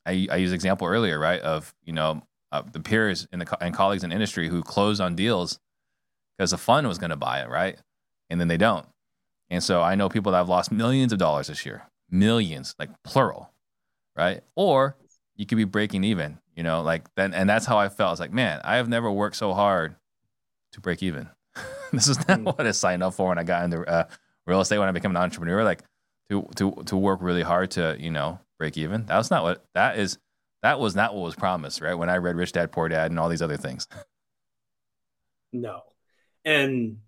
I, 0.05 0.29
I 0.31 0.37
used 0.37 0.53
example 0.53 0.87
earlier, 0.87 1.18
right? 1.18 1.40
Of, 1.40 1.75
you 1.83 1.92
know, 1.92 2.23
uh, 2.53 2.62
the 2.73 2.81
peers 2.81 3.27
in 3.33 3.38
the 3.38 3.59
and 3.62 3.75
colleagues 3.75 4.05
in 4.05 4.12
industry 4.12 4.49
who 4.49 4.62
close 4.62 5.01
on 5.01 5.16
deals 5.16 5.59
because 6.37 6.51
the 6.51 6.59
fund 6.59 6.87
was 6.87 6.99
going 6.99 7.11
to 7.11 7.16
buy 7.16 7.40
it, 7.40 7.49
right? 7.49 7.79
And 8.31 8.40
then 8.40 8.49
they 8.49 8.57
don't. 8.57 8.87
And 9.51 9.62
so 9.62 9.83
I 9.83 9.94
know 9.94 10.09
people 10.09 10.33
that 10.33 10.38
have 10.38 10.49
lost 10.49 10.71
millions 10.71 11.12
of 11.12 11.18
dollars 11.18 11.49
this 11.49 11.64
year, 11.64 11.88
millions, 12.11 12.75
like 12.79 12.90
plural, 13.03 13.51
right? 14.16 14.42
Or 14.57 14.97
you 15.37 15.47
could 15.47 15.57
be 15.57 15.64
breaking 15.64 16.05
even 16.05 16.38
you 16.59 16.64
know, 16.64 16.83
like 16.83 17.05
then, 17.14 17.35
and 17.35 17.49
that's 17.49 17.66
how 17.66 17.79
I 17.79 17.88
felt. 17.88 18.09
I 18.09 18.11
was 18.11 18.18
like, 18.18 18.33
man, 18.33 18.61
I 18.64 18.77
have 18.77 18.88
never 18.88 19.12
worked 19.12 19.37
so 19.37 19.55
hard 19.55 19.94
to 20.73 20.81
break 20.81 21.05
even. 21.05 21.29
this 21.92 22.09
is 22.09 22.18
not 22.27 22.40
mm. 22.40 22.44
what 22.47 22.66
I 22.66 22.73
signed 22.73 23.05
up 23.05 23.14
for 23.14 23.29
when 23.29 23.38
I 23.38 23.44
got 23.44 23.62
into 23.62 23.85
uh, 23.85 24.09
real 24.44 24.61
estate 24.61 24.79
when 24.79 24.88
I 24.88 24.92
became 24.92 25.12
an 25.12 25.16
entrepreneur. 25.18 25.62
Like 25.62 25.85
to 26.31 26.49
to 26.57 26.83
to 26.87 26.97
work 26.97 27.21
really 27.23 27.42
hard 27.42 27.71
to 27.73 27.97
you 28.01 28.11
know 28.11 28.40
break 28.59 28.77
even. 28.77 29.07
That 29.07 29.18
was 29.18 29.31
not 29.31 29.44
what 29.44 29.64
that 29.75 30.01
is. 30.01 30.18
That 30.64 30.81
was 30.81 30.97
not 30.97 31.14
what 31.14 31.23
was 31.23 31.37
promised, 31.37 31.81
right? 31.81 31.94
When 31.94 32.11
I 32.11 32.16
read 32.16 32.35
Rich 32.35 32.51
Dad 32.51 32.73
Poor 32.73 32.88
Dad 32.88 33.12
and 33.12 33.21
all 33.21 33.29
these 33.29 33.42
other 33.42 33.57
things. 33.57 33.87
No, 35.51 35.81
and 36.44 36.99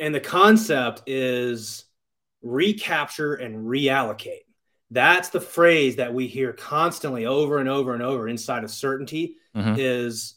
and 0.00 0.14
the 0.14 0.20
concept 0.20 1.02
is 1.06 1.84
recapture 2.40 3.34
and 3.34 3.66
reallocate. 3.66 4.45
That's 4.90 5.30
the 5.30 5.40
phrase 5.40 5.96
that 5.96 6.14
we 6.14 6.26
hear 6.28 6.52
constantly 6.52 7.26
over 7.26 7.58
and 7.58 7.68
over 7.68 7.94
and 7.94 8.02
over 8.02 8.28
inside 8.28 8.62
of 8.62 8.70
certainty 8.70 9.36
mm-hmm. 9.54 9.74
is 9.78 10.36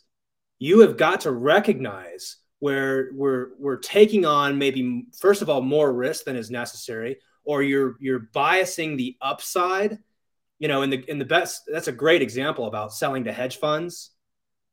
you 0.57 0.79
have 0.79 0.97
got 0.97 1.21
to 1.21 1.31
recognize 1.31 2.37
where 2.57 3.09
we're 3.13 3.49
we're 3.59 3.77
taking 3.77 4.25
on 4.25 4.57
maybe 4.57 5.05
first 5.17 5.41
of 5.41 5.49
all 5.49 5.61
more 5.61 5.93
risk 5.93 6.25
than 6.25 6.35
is 6.35 6.49
necessary 6.49 7.17
or 7.43 7.61
you're 7.61 7.95
you're 7.99 8.27
biasing 8.35 8.97
the 8.97 9.15
upside. 9.21 9.99
You 10.57 10.67
know 10.67 10.81
in 10.81 10.89
the 10.89 11.09
in 11.09 11.19
the 11.19 11.25
best 11.25 11.63
that's 11.71 11.87
a 11.87 11.93
great 11.93 12.21
example 12.21 12.65
about 12.65 12.93
selling 12.93 13.25
to 13.25 13.31
hedge 13.31 13.57
funds. 13.57 14.11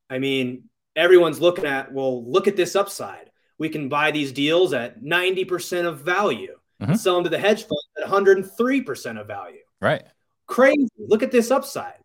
I 0.09 0.17
mean 0.17 0.63
everyone's 0.95 1.39
looking 1.39 1.65
at 1.65 1.93
well 1.93 2.29
look 2.29 2.47
at 2.47 2.57
this 2.57 2.75
upside. 2.75 3.29
We 3.59 3.69
can 3.69 3.89
buy 3.89 4.11
these 4.11 4.31
deals 4.31 4.73
at 4.73 5.01
90% 5.01 5.85
of 5.85 6.01
value. 6.01 6.55
Mm-hmm. 6.81 6.93
sell 6.93 7.15
them 7.15 7.23
to 7.23 7.29
the 7.31 7.39
hedge 7.39 7.63
fund 7.65 7.79
at 7.97 8.07
103% 8.07 9.19
of 9.19 9.25
value 9.25 9.57
Right. 9.81 10.03
Crazy. 10.47 10.87
Look 10.97 11.23
at 11.23 11.31
this 11.31 11.51
upside. 11.51 12.03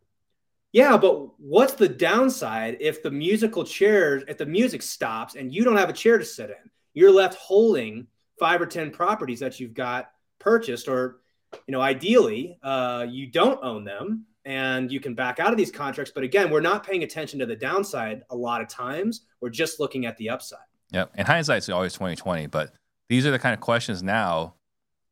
Yeah, 0.72 0.96
but 0.96 1.38
what's 1.38 1.74
the 1.74 1.88
downside 1.88 2.78
if 2.80 3.02
the 3.02 3.10
musical 3.10 3.62
chairs, 3.64 4.24
if 4.26 4.38
the 4.38 4.46
music 4.46 4.80
stops 4.82 5.34
and 5.34 5.52
you 5.52 5.64
don't 5.64 5.76
have 5.76 5.90
a 5.90 5.94
chair 5.94 6.18
to 6.18 6.24
sit 6.24 6.50
in? 6.50 6.70
You're 6.94 7.12
left 7.12 7.34
holding 7.34 8.06
five 8.38 8.60
or 8.60 8.66
10 8.66 8.90
properties 8.90 9.40
that 9.40 9.60
you've 9.60 9.74
got 9.74 10.10
purchased, 10.38 10.88
or, 10.88 11.20
you 11.66 11.72
know, 11.72 11.80
ideally, 11.80 12.58
uh, 12.62 13.06
you 13.08 13.26
don't 13.26 13.62
own 13.62 13.84
them 13.84 14.26
and 14.44 14.90
you 14.90 14.98
can 14.98 15.14
back 15.14 15.38
out 15.40 15.52
of 15.52 15.58
these 15.58 15.70
contracts. 15.70 16.12
But 16.14 16.24
again, 16.24 16.50
we're 16.50 16.60
not 16.60 16.84
paying 16.84 17.02
attention 17.02 17.38
to 17.38 17.46
the 17.46 17.54
downside 17.54 18.22
a 18.30 18.36
lot 18.36 18.60
of 18.60 18.68
times. 18.68 19.22
We're 19.40 19.50
just 19.50 19.78
looking 19.78 20.06
at 20.06 20.16
the 20.16 20.30
upside. 20.30 20.58
Yep. 20.92 21.12
And 21.14 21.26
hindsight's 21.26 21.68
always 21.68 21.92
2020, 21.92 22.46
but 22.48 22.72
these 23.08 23.26
are 23.26 23.30
the 23.30 23.38
kind 23.38 23.54
of 23.54 23.60
questions 23.60 24.02
now 24.02 24.54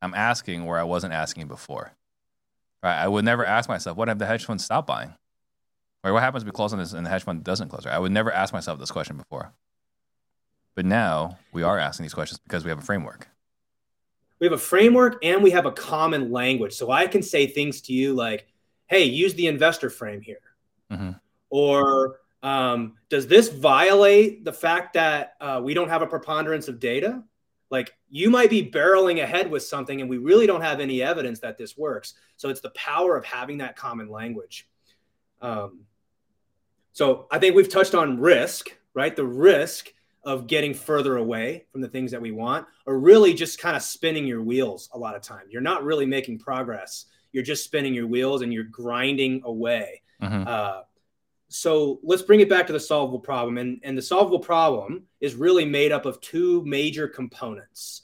I'm 0.03 0.14
asking 0.14 0.64
where 0.64 0.79
I 0.79 0.85
wasn't 0.85 1.12
asking 1.12 1.49
before. 1.49 1.92
Right? 2.83 2.97
I 2.97 3.09
would 3.09 3.25
never 3.25 3.45
ask 3.45 3.69
myself, 3.69 3.97
what 3.97 4.09
if 4.09 4.19
the 4.19 4.27
hedge 4.27 4.45
fund 4.45 4.61
stopped 4.61 4.87
buying? 4.87 5.14
Or 6.03 6.12
what 6.14 6.23
happens 6.23 6.43
if 6.43 6.47
we 6.47 6.53
close 6.53 6.73
on 6.73 6.79
this 6.79 6.95
and 6.95 7.05
the 7.05 7.11
hedge 7.11 7.25
fund 7.25 7.45
doesn't 7.45 7.69
close? 7.69 7.85
Right? 7.85 7.95
I 7.95 7.99
would 7.99 8.12
never 8.12 8.33
ask 8.33 8.53
myself 8.53 8.79
this 8.79 8.90
question 8.90 9.16
before. 9.16 9.53
But 10.75 10.87
now 10.87 11.38
we 11.53 11.62
are 11.62 11.79
asking 11.79 12.05
these 12.05 12.14
questions 12.14 12.40
because 12.40 12.64
we 12.64 12.71
have 12.71 12.79
a 12.79 12.83
framework. 12.83 13.29
We 14.38 14.47
have 14.47 14.55
a 14.55 14.59
framework 14.59 15.23
and 15.23 15.43
we 15.43 15.51
have 15.51 15.66
a 15.66 15.73
common 15.73 16.31
language. 16.33 16.73
So 16.73 16.90
I 16.90 17.07
can 17.07 17.23
say 17.23 17.47
things 17.47 17.83
to 17.83 17.93
you 17.93 18.14
like, 18.14 18.47
hey, 18.87 19.05
use 19.05 19.35
the 19.35 19.47
investor 19.47 19.90
frame 19.90 20.23
here. 20.23 20.40
Mm-hmm. 20.90 21.11
Or 21.51 22.21
um, 22.43 22.95
does 23.11 23.27
this 23.27 23.51
violate 23.51 24.45
the 24.45 24.53
fact 24.53 24.95
that 24.95 25.35
uh, 25.40 25.61
we 25.62 25.75
don't 25.75 25.90
have 25.90 26.01
a 26.01 26.07
preponderance 26.07 26.69
of 26.69 26.81
data? 26.81 27.23
Like 27.70 27.94
you 28.09 28.30
might 28.30 28.50
be 28.50 28.68
barreling 28.68 29.22
ahead 29.22 29.50
with 29.50 29.62
something 29.62 30.00
and 30.00 30.11
we 30.11 30.18
really 30.18 30.46
don't 30.46 30.62
have 30.62 30.80
any 30.80 31.02
evidence 31.02 31.38
that 31.40 31.56
this 31.56 31.76
works. 31.76 32.14
So 32.37 32.48
it's 32.48 32.61
the 32.61 32.70
power 32.70 33.16
of 33.16 33.24
having 33.24 33.59
that 33.59 33.76
common 33.76 34.09
language. 34.11 34.68
Um, 35.40 35.83
so 36.92 37.26
I 37.30 37.38
think 37.38 37.54
we've 37.54 37.68
touched 37.68 37.94
on 37.94 38.18
risk, 38.18 38.76
right? 38.94 39.14
The 39.14 39.24
risk 39.24 39.92
of 40.24 40.46
getting 40.46 40.74
further 40.74 41.16
away 41.16 41.64
from 41.72 41.80
the 41.80 41.88
things 41.88 42.11
that 42.11 42.20
we 42.20 42.30
want, 42.30 42.66
or 42.85 42.98
really 42.98 43.33
just 43.33 43.59
kind 43.59 43.76
of 43.76 43.83
spinning 43.83 44.26
your 44.26 44.42
wheels 44.42 44.90
a 44.92 44.98
lot 44.98 45.16
of 45.16 45.22
time. 45.22 45.44
You're 45.48 45.62
not 45.62 45.85
really 45.85 46.04
making 46.04 46.40
progress. 46.40 47.06
You're 47.33 47.44
just 47.44 47.64
spinning 47.64 47.94
your 47.94 48.06
wheels 48.06 48.42
and 48.42 48.52
you're 48.52 48.64
grinding 48.64 49.42
away. 49.44 50.02
Mm-hmm. 50.21 50.44
Uh, 50.46 50.81
so 51.51 51.98
let's 52.05 52.23
bring 52.23 52.38
it 52.38 52.48
back 52.48 52.69
to 52.69 52.73
the 52.73 52.79
solvable 52.79 53.19
problem. 53.19 53.59
And, 53.59 53.81
and 53.83 53.98
the 53.98 54.03
solvable 54.03 54.38
problem 54.38 55.03
is 55.21 55.35
really 55.35 55.65
made 55.65 55.90
up 55.90 56.07
of 56.07 56.21
two 56.21 56.65
major 56.65 57.09
components. 57.09 58.03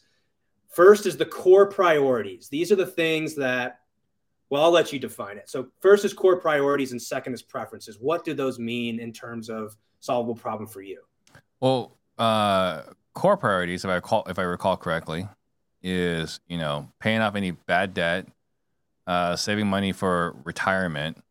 First 0.68 1.06
is 1.06 1.16
the 1.16 1.26
core 1.26 1.66
priorities. 1.66 2.48
These 2.48 2.72
are 2.72 2.76
the 2.76 2.86
things 2.86 3.36
that, 3.36 3.78
well, 4.50 4.64
I'll 4.64 4.72
let 4.72 4.92
you 4.92 4.98
define 4.98 5.38
it. 5.38 5.48
So, 5.48 5.68
first 5.80 6.04
is 6.04 6.12
core 6.12 6.40
priorities, 6.40 6.90
and 6.90 7.00
second 7.00 7.34
is 7.34 7.42
preferences. 7.42 7.98
What 8.00 8.24
do 8.24 8.34
those 8.34 8.58
mean 8.58 8.98
in 8.98 9.12
terms 9.12 9.48
of 9.48 9.76
solvable 10.00 10.34
problem 10.34 10.68
for 10.68 10.82
you? 10.82 11.02
Well, 11.60 11.96
uh, 12.18 12.82
core 13.14 13.36
priorities, 13.36 13.84
if 13.84 13.90
I 13.90 13.94
recall, 13.94 14.24
if 14.28 14.38
I 14.38 14.42
recall 14.42 14.76
correctly, 14.76 15.28
is 15.82 16.40
you 16.48 16.58
know 16.58 16.88
paying 17.00 17.20
off 17.20 17.36
any 17.36 17.52
bad 17.52 17.94
debt, 17.94 18.26
uh, 19.06 19.36
saving 19.36 19.68
money 19.68 19.92
for 19.92 20.36
retirement, 20.44 21.22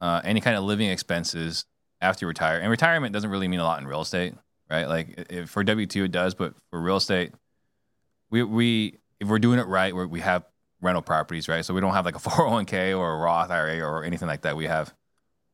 uh, 0.00 0.20
any 0.24 0.40
kind 0.40 0.56
of 0.56 0.64
living 0.64 0.88
expenses 0.88 1.64
after 2.00 2.24
you 2.24 2.28
retire. 2.28 2.58
And 2.58 2.70
retirement 2.70 3.12
doesn't 3.12 3.30
really 3.30 3.48
mean 3.48 3.60
a 3.60 3.64
lot 3.64 3.80
in 3.80 3.86
real 3.86 4.00
estate, 4.00 4.34
right? 4.70 4.88
Like 4.88 5.26
if, 5.30 5.50
for 5.50 5.62
W 5.64 5.86
two 5.86 6.04
it 6.04 6.12
does, 6.12 6.34
but 6.34 6.54
for 6.70 6.80
real 6.80 6.96
estate, 6.96 7.32
we 8.30 8.42
we 8.42 8.98
if 9.18 9.28
we're 9.28 9.38
doing 9.38 9.58
it 9.58 9.66
right, 9.66 9.94
we 9.94 10.06
we 10.06 10.20
have 10.20 10.44
rental 10.80 11.02
properties, 11.02 11.48
right? 11.48 11.64
So 11.64 11.74
we 11.74 11.80
don't 11.80 11.92
have 11.92 12.04
like 12.04 12.16
a 12.16 12.18
401k 12.20 12.98
or 12.98 13.12
a 13.12 13.16
Roth 13.18 13.50
IRA 13.50 13.80
or 13.80 14.04
anything 14.04 14.28
like 14.28 14.42
that. 14.42 14.56
We 14.56 14.66
have 14.66 14.94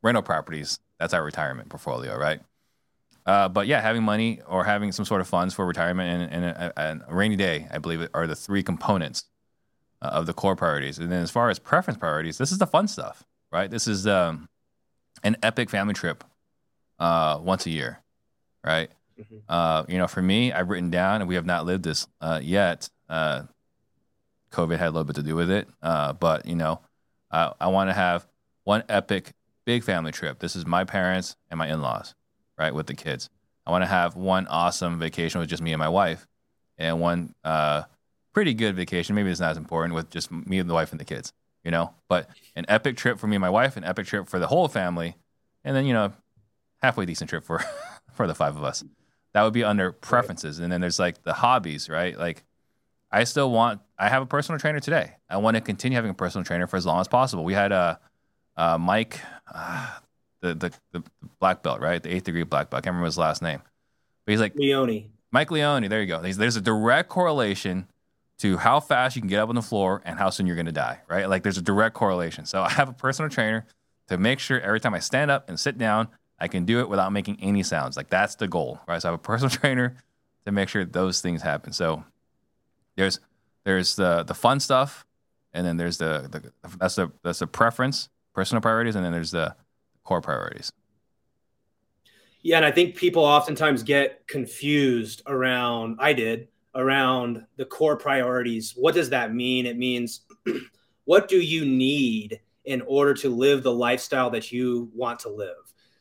rental 0.02 0.22
properties. 0.22 0.78
That's 0.98 1.12
our 1.12 1.24
retirement 1.24 1.68
portfolio, 1.68 2.16
right? 2.16 2.40
Uh, 3.26 3.48
but 3.48 3.66
yeah, 3.66 3.80
having 3.80 4.04
money 4.04 4.40
or 4.46 4.64
having 4.64 4.92
some 4.92 5.04
sort 5.04 5.20
of 5.20 5.26
funds 5.26 5.52
for 5.52 5.66
retirement 5.66 6.32
and, 6.32 6.44
and, 6.44 6.44
a, 6.44 6.80
and 6.80 7.02
a 7.08 7.14
rainy 7.14 7.34
day, 7.34 7.66
I 7.72 7.78
believe, 7.78 8.06
are 8.14 8.26
the 8.26 8.36
three 8.36 8.62
components 8.62 9.24
uh, 10.00 10.06
of 10.06 10.26
the 10.26 10.32
core 10.32 10.54
priorities. 10.54 10.98
And 10.98 11.10
then 11.10 11.22
as 11.22 11.30
far 11.32 11.50
as 11.50 11.58
preference 11.58 11.98
priorities, 11.98 12.38
this 12.38 12.52
is 12.52 12.58
the 12.58 12.68
fun 12.68 12.86
stuff, 12.86 13.24
right? 13.50 13.70
This 13.70 13.86
is 13.86 14.06
um, 14.06 14.48
an 15.22 15.36
epic 15.42 15.70
family 15.70 15.94
trip 15.94 16.24
uh, 16.98 17.38
once 17.42 17.66
a 17.66 17.70
year, 17.70 18.00
right? 18.64 18.90
Mm-hmm. 19.18 19.36
Uh, 19.48 19.84
you 19.88 19.98
know, 19.98 20.06
for 20.06 20.22
me, 20.22 20.52
I've 20.52 20.68
written 20.68 20.90
down, 20.90 21.20
and 21.20 21.28
we 21.28 21.36
have 21.36 21.46
not 21.46 21.64
lived 21.64 21.84
this 21.84 22.06
uh, 22.20 22.40
yet. 22.42 22.88
Uh, 23.08 23.42
COVID 24.52 24.78
had 24.78 24.88
a 24.88 24.90
little 24.90 25.04
bit 25.04 25.16
to 25.16 25.22
do 25.22 25.36
with 25.36 25.50
it, 25.50 25.68
uh, 25.82 26.12
but 26.12 26.46
you 26.46 26.54
know, 26.54 26.80
I, 27.30 27.52
I 27.60 27.66
want 27.68 27.90
to 27.90 27.94
have 27.94 28.26
one 28.64 28.84
epic 28.88 29.32
big 29.64 29.82
family 29.82 30.12
trip. 30.12 30.38
This 30.38 30.56
is 30.56 30.64
my 30.64 30.84
parents 30.84 31.36
and 31.50 31.58
my 31.58 31.68
in-laws, 31.68 32.14
right, 32.58 32.74
with 32.74 32.86
the 32.86 32.94
kids. 32.94 33.28
I 33.66 33.70
want 33.70 33.82
to 33.82 33.88
have 33.88 34.14
one 34.16 34.46
awesome 34.46 34.98
vacation 34.98 35.40
with 35.40 35.50
just 35.50 35.62
me 35.62 35.72
and 35.72 35.78
my 35.78 35.88
wife, 35.88 36.26
and 36.78 37.00
one 37.00 37.34
uh, 37.44 37.82
pretty 38.32 38.54
good 38.54 38.76
vacation. 38.76 39.14
Maybe 39.14 39.30
it's 39.30 39.40
not 39.40 39.50
as 39.50 39.56
important 39.56 39.94
with 39.94 40.10
just 40.10 40.30
me 40.30 40.58
and 40.58 40.70
the 40.70 40.74
wife 40.74 40.92
and 40.92 41.00
the 41.00 41.04
kids, 41.04 41.32
you 41.66 41.72
know. 41.72 41.92
But 42.08 42.30
an 42.54 42.64
epic 42.68 42.96
trip 42.96 43.18
for 43.18 43.26
me 43.26 43.36
and 43.36 43.42
my 43.42 43.50
wife, 43.50 43.76
an 43.76 43.84
epic 43.84 44.06
trip 44.06 44.28
for 44.28 44.38
the 44.38 44.46
whole 44.46 44.68
family, 44.68 45.16
and 45.64 45.76
then 45.76 45.84
you 45.84 45.92
know, 45.92 46.12
halfway 46.80 47.04
decent 47.04 47.28
trip 47.28 47.44
for 47.44 47.62
for 48.14 48.26
the 48.26 48.34
five 48.34 48.56
of 48.56 48.64
us. 48.64 48.82
That 49.34 49.42
would 49.42 49.52
be 49.52 49.64
under 49.64 49.92
preferences. 49.92 50.60
And 50.60 50.72
then 50.72 50.80
there's 50.80 50.98
like 50.98 51.22
the 51.24 51.34
hobbies, 51.34 51.90
right? 51.90 52.16
Like 52.16 52.44
I 53.10 53.24
still 53.24 53.50
want 53.50 53.82
I 53.98 54.08
have 54.08 54.22
a 54.22 54.26
personal 54.26 54.58
trainer 54.58 54.80
today. 54.80 55.16
I 55.28 55.36
want 55.38 55.56
to 55.56 55.60
continue 55.60 55.96
having 55.96 56.12
a 56.12 56.14
personal 56.14 56.44
trainer 56.44 56.66
for 56.66 56.76
as 56.76 56.86
long 56.86 57.00
as 57.00 57.08
possible. 57.08 57.44
We 57.44 57.52
had 57.52 57.72
a 57.72 57.76
uh, 57.76 57.96
uh, 58.58 58.78
Mike, 58.78 59.20
uh, 59.52 59.98
the, 60.40 60.54
the, 60.54 60.72
the 60.92 61.02
black 61.40 61.62
belt, 61.62 61.80
right? 61.80 62.02
The 62.02 62.14
eighth 62.14 62.24
degree 62.24 62.44
black 62.44 62.70
belt. 62.70 62.78
I 62.78 62.82
can't 62.82 62.94
remember 62.94 63.06
his 63.06 63.18
last 63.18 63.42
name, 63.42 63.60
but 64.24 64.32
he's 64.32 64.40
like 64.40 64.54
Leone. 64.54 65.10
Mike 65.30 65.50
Leone. 65.50 65.86
There 65.88 66.00
you 66.00 66.06
go. 66.06 66.22
There's, 66.22 66.38
there's 66.38 66.56
a 66.56 66.62
direct 66.62 67.10
correlation 67.10 67.88
to 68.38 68.56
how 68.58 68.80
fast 68.80 69.16
you 69.16 69.22
can 69.22 69.28
get 69.28 69.40
up 69.40 69.48
on 69.48 69.54
the 69.54 69.62
floor 69.62 70.02
and 70.04 70.18
how 70.18 70.30
soon 70.30 70.46
you're 70.46 70.56
going 70.56 70.66
to 70.66 70.72
die, 70.72 71.00
right? 71.08 71.28
Like 71.28 71.42
there's 71.42 71.58
a 71.58 71.62
direct 71.62 71.94
correlation. 71.94 72.44
So 72.44 72.62
I 72.62 72.70
have 72.70 72.88
a 72.88 72.92
personal 72.92 73.30
trainer 73.30 73.64
to 74.08 74.18
make 74.18 74.38
sure 74.38 74.60
every 74.60 74.80
time 74.80 74.94
I 74.94 74.98
stand 74.98 75.30
up 75.30 75.48
and 75.48 75.58
sit 75.58 75.78
down, 75.78 76.08
I 76.38 76.48
can 76.48 76.64
do 76.64 76.80
it 76.80 76.88
without 76.88 77.12
making 77.12 77.38
any 77.40 77.62
sounds. 77.62 77.96
Like 77.96 78.10
that's 78.10 78.34
the 78.34 78.46
goal, 78.46 78.80
right? 78.86 79.00
So 79.00 79.08
I 79.08 79.12
have 79.12 79.20
a 79.20 79.22
personal 79.22 79.50
trainer 79.60 79.96
to 80.44 80.52
make 80.52 80.68
sure 80.68 80.84
those 80.84 81.20
things 81.20 81.42
happen. 81.42 81.72
So 81.72 82.04
there's 82.96 83.20
there's 83.64 83.96
the 83.96 84.22
the 84.22 84.34
fun 84.34 84.60
stuff, 84.60 85.06
and 85.52 85.66
then 85.66 85.76
there's 85.76 85.98
the, 85.98 86.28
the 86.62 86.70
that's 86.78 86.96
the 86.96 87.10
that's 87.22 87.40
the 87.40 87.46
preference, 87.46 88.08
personal 88.34 88.60
priorities, 88.60 88.96
and 88.96 89.04
then 89.04 89.12
there's 89.12 89.32
the 89.32 89.56
core 90.04 90.20
priorities. 90.20 90.72
Yeah, 92.42 92.58
and 92.58 92.64
I 92.64 92.70
think 92.70 92.94
people 92.94 93.24
oftentimes 93.24 93.82
get 93.82 94.28
confused 94.28 95.22
around. 95.26 95.96
I 95.98 96.12
did 96.12 96.48
around 96.76 97.44
the 97.56 97.64
core 97.64 97.96
priorities. 97.96 98.74
What 98.76 98.94
does 98.94 99.10
that 99.10 99.34
mean? 99.34 99.66
It 99.66 99.76
means 99.76 100.20
what 101.04 101.26
do 101.26 101.40
you 101.40 101.64
need 101.64 102.40
in 102.64 102.82
order 102.82 103.14
to 103.14 103.30
live 103.30 103.62
the 103.62 103.72
lifestyle 103.72 104.30
that 104.30 104.52
you 104.52 104.90
want 104.94 105.18
to 105.20 105.28
live? 105.28 105.56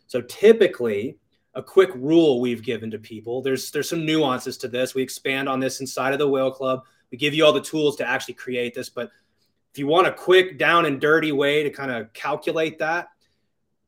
So 0.07 0.21
typically, 0.21 1.17
a 1.55 1.63
quick 1.63 1.89
rule 1.95 2.41
we've 2.41 2.63
given 2.63 2.91
to 2.91 2.99
people. 2.99 3.41
There's 3.41 3.71
there's 3.71 3.89
some 3.89 4.05
nuances 4.05 4.57
to 4.59 4.67
this. 4.67 4.93
We 4.93 5.01
expand 5.01 5.47
on 5.47 5.59
this 5.59 5.79
inside 5.79 6.13
of 6.13 6.19
the 6.19 6.27
Whale 6.27 6.51
Club. 6.51 6.83
We 7.11 7.17
give 7.17 7.33
you 7.33 7.45
all 7.45 7.53
the 7.53 7.61
tools 7.61 7.95
to 7.97 8.07
actually 8.07 8.33
create 8.33 8.75
this, 8.75 8.89
but 8.89 9.09
if 9.71 9.79
you 9.79 9.87
want 9.87 10.07
a 10.07 10.13
quick 10.13 10.57
down 10.57 10.85
and 10.85 10.99
dirty 10.99 11.31
way 11.31 11.63
to 11.63 11.69
kind 11.69 11.91
of 11.91 12.11
calculate 12.13 12.79
that, 12.79 13.09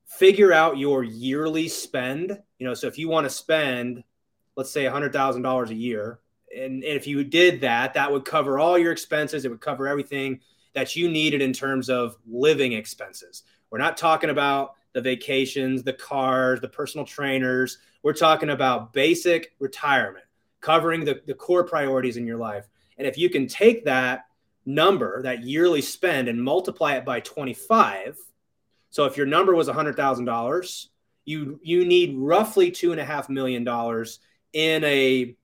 figure 0.06 0.54
out 0.54 0.78
your 0.78 1.04
yearly 1.04 1.68
spend. 1.68 2.38
You 2.60 2.68
know, 2.68 2.74
so 2.74 2.88
if 2.88 2.98
you 2.98 3.10
want 3.10 3.26
to 3.26 3.30
spend, 3.30 4.04
let's 4.56 4.70
say 4.72 4.84
$100,000 4.84 5.70
a 5.70 5.74
year, 5.74 6.20
and, 6.56 6.84
and 6.84 6.84
if 6.84 7.08
you 7.08 7.24
did 7.24 7.62
that, 7.62 7.94
that 7.94 8.12
would 8.12 8.26
cover 8.26 8.60
all 8.60 8.78
your 8.78 8.92
expenses. 8.92 9.46
It 9.46 9.50
would 9.50 9.62
cover 9.62 9.88
everything 9.88 10.40
that 10.74 10.96
you 10.96 11.10
needed 11.10 11.42
in 11.42 11.54
terms 11.54 11.90
of 11.90 12.18
living 12.28 12.74
expenses. 12.74 13.44
We're 13.70 13.80
not 13.80 13.98
talking 13.98 14.30
about 14.30 14.74
the 14.94 15.02
vacations, 15.02 15.84
the 15.84 15.94
cars, 15.94 16.62
the 16.62 16.68
personal 16.68 17.06
trainers. 17.06 17.80
We're 18.04 18.14
talking 18.14 18.50
about 18.50 18.94
basic 18.94 19.54
retirement, 19.60 20.26
covering 20.62 21.04
the, 21.04 21.22
the 21.26 21.34
core 21.34 21.64
priorities 21.64 22.18
in 22.18 22.26
your 22.26 22.38
life. 22.38 22.68
And 22.98 23.06
if 23.06 23.18
you 23.18 23.30
can 23.30 23.48
take 23.48 23.86
that 23.86 24.26
number, 24.66 25.22
that 25.24 25.44
yearly 25.44 25.82
spend, 25.82 26.28
and 26.28 26.42
multiply 26.42 26.94
it 26.94 27.06
by 27.06 27.20
25, 27.20 28.18
so 28.90 29.06
if 29.06 29.18
your 29.18 29.26
number 29.26 29.54
was 29.54 29.68
$100,000, 29.68 30.88
you 31.26 31.60
you 31.62 31.86
need 31.86 32.16
roughly 32.18 32.72
two 32.72 32.94
and 32.94 33.02
a 33.02 33.06
half 33.06 33.28
million 33.28 33.64
dollars 33.64 34.20
in 34.54 34.84
a 34.86 35.36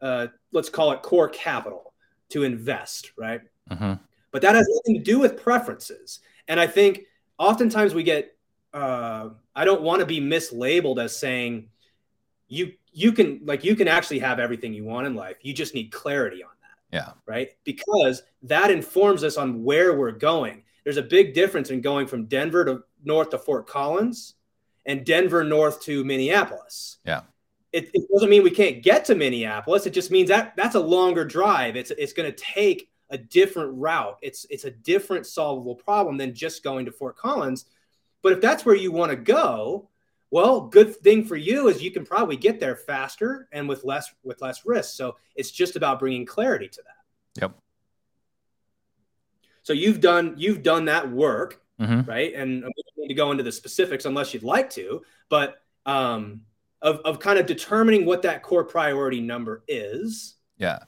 uh, 0.00 0.26
let's 0.52 0.68
call 0.68 0.92
it 0.92 1.02
core 1.02 1.28
capital 1.28 1.92
to 2.30 2.44
invest, 2.44 3.12
right? 3.16 3.40
Mm-hmm. 3.70 3.94
But 4.30 4.42
that 4.42 4.54
has 4.54 4.68
nothing 4.68 4.98
to 4.98 5.04
do 5.04 5.18
with 5.18 5.42
preferences. 5.42 6.20
And 6.48 6.58
I 6.58 6.66
think 6.66 7.02
oftentimes 7.38 7.94
we 7.94 8.02
get 8.02 8.36
uh, 8.72 9.30
I 9.54 9.64
don't 9.64 9.82
want 9.82 10.00
to 10.00 10.06
be 10.06 10.20
mislabeled 10.20 11.02
as 11.02 11.16
saying 11.16 11.68
you 12.48 12.72
you 12.92 13.12
can 13.12 13.40
like 13.44 13.64
you 13.64 13.76
can 13.76 13.88
actually 13.88 14.20
have 14.20 14.38
everything 14.38 14.72
you 14.72 14.84
want 14.84 15.06
in 15.06 15.14
life. 15.14 15.36
You 15.42 15.52
just 15.52 15.74
need 15.74 15.92
clarity 15.92 16.42
on 16.42 16.50
that. 16.60 16.96
Yeah. 16.96 17.12
Right? 17.26 17.50
Because 17.64 18.22
that 18.42 18.70
informs 18.70 19.24
us 19.24 19.36
on 19.36 19.62
where 19.62 19.96
we're 19.98 20.12
going. 20.12 20.62
There's 20.84 20.96
a 20.96 21.02
big 21.02 21.34
difference 21.34 21.70
in 21.70 21.80
going 21.80 22.06
from 22.06 22.26
Denver 22.26 22.64
to 22.64 22.82
north 23.04 23.30
to 23.30 23.38
Fort 23.38 23.66
Collins 23.66 24.34
and 24.86 25.04
Denver 25.04 25.44
north 25.44 25.80
to 25.82 26.04
Minneapolis. 26.04 26.98
Yeah. 27.04 27.22
It, 27.72 27.90
it 27.94 28.04
doesn't 28.12 28.28
mean 28.28 28.42
we 28.42 28.50
can't 28.50 28.82
get 28.82 29.06
to 29.06 29.14
Minneapolis. 29.14 29.86
It 29.86 29.94
just 29.94 30.10
means 30.10 30.28
that 30.28 30.54
that's 30.56 30.74
a 30.74 30.80
longer 30.80 31.24
drive. 31.24 31.76
It's 31.76 31.90
it's 31.92 32.12
going 32.12 32.30
to 32.30 32.36
take 32.36 32.90
a 33.10 33.18
different 33.18 33.72
route. 33.74 34.18
It's 34.22 34.46
it's 34.50 34.64
a 34.64 34.70
different 34.70 35.26
solvable 35.26 35.74
problem 35.74 36.16
than 36.18 36.34
just 36.34 36.62
going 36.62 36.84
to 36.86 36.92
Fort 36.92 37.16
Collins 37.16 37.64
but 38.22 38.32
if 38.32 38.40
that's 38.40 38.64
where 38.64 38.74
you 38.74 38.92
want 38.92 39.10
to 39.10 39.16
go, 39.16 39.88
well, 40.30 40.62
good 40.62 40.96
thing 40.96 41.24
for 41.24 41.36
you 41.36 41.68
is 41.68 41.82
you 41.82 41.90
can 41.90 42.06
probably 42.06 42.36
get 42.36 42.58
there 42.60 42.76
faster 42.76 43.48
and 43.52 43.68
with 43.68 43.84
less 43.84 44.10
with 44.22 44.40
less 44.40 44.64
risk. 44.64 44.94
So 44.94 45.16
it's 45.34 45.50
just 45.50 45.76
about 45.76 45.98
bringing 45.98 46.24
clarity 46.24 46.68
to 46.68 46.82
that. 46.82 47.42
Yep. 47.42 47.58
So 49.64 49.72
you've 49.72 50.00
done 50.00 50.34
you've 50.38 50.62
done 50.62 50.86
that 50.86 51.10
work, 51.10 51.60
mm-hmm. 51.78 52.08
right? 52.08 52.32
And 52.34 52.54
we 52.54 52.60
don't 52.60 52.96
need 52.96 53.08
to 53.08 53.14
go 53.14 53.30
into 53.32 53.42
the 53.42 53.52
specifics 53.52 54.06
unless 54.06 54.32
you'd 54.32 54.42
like 54.42 54.70
to, 54.70 55.02
but 55.28 55.60
um, 55.84 56.42
of 56.82 56.98
of 57.04 57.20
kind 57.20 57.38
of 57.38 57.46
determining 57.46 58.04
what 58.04 58.22
that 58.22 58.42
core 58.42 58.64
priority 58.64 59.20
number 59.20 59.62
is. 59.68 60.34
Yeah. 60.58 60.80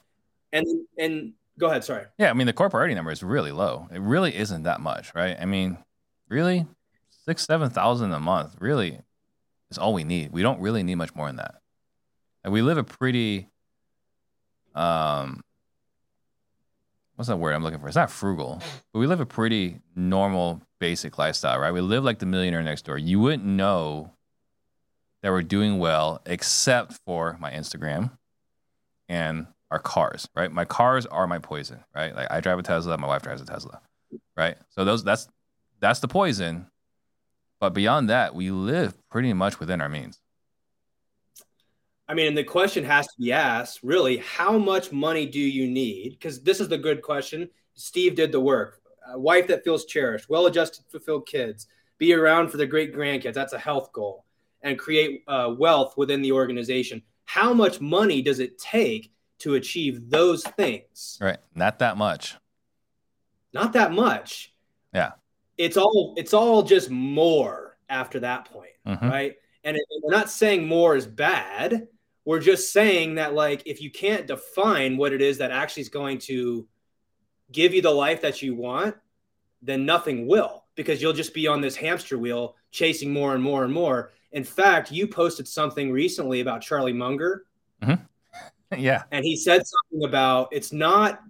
And 0.52 0.66
and 0.98 1.32
go 1.58 1.68
ahead. 1.68 1.84
Sorry. 1.84 2.04
Yeah, 2.18 2.30
I 2.30 2.34
mean 2.34 2.46
the 2.46 2.52
core 2.52 2.68
priority 2.68 2.94
number 2.94 3.12
is 3.12 3.22
really 3.22 3.52
low. 3.52 3.88
It 3.92 4.00
really 4.00 4.36
isn't 4.36 4.64
that 4.64 4.80
much, 4.80 5.14
right? 5.14 5.36
I 5.40 5.46
mean, 5.46 5.78
really, 6.28 6.66
six, 7.24 7.44
seven 7.44 7.70
thousand 7.70 8.12
a 8.12 8.20
month 8.20 8.56
really 8.60 9.00
is 9.70 9.78
all 9.78 9.94
we 9.94 10.04
need. 10.04 10.32
We 10.32 10.42
don't 10.42 10.60
really 10.60 10.82
need 10.82 10.96
much 10.96 11.14
more 11.14 11.28
than 11.28 11.36
that. 11.36 11.56
And 12.42 12.52
we 12.52 12.60
live 12.60 12.78
a 12.78 12.84
pretty 12.84 13.48
um 14.74 15.42
what's 17.14 17.28
that 17.28 17.36
word 17.36 17.54
I'm 17.54 17.62
looking 17.62 17.78
for? 17.78 17.86
It's 17.86 17.96
not 17.96 18.10
frugal, 18.10 18.60
but 18.92 18.98
we 18.98 19.06
live 19.06 19.20
a 19.20 19.26
pretty 19.26 19.80
normal, 19.94 20.60
basic 20.80 21.16
lifestyle, 21.16 21.60
right? 21.60 21.72
We 21.72 21.80
live 21.80 22.02
like 22.02 22.18
the 22.18 22.26
millionaire 22.26 22.62
next 22.62 22.84
door. 22.84 22.98
You 22.98 23.20
wouldn't 23.20 23.44
know 23.44 24.13
that 25.24 25.32
we're 25.32 25.42
doing 25.42 25.78
well 25.78 26.20
except 26.26 27.00
for 27.06 27.38
my 27.40 27.50
Instagram 27.50 28.10
and 29.08 29.46
our 29.70 29.78
cars, 29.78 30.28
right? 30.36 30.52
My 30.52 30.66
cars 30.66 31.06
are 31.06 31.26
my 31.26 31.38
poison, 31.38 31.82
right? 31.94 32.14
Like 32.14 32.30
I 32.30 32.40
drive 32.40 32.58
a 32.58 32.62
Tesla, 32.62 32.98
my 32.98 33.06
wife 33.06 33.22
drives 33.22 33.40
a 33.40 33.46
Tesla, 33.46 33.80
right? 34.36 34.58
So 34.68 34.84
those 34.84 35.02
that's 35.02 35.26
that's 35.80 36.00
the 36.00 36.08
poison. 36.08 36.66
But 37.58 37.70
beyond 37.70 38.10
that, 38.10 38.34
we 38.34 38.50
live 38.50 38.94
pretty 39.08 39.32
much 39.32 39.58
within 39.58 39.80
our 39.80 39.88
means. 39.88 40.20
I 42.06 42.12
mean, 42.12 42.26
and 42.26 42.36
the 42.36 42.44
question 42.44 42.84
has 42.84 43.06
to 43.06 43.14
be 43.18 43.32
asked 43.32 43.80
really, 43.82 44.18
how 44.18 44.58
much 44.58 44.92
money 44.92 45.24
do 45.24 45.40
you 45.40 45.66
need? 45.66 46.10
Because 46.10 46.42
this 46.42 46.60
is 46.60 46.68
the 46.68 46.76
good 46.76 47.00
question. 47.00 47.48
Steve 47.72 48.14
did 48.14 48.30
the 48.30 48.40
work. 48.40 48.82
A 49.08 49.18
wife 49.18 49.46
that 49.46 49.64
feels 49.64 49.86
cherished, 49.86 50.28
well 50.28 50.44
adjusted, 50.44 50.84
fulfilled 50.90 51.26
kids, 51.26 51.66
be 51.96 52.12
around 52.12 52.50
for 52.50 52.58
the 52.58 52.66
great 52.66 52.94
grandkids. 52.94 53.32
That's 53.32 53.54
a 53.54 53.58
health 53.58 53.90
goal. 53.90 54.26
And 54.64 54.78
create 54.78 55.22
uh, 55.28 55.54
wealth 55.56 55.96
within 55.96 56.22
the 56.22 56.32
organization. 56.32 57.02
How 57.26 57.54
much 57.54 57.80
money 57.80 58.20
does 58.20 58.40
it 58.40 58.58
take 58.58 59.12
to 59.40 59.54
achieve 59.54 60.10
those 60.10 60.42
things? 60.42 61.18
Right. 61.20 61.38
Not 61.54 61.78
that 61.78 61.96
much. 61.96 62.34
Not 63.52 63.74
that 63.74 63.92
much. 63.92 64.52
Yeah 64.92 65.12
it's 65.58 65.76
all 65.76 66.14
it's 66.16 66.34
all 66.34 66.62
just 66.62 66.90
more 66.90 67.76
after 67.88 68.20
that 68.20 68.46
point, 68.46 68.72
mm-hmm. 68.86 69.08
right? 69.08 69.34
And 69.62 69.76
it, 69.76 69.82
we're 70.02 70.10
not 70.10 70.30
saying 70.30 70.66
more 70.66 70.96
is 70.96 71.06
bad. 71.06 71.88
We're 72.24 72.40
just 72.40 72.72
saying 72.72 73.16
that 73.16 73.34
like 73.34 73.62
if 73.66 73.80
you 73.80 73.90
can't 73.90 74.26
define 74.26 74.96
what 74.96 75.12
it 75.12 75.22
is 75.22 75.38
that 75.38 75.50
actually 75.50 75.82
is 75.82 75.88
going 75.88 76.18
to 76.20 76.66
give 77.52 77.74
you 77.74 77.82
the 77.82 77.90
life 77.90 78.22
that 78.22 78.42
you 78.42 78.54
want, 78.54 78.96
then 79.62 79.86
nothing 79.86 80.26
will 80.26 80.64
because 80.74 81.00
you'll 81.00 81.12
just 81.12 81.34
be 81.34 81.46
on 81.46 81.60
this 81.60 81.76
hamster 81.76 82.18
wheel 82.18 82.56
chasing 82.70 83.12
more 83.12 83.34
and 83.34 83.42
more 83.42 83.64
and 83.64 83.72
more. 83.72 84.12
In 84.34 84.42
fact, 84.44 84.90
you 84.90 85.06
posted 85.06 85.46
something 85.46 85.92
recently 85.92 86.40
about 86.40 86.60
Charlie 86.60 86.92
Munger. 86.92 87.44
Mm-hmm. 87.82 88.76
yeah. 88.78 89.04
And 89.12 89.24
he 89.24 89.36
said 89.36 89.62
something 89.64 90.06
about 90.06 90.48
it's 90.50 90.72
not 90.72 91.22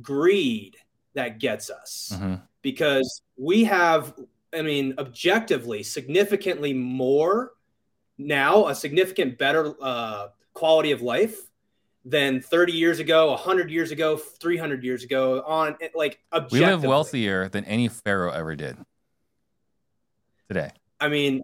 greed 0.00 0.76
that 1.14 1.38
gets 1.38 1.68
us 1.68 2.12
mm-hmm. 2.14 2.36
because 2.62 3.22
we 3.36 3.64
have, 3.64 4.14
I 4.54 4.62
mean, 4.62 4.94
objectively, 4.98 5.82
significantly 5.82 6.72
more 6.72 7.52
now, 8.16 8.68
a 8.68 8.74
significant 8.74 9.38
better 9.38 9.74
uh, 9.80 10.28
quality 10.54 10.92
of 10.92 11.02
life 11.02 11.36
than 12.06 12.40
30 12.40 12.72
years 12.72 13.00
ago, 13.00 13.30
100 13.30 13.70
years 13.70 13.90
ago, 13.90 14.16
300 14.16 14.82
years 14.82 15.04
ago. 15.04 15.42
On 15.46 15.76
like 15.94 16.20
we 16.50 16.60
live 16.60 16.84
wealthier 16.84 17.50
than 17.50 17.66
any 17.66 17.88
pharaoh 17.88 18.30
ever 18.30 18.56
did 18.56 18.78
today. 20.48 20.70
I 21.00 21.08
mean, 21.08 21.42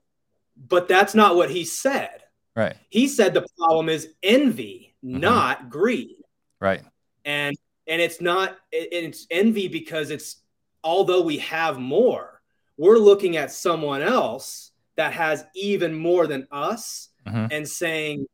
but 0.57 0.89
that's 0.89 1.15
not 1.15 1.37
what 1.37 1.51
he 1.51 1.65
said. 1.65 2.23
Right. 2.55 2.77
He 2.89 3.07
said 3.09 3.35
the 3.35 3.47
problem 3.59 3.89
is 3.89 4.09
envy, 4.23 4.95
mm-hmm. 5.05 5.21
not 5.21 5.69
greed. 5.69 6.17
Right. 6.61 6.83
And 7.25 7.57
and 7.87 8.01
it's 8.01 8.21
not 8.21 8.57
it's 8.73 9.27
envy 9.31 9.69
because 9.69 10.11
it's 10.11 10.43
although 10.83 11.23
we 11.23 11.39
have 11.39 11.79
more, 11.79 12.41
we're 12.77 12.99
looking 12.99 13.37
at 13.37 13.53
someone 13.53 14.03
else 14.03 14.73
that 14.97 15.13
has 15.13 15.45
even 15.55 15.95
more 15.95 16.27
than 16.27 16.47
us 16.51 17.11
mm-hmm. 17.27 17.47
and 17.51 17.69
saying 17.69 18.27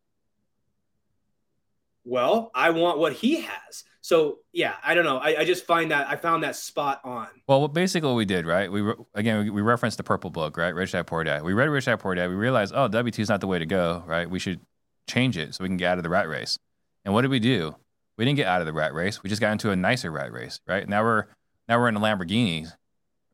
well, 2.04 2.50
I 2.54 2.70
want 2.70 2.98
what 2.98 3.12
he 3.12 3.42
has. 3.42 3.84
So 4.02 4.40
yeah, 4.52 4.74
I 4.84 4.94
don't 4.94 5.04
know. 5.04 5.18
I, 5.18 5.38
I, 5.38 5.44
just 5.44 5.64
find 5.64 5.92
that 5.92 6.08
I 6.08 6.16
found 6.16 6.42
that 6.42 6.56
spot 6.56 7.00
on. 7.04 7.28
Well, 7.46 7.68
basically 7.68 8.08
what 8.08 8.16
we 8.16 8.24
did, 8.24 8.46
right? 8.46 8.70
We 8.70 8.80
re- 8.80 8.94
again 9.14 9.44
we, 9.44 9.50
we, 9.50 9.62
referenced 9.62 9.96
the 9.96 10.02
purple 10.02 10.28
book, 10.28 10.56
right? 10.56 10.74
Rich 10.74 10.90
Dad 10.90 11.06
Poor 11.06 11.22
Dad. 11.22 11.44
We 11.44 11.52
read 11.52 11.68
Rich 11.68 11.84
Dad 11.84 12.00
Poor 12.00 12.14
Dad. 12.16 12.28
We 12.28 12.34
realized, 12.34 12.74
oh, 12.74 12.88
W 12.88 13.12
two 13.12 13.22
is 13.22 13.28
not 13.28 13.40
the 13.40 13.46
way 13.46 13.60
to 13.60 13.66
go, 13.66 14.02
right? 14.04 14.28
We 14.28 14.40
should 14.40 14.60
change 15.08 15.38
it 15.38 15.54
so 15.54 15.62
we 15.62 15.68
can 15.68 15.76
get 15.76 15.92
out 15.92 15.98
of 15.98 16.02
the 16.02 16.10
rat 16.10 16.28
race. 16.28 16.58
And 17.04 17.14
what 17.14 17.22
did 17.22 17.30
we 17.30 17.38
do? 17.38 17.76
We 18.16 18.24
didn't 18.24 18.38
get 18.38 18.48
out 18.48 18.60
of 18.60 18.66
the 18.66 18.72
rat 18.72 18.92
race. 18.92 19.22
We 19.22 19.30
just 19.30 19.40
got 19.40 19.52
into 19.52 19.70
a 19.70 19.76
nicer 19.76 20.10
rat 20.10 20.32
race, 20.32 20.60
right? 20.66 20.88
Now 20.88 21.04
we're 21.04 21.26
now 21.68 21.78
we're 21.78 21.88
in 21.88 21.94
the 21.94 22.00
Lamborghinis, 22.00 22.72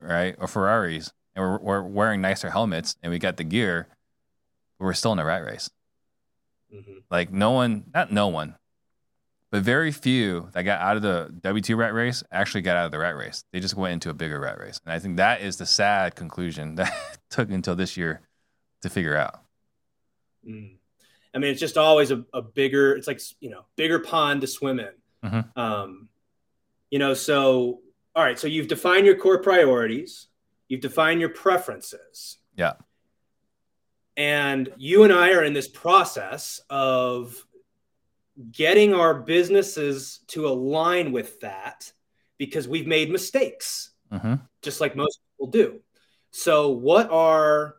right, 0.01 0.37
or 0.39 0.47
Ferraris, 0.47 1.13
and 1.35 1.43
we're, 1.43 1.59
we're 1.59 1.83
wearing 1.83 2.21
nicer 2.21 2.51
helmets, 2.51 2.97
and 3.03 3.11
we 3.11 3.19
got 3.19 3.39
the 3.39 3.45
gear. 3.45 3.89
But 4.79 4.85
we're 4.85 4.93
still 4.93 5.13
in 5.13 5.19
a 5.19 5.25
rat 5.25 5.45
race. 5.45 5.71
Mm-hmm. 6.75 6.99
Like 7.11 7.33
no 7.33 7.53
one, 7.53 7.85
not 7.95 8.13
no 8.13 8.29
one, 8.29 8.57
but 9.51 9.63
very 9.63 9.93
few 9.93 10.49
that 10.53 10.65
got 10.65 10.81
out 10.81 10.97
of 10.97 11.03
the 11.03 11.35
W2 11.41 11.77
rat 11.77 11.95
race 11.95 12.23
actually 12.31 12.61
got 12.61 12.77
out 12.77 12.87
of 12.87 12.93
the 12.93 12.99
rat 12.99 13.17
race. 13.17 13.45
They 13.53 13.61
just 13.61 13.77
went 13.77 13.95
into 13.95 14.11
a 14.11 14.15
bigger 14.15 14.39
rat 14.39 14.59
race. 14.59 14.81
And 14.85 14.93
I 14.93 14.99
think 14.99 15.17
that 15.17 15.41
is 15.41 15.57
the 15.57 15.67
sad 15.67 16.15
conclusion 16.15 16.75
that 16.77 16.93
took 17.31 17.51
until 17.51 17.75
this 17.75 17.97
year 17.97 18.21
to 18.83 18.91
figure 18.91 19.17
out. 19.17 19.41
Mm. 20.47 20.77
I 21.35 21.39
mean, 21.39 21.51
it's 21.51 21.61
just 21.61 21.77
always 21.77 22.11
a, 22.11 22.25
a, 22.33 22.43
bigger, 22.43 22.95
it's 22.95 23.07
like, 23.07 23.21
you 23.41 23.51
know, 23.51 23.65
bigger 23.77 23.99
pond 23.99 24.41
to 24.43 24.47
swim 24.47 24.81
in. 24.81 24.93
Mm-hmm. 25.25 25.59
Um, 25.59 26.09
you 26.91 26.99
know, 26.99 27.15
so, 27.15 27.81
all 28.15 28.25
right, 28.25 28.39
so 28.39 28.47
you've 28.47 28.69
defined 28.69 29.07
your 29.07 29.17
core 29.17 29.41
priorities, 29.43 30.29
you've 30.69 30.81
defined 30.81 31.21
your 31.21 31.29
preferences. 31.31 32.39
Yeah. 32.57 32.75
And 34.17 34.73
you 34.77 35.05
and 35.05 35.13
I 35.13 35.31
are 35.31 35.45
in 35.45 35.53
this 35.53 35.69
process 35.69 36.61
of 36.69 37.47
getting 38.53 38.95
our 38.95 39.15
businesses 39.15 40.21
to 40.29 40.49
align 40.49 41.13
with 41.13 41.41
that 41.41 41.93
because 42.39 42.69
we've 42.69 42.87
made 42.87 43.11
mistakes, 43.11 43.91
mm-hmm. 44.13 44.35
just 44.63 44.81
like 44.81 44.97
most 44.97 45.21
people 45.33 45.51
do. 45.51 45.81
So, 46.31 46.71
what 46.71 47.11
are 47.11 47.77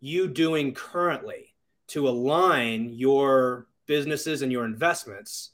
you 0.00 0.28
doing 0.28 0.74
currently 0.74 1.54
to 1.88 2.08
align 2.08 2.90
your 2.90 3.68
businesses 3.86 4.42
and 4.42 4.50
your 4.50 4.64
investments 4.64 5.50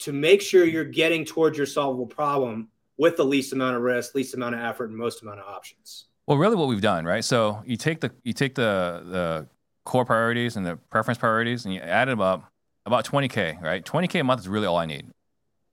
to 0.00 0.12
make 0.12 0.42
sure 0.42 0.64
you're 0.64 0.84
getting 0.84 1.24
towards 1.24 1.56
your 1.56 1.66
solvable 1.66 2.06
problem 2.06 2.68
with 2.96 3.16
the 3.16 3.24
least 3.24 3.52
amount 3.52 3.76
of 3.76 3.82
risk, 3.82 4.14
least 4.14 4.34
amount 4.34 4.54
of 4.54 4.60
effort, 4.60 4.90
and 4.90 4.98
most 4.98 5.22
amount 5.22 5.40
of 5.40 5.46
options? 5.46 6.06
Well, 6.26 6.36
really, 6.36 6.56
what 6.56 6.68
we've 6.68 6.80
done, 6.80 7.04
right? 7.04 7.24
So 7.24 7.62
you 7.64 7.76
take 7.76 8.00
the 8.00 8.10
you 8.22 8.32
take 8.32 8.54
the 8.54 9.02
the 9.04 9.48
core 9.84 10.04
priorities 10.04 10.56
and 10.56 10.66
the 10.66 10.76
preference 10.90 11.18
priorities, 11.18 11.64
and 11.64 11.72
you 11.72 11.80
add 11.80 12.08
them 12.08 12.20
up, 12.20 12.52
about 12.86 13.04
20K, 13.04 13.60
right? 13.62 13.84
20K 13.84 14.20
a 14.20 14.24
month 14.24 14.40
is 14.40 14.48
really 14.48 14.66
all 14.66 14.76
I 14.76 14.86
need. 14.86 15.06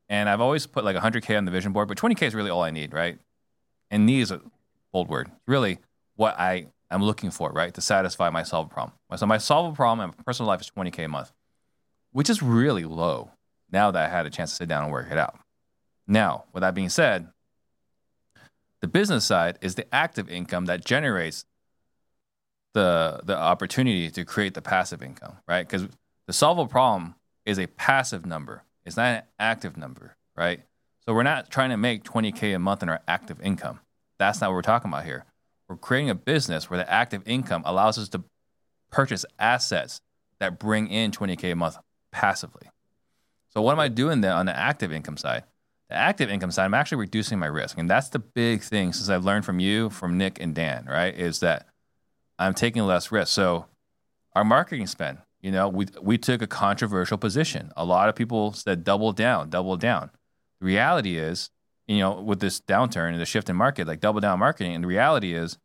And 0.10 0.30
I've 0.30 0.42
always 0.42 0.68
put 0.68 0.84
like 0.84 0.96
100K 0.96 1.38
on 1.38 1.46
the 1.46 1.52
vision 1.52 1.72
board, 1.72 1.88
but 1.88 1.98
20K 1.98 2.24
is 2.24 2.36
really 2.36 2.50
all 2.50 2.62
I 2.62 2.72
need, 2.72 2.94
right? 2.94 3.18
And 3.90 4.06
need 4.06 4.22
is 4.22 4.32
a 4.32 4.42
bold 4.92 5.10
word. 5.10 5.32
Really 5.48 5.80
what 6.16 6.40
I 6.40 6.68
am 6.92 7.04
looking 7.04 7.32
for, 7.32 7.52
right? 7.52 7.74
To 7.74 7.82
satisfy 7.82 8.30
my 8.30 8.44
solve 8.44 8.70
problem. 8.70 8.98
So 9.16 9.26
my 9.26 9.38
solve 9.38 9.76
problem 9.76 10.10
in 10.10 10.16
my 10.18 10.24
personal 10.24 10.48
life 10.48 10.62
is 10.62 10.70
20K 10.70 11.06
a 11.06 11.08
month, 11.08 11.32
which 12.12 12.30
is 12.30 12.42
really 12.42 12.86
low 12.86 13.32
now 13.72 13.92
that 13.92 14.06
I 14.06 14.10
had 14.10 14.26
a 14.26 14.30
chance 14.30 14.52
to 14.52 14.56
sit 14.58 14.70
down 14.70 14.84
and 14.84 14.92
work 14.92 15.08
it 15.12 15.18
out. 15.18 15.40
Now, 16.08 16.46
with 16.54 16.62
that 16.62 16.76
being 16.76 16.90
said, 16.90 17.28
the 18.82 18.88
business 18.88 19.26
side 19.26 19.58
is 19.62 19.76
the 19.76 19.94
active 19.94 20.30
income 20.30 20.66
that 20.66 20.86
generates 20.86 21.46
the 22.74 23.22
the 23.24 23.36
opportunity 23.36 24.12
to 24.12 24.24
create 24.26 24.54
the 24.54 24.62
passive 24.62 25.02
income, 25.02 25.38
right? 25.48 25.68
Because 25.68 25.88
the 26.28 26.34
solvable 26.34 26.68
problem 26.68 27.16
is 27.46 27.60
a 27.60 27.68
passive 27.68 28.26
number. 28.26 28.64
It's 28.86 28.98
not 28.98 29.16
an 29.16 29.24
active 29.40 29.78
number, 29.78 30.16
right? 30.36 30.62
So 31.06 31.14
we're 31.14 31.24
not 31.24 31.52
trying 31.52 31.70
to 31.70 31.78
make 31.78 32.04
20K 32.04 32.56
a 32.56 32.60
month 32.60 32.82
in 32.82 32.90
our 32.90 33.02
active 33.08 33.40
income. 33.42 33.80
That's 34.18 34.42
not 34.42 34.50
what 34.50 34.56
we're 34.56 34.62
talking 34.64 34.90
about 34.90 35.06
here. 35.06 35.26
We're 35.68 35.78
creating 35.78 36.10
a 36.10 36.16
business 36.16 36.70
where 36.70 36.78
the 36.78 36.92
active 36.92 37.22
income 37.26 37.64
allows 37.66 37.98
us 37.98 38.10
to 38.10 38.24
purchase 38.92 39.26
assets 39.40 40.02
that 40.40 40.60
bring 40.60 40.88
in 40.88 41.12
20K 41.12 41.52
a 41.52 41.56
month 41.56 41.78
passively. 42.12 42.70
So 43.50 43.62
what 43.62 43.74
am 43.74 43.80
I 43.80 43.88
doing 43.88 44.22
then 44.22 44.32
on 44.32 44.46
the 44.46 44.58
active 44.58 44.92
income 44.92 45.18
side? 45.18 45.44
The 45.90 45.96
active 45.96 46.30
income 46.30 46.52
side, 46.52 46.66
I'm 46.66 46.74
actually 46.74 46.98
reducing 47.00 47.38
my 47.38 47.46
risk. 47.46 47.78
And 47.78 47.90
that's 47.90 48.10
the 48.10 48.20
big 48.20 48.62
thing 48.62 48.92
since 48.92 49.10
I've 49.10 49.24
learned 49.24 49.46
from 49.46 49.60
you, 49.60 49.90
from 49.90 50.18
Nick 50.18 50.40
and 50.40 50.56
Dan, 50.56 50.86
right? 50.90 51.16
Is 51.16 51.40
that 51.42 51.68
I'm 52.40 52.54
taking 52.54 52.84
less 52.84 53.12
risk. 53.12 53.32
So 53.32 53.66
our 54.34 54.44
marketing 54.44 54.88
spend, 54.88 55.20
you 55.46 55.52
know, 55.52 55.70
we 55.70 55.86
we 56.02 56.18
took 56.18 56.42
a 56.42 56.48
controversial 56.48 57.20
position. 57.20 57.72
A 57.78 57.86
lot 57.86 58.10
of 58.10 58.16
people 58.16 58.52
said 58.54 58.84
double 58.84 59.12
down, 59.12 59.52
double 59.52 59.78
down. 59.78 60.10
The 60.60 60.66
reality 60.66 61.18
is, 61.18 61.52
you 61.86 62.00
know, 62.00 62.20
with 62.20 62.40
this 62.40 62.60
downturn 62.60 63.12
and 63.12 63.22
the 63.22 63.28
shift 63.28 63.48
in 63.48 63.56
market, 63.56 63.86
like 63.86 64.00
double 64.00 64.20
down 64.20 64.40
marketing, 64.40 64.74
and 64.74 64.84
the 64.84 64.88
reality 64.88 65.36
is, 65.36 65.60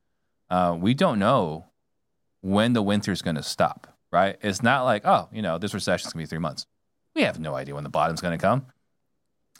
uh, 0.50 0.76
we 0.78 0.92
don't 0.92 1.18
know 1.18 1.64
when 2.42 2.74
the 2.74 2.82
winter 2.82 3.10
is 3.10 3.22
going 3.22 3.36
to 3.36 3.42
stop. 3.42 3.86
Right? 4.12 4.36
It's 4.42 4.62
not 4.62 4.84
like, 4.84 5.06
oh, 5.06 5.30
you 5.32 5.40
know, 5.40 5.56
this 5.56 5.72
recession 5.72 6.08
is 6.08 6.12
going 6.12 6.24
to 6.24 6.28
be 6.28 6.30
three 6.30 6.40
months. 6.40 6.66
We 7.16 7.22
have 7.22 7.40
no 7.40 7.54
idea 7.54 7.74
when 7.74 7.84
the 7.84 7.90
bottom's 7.90 8.20
going 8.20 8.38
to 8.38 8.42
come. 8.42 8.66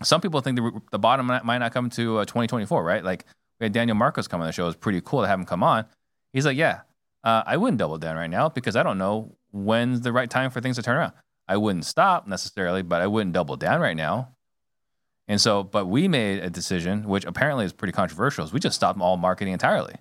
Some 0.03 0.21
people 0.21 0.43
think 0.43 0.57
the, 0.57 0.83
the 0.91 0.99
bottom 0.99 1.29
might 1.29 1.59
not 1.59 1.73
come 1.73 1.89
to 1.91 2.19
uh, 2.19 2.25
2024, 2.27 2.85
right? 2.85 3.03
Like 3.03 3.25
we 3.59 3.65
had 3.65 3.73
Daniel 3.73 3.97
Marcos 3.97 4.29
come 4.29 4.43
on 4.43 4.47
the 4.47 4.53
show. 4.53 4.65
It 4.65 4.67
was 4.67 4.77
pretty 4.77 5.01
cool 5.01 5.23
to 5.23 5.29
have 5.29 5.39
him 5.39 5.47
come 5.47 5.63
on. 5.63 5.87
He's 6.35 6.45
like, 6.45 6.59
yeah, 6.59 6.81
uh, 7.25 7.43
I 7.47 7.57
wouldn't 7.57 7.79
double 7.79 7.97
down 7.97 8.17
right 8.17 8.29
now 8.29 8.51
because 8.51 8.77
I 8.77 8.83
don't 8.83 8.99
know 8.99 9.35
when's 9.53 10.01
the 10.01 10.13
right 10.13 10.31
time 10.31 10.51
for 10.51 10.61
things 10.61 10.77
to 10.77 10.83
turn 10.83 10.97
around. 10.97 11.13
I 11.49 11.57
wouldn't 11.57 11.85
stop 11.85 12.27
necessarily, 12.27 12.83
but 12.83 13.03
I 13.03 13.07
wouldn't 13.07 13.33
double 13.33 13.57
down 13.57 13.81
right 13.81 13.97
now. 13.97 14.37
And 15.27 15.41
so, 15.41 15.63
but 15.63 15.87
we 15.87 16.09
made 16.09 16.43
a 16.43 16.51
decision, 16.51 17.05
which 17.05 17.25
apparently 17.25 17.65
is 17.65 17.73
pretty 17.73 17.93
controversial, 17.93 18.45
is 18.45 18.53
we 18.53 18.61
just 18.61 18.77
stopped 18.77 19.01
all 19.01 19.17
marketing 19.17 19.53
entirely. 19.53 19.95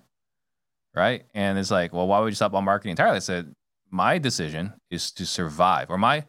Right. 0.94 1.24
And 1.34 1.58
it's 1.58 1.70
like, 1.70 1.92
well, 1.92 2.08
why 2.08 2.18
would 2.18 2.30
you 2.30 2.34
stop 2.34 2.52
all 2.52 2.62
marketing 2.62 2.90
entirely? 2.90 3.16
I 3.16 3.20
said, 3.20 3.54
my 3.90 4.18
decision 4.18 4.74
is 4.90 5.10
to 5.12 5.26
survive, 5.26 5.90
or 5.90 5.98
my 5.98 6.24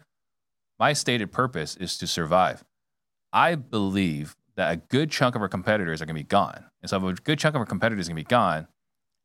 my 0.79 0.93
stated 0.93 1.31
purpose 1.31 1.75
is 1.77 1.97
to 1.99 2.07
survive. 2.07 2.63
I 3.31 3.53
believe 3.55 4.35
that 4.55 4.71
a 4.71 4.77
good 4.77 5.11
chunk 5.11 5.35
of 5.35 5.41
our 5.41 5.47
competitors 5.47 6.01
are 6.01 6.05
going 6.05 6.15
to 6.15 6.23
be 6.23 6.27
gone. 6.27 6.65
And 6.81 6.89
so, 6.89 6.97
if 6.97 7.19
a 7.19 7.21
good 7.21 7.39
chunk 7.39 7.55
of 7.55 7.59
our 7.59 7.67
competitors 7.67 8.07
are 8.07 8.13
going 8.13 8.23
to 8.23 8.27
be 8.27 8.29
gone, 8.29 8.67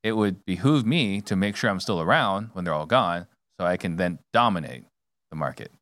it 0.03 0.13
would 0.13 0.45
behoove 0.45 0.85
me 0.85 1.21
to 1.23 1.35
make 1.35 1.57
sure 1.57 1.71
I'm 1.71 1.81
still 1.81 2.01
around 2.01 2.51
when 2.53 2.65
they're 2.65 2.75
all 2.75 2.87
gone 2.87 3.27
so 3.59 3.67
I 3.67 3.77
can 3.77 3.97
then 3.97 4.19
dominate 4.33 4.85
the 5.31 5.37
market. 5.37 5.73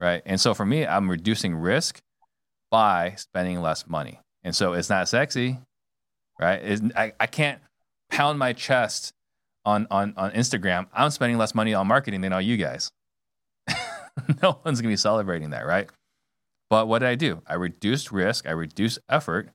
Right. 0.00 0.22
And 0.24 0.40
so 0.40 0.54
for 0.54 0.64
me, 0.64 0.86
I'm 0.86 1.10
reducing 1.10 1.54
risk 1.54 2.00
by 2.70 3.14
spending 3.16 3.60
less 3.60 3.86
money. 3.86 4.20
And 4.42 4.56
so 4.56 4.72
it's 4.72 4.88
not 4.88 5.08
sexy, 5.08 5.58
right? 6.38 6.60
It's, 6.62 6.82
I, 6.96 7.12
I 7.20 7.26
can't 7.26 7.60
pound 8.10 8.38
my 8.38 8.52
chest 8.52 9.12
on, 9.64 9.86
on, 9.90 10.14
on 10.16 10.30
Instagram. 10.32 10.86
I'm 10.94 11.10
spending 11.10 11.36
less 11.36 11.54
money 11.54 11.74
on 11.74 11.86
marketing 11.86 12.22
than 12.22 12.32
all 12.32 12.40
you 12.40 12.56
guys. 12.56 12.90
no 14.42 14.60
one's 14.64 14.80
to 14.80 14.86
be 14.86 14.96
celebrating 14.96 15.50
that, 15.50 15.66
right? 15.66 15.90
But 16.70 16.88
what 16.88 17.00
did 17.00 17.08
I 17.08 17.16
do? 17.16 17.42
I 17.46 17.54
reduced 17.54 18.12
risk, 18.12 18.46
I 18.46 18.52
reduced 18.52 19.00
effort, 19.08 19.50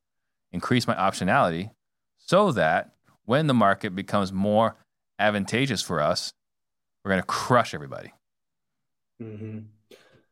increased 0.52 0.88
my 0.88 0.96
optionality 0.96 1.72
so 2.18 2.52
that 2.52 2.92
when 3.26 3.48
the 3.48 3.54
market 3.54 3.96
becomes 3.96 4.32
more 4.32 4.76
advantageous 5.18 5.82
for 5.82 6.02
us, 6.02 6.34
we're 7.06 7.12
going 7.12 7.22
to 7.22 7.28
crush 7.28 7.76
everybody. 7.76 8.12
Mm-hmm. 9.22 9.60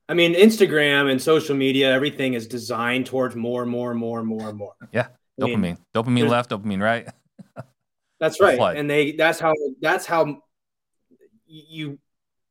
I 0.10 0.14
mean, 0.16 0.34
Instagram 0.34 1.10
and 1.10 1.22
social 1.22 1.56
media, 1.56 1.94
everything 1.94 2.34
is 2.34 2.48
designed 2.48 3.06
towards 3.06 3.36
more 3.36 3.62
and 3.62 3.72
more 3.72 3.92
and 3.92 4.00
more 4.00 4.20
and 4.20 4.28
more 4.28 4.50
and 4.50 4.58
more. 4.58 4.74
Yeah. 4.92 5.08
Dopamine. 5.40 5.60
Mean, 5.60 5.78
dopamine 5.94 6.28
left, 6.28 6.50
dopamine 6.50 6.82
right. 6.82 7.08
that's 8.20 8.42
right. 8.42 8.76
And 8.76 8.90
they 8.90 9.14
that's 9.14 9.40
how 9.40 9.54
that's 9.82 10.06
how 10.06 10.42
you 11.46 12.00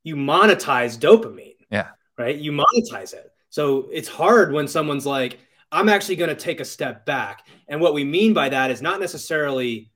you 0.04 0.16
monetize 0.16 0.98
dopamine. 0.98 1.56
Yeah. 1.70 1.88
Right? 2.16 2.36
You 2.36 2.52
monetize 2.52 3.12
it. 3.12 3.30
So 3.50 3.88
it's 3.92 4.08
hard 4.08 4.52
when 4.52 4.66
someone's 4.66 5.04
like, 5.04 5.38
I'm 5.70 5.88
actually 5.88 6.16
going 6.16 6.30
to 6.30 6.36
take 6.36 6.60
a 6.60 6.64
step 6.64 7.04
back. 7.06 7.46
And 7.68 7.80
what 7.80 7.94
we 7.94 8.04
mean 8.04 8.34
by 8.34 8.48
that 8.48 8.70
is 8.70 8.82
not 8.82 9.00
necessarily 9.00 9.90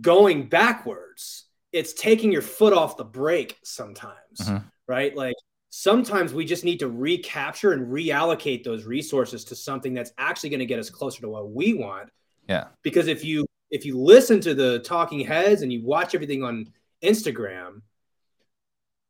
going 0.00 0.48
backwards, 0.48 1.41
it's 1.72 1.92
taking 1.94 2.30
your 2.32 2.42
foot 2.42 2.72
off 2.72 2.96
the 2.96 3.04
brake 3.04 3.58
sometimes, 3.64 4.40
mm-hmm. 4.40 4.58
right? 4.86 5.16
Like 5.16 5.36
sometimes 5.70 6.34
we 6.34 6.44
just 6.44 6.64
need 6.64 6.80
to 6.80 6.88
recapture 6.88 7.72
and 7.72 7.90
reallocate 7.90 8.62
those 8.62 8.84
resources 8.84 9.44
to 9.46 9.56
something 9.56 9.94
that's 9.94 10.12
actually 10.18 10.50
going 10.50 10.60
to 10.60 10.66
get 10.66 10.78
us 10.78 10.90
closer 10.90 11.22
to 11.22 11.28
what 11.28 11.50
we 11.50 11.74
want. 11.74 12.10
Yeah. 12.48 12.66
Because 12.82 13.08
if 13.08 13.24
you 13.24 13.46
if 13.70 13.86
you 13.86 13.98
listen 13.98 14.40
to 14.42 14.54
the 14.54 14.80
talking 14.80 15.20
heads 15.20 15.62
and 15.62 15.72
you 15.72 15.82
watch 15.82 16.14
everything 16.14 16.42
on 16.44 16.68
Instagram, 17.02 17.80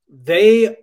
they 0.08 0.76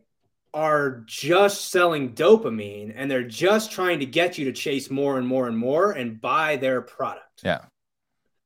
are 0.53 1.03
just 1.05 1.69
selling 1.69 2.13
dopamine 2.13 2.91
and 2.95 3.09
they're 3.09 3.23
just 3.23 3.71
trying 3.71 3.99
to 3.99 4.05
get 4.05 4.37
you 4.37 4.45
to 4.45 4.51
chase 4.51 4.89
more 4.89 5.17
and 5.17 5.27
more 5.27 5.47
and 5.47 5.57
more 5.57 5.91
and 5.91 6.19
buy 6.19 6.57
their 6.57 6.81
product. 6.81 7.41
Yeah. 7.43 7.61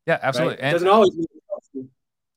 Yeah, 0.06 0.20
absolutely. 0.22 0.58
Right? 0.58 0.70
It 0.70 0.72
doesn't 0.74 0.88
always 0.88 1.12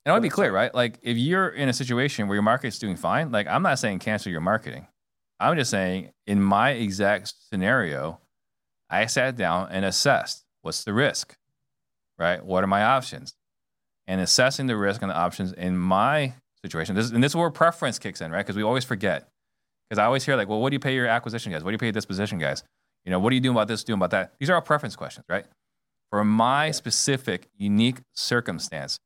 and 0.06 0.12
I 0.12 0.14
want 0.14 0.22
to 0.22 0.28
be 0.28 0.30
clear, 0.30 0.52
right? 0.52 0.72
Like 0.72 1.00
if 1.02 1.16
you're 1.16 1.48
in 1.48 1.68
a 1.68 1.72
situation 1.72 2.28
where 2.28 2.36
your 2.36 2.42
market's 2.44 2.78
doing 2.78 2.94
fine, 2.94 3.32
like 3.32 3.48
I'm 3.48 3.62
not 3.62 3.80
saying 3.80 3.98
cancel 3.98 4.30
your 4.30 4.40
marketing. 4.40 4.86
I'm 5.40 5.56
just 5.56 5.68
saying 5.68 6.12
in 6.28 6.40
my 6.40 6.70
exact 6.70 7.34
scenario, 7.50 8.20
I 8.88 9.06
sat 9.06 9.34
down 9.34 9.68
and 9.72 9.84
assessed 9.84 10.44
what's 10.62 10.84
the 10.84 10.92
risk, 10.92 11.36
right? 12.20 12.42
What 12.44 12.62
are 12.62 12.68
my 12.68 12.84
options? 12.84 13.34
And 14.06 14.20
assessing 14.20 14.68
the 14.68 14.76
risk 14.76 15.02
and 15.02 15.10
the 15.10 15.16
options 15.16 15.52
in 15.52 15.76
my 15.76 16.34
situation. 16.62 16.94
This, 16.94 17.10
and 17.10 17.22
this 17.22 17.32
is 17.32 17.36
where 17.36 17.50
preference 17.50 17.98
kicks 17.98 18.20
in, 18.20 18.30
right? 18.30 18.46
Because 18.46 18.54
we 18.54 18.62
always 18.62 18.84
forget. 18.84 19.28
Because 19.90 19.98
I 19.98 20.04
always 20.04 20.24
hear 20.24 20.36
like, 20.36 20.48
well, 20.48 20.60
what 20.60 20.70
do 20.70 20.74
you 20.74 20.80
pay 20.80 20.94
your 20.94 21.08
acquisition 21.08 21.50
guys? 21.50 21.64
What 21.64 21.72
do 21.72 21.74
you 21.74 21.78
pay 21.78 21.86
your 21.86 21.92
disposition 21.92 22.38
guys? 22.38 22.62
You 23.04 23.10
know, 23.10 23.18
what 23.18 23.32
are 23.32 23.34
you 23.34 23.40
doing 23.40 23.56
about 23.56 23.66
this, 23.66 23.82
doing 23.82 23.98
about 23.98 24.12
that? 24.12 24.34
These 24.38 24.50
are 24.50 24.54
all 24.54 24.60
preference 24.60 24.94
questions, 24.94 25.26
right? 25.28 25.46
For 26.10 26.24
my 26.24 26.70
specific, 26.70 27.48
unique 27.56 27.98
circumstance, 28.14 29.00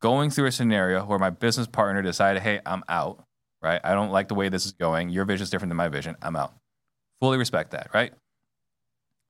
going 0.00 0.30
through 0.30 0.46
a 0.46 0.52
scenario 0.52 1.04
where 1.04 1.18
my 1.18 1.30
business 1.30 1.66
partner 1.66 2.02
decided, 2.02 2.42
hey, 2.42 2.60
I'm 2.64 2.82
out, 2.88 3.24
right? 3.62 3.80
I 3.84 3.94
don't 3.94 4.10
like 4.10 4.28
the 4.28 4.34
way 4.34 4.48
this 4.48 4.66
is 4.66 4.72
going. 4.72 5.10
Your 5.10 5.24
vision 5.24 5.42
is 5.42 5.50
different 5.50 5.70
than 5.70 5.76
my 5.76 5.88
vision. 5.88 6.16
I'm 6.22 6.36
out. 6.36 6.54
Fully 7.20 7.38
respect 7.38 7.72
that, 7.72 7.90
right? 7.92 8.12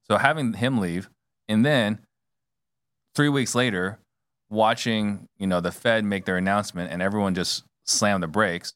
So 0.09 0.17
having 0.17 0.55
him 0.55 0.79
leave, 0.79 1.11
and 1.49 1.65
then 1.65 2.01
three 3.15 3.29
weeks 3.29 3.55
later, 3.55 3.99
watching 4.49 5.27
you 5.39 5.47
know 5.47 5.61
the 5.61 5.71
Fed 5.71 6.05
make 6.05 6.25
their 6.25 6.37
announcement 6.37 6.91
and 6.91 7.01
everyone 7.01 7.35
just 7.35 7.65
slam 7.85 8.21
the 8.21 8.27
brakes, 8.27 8.75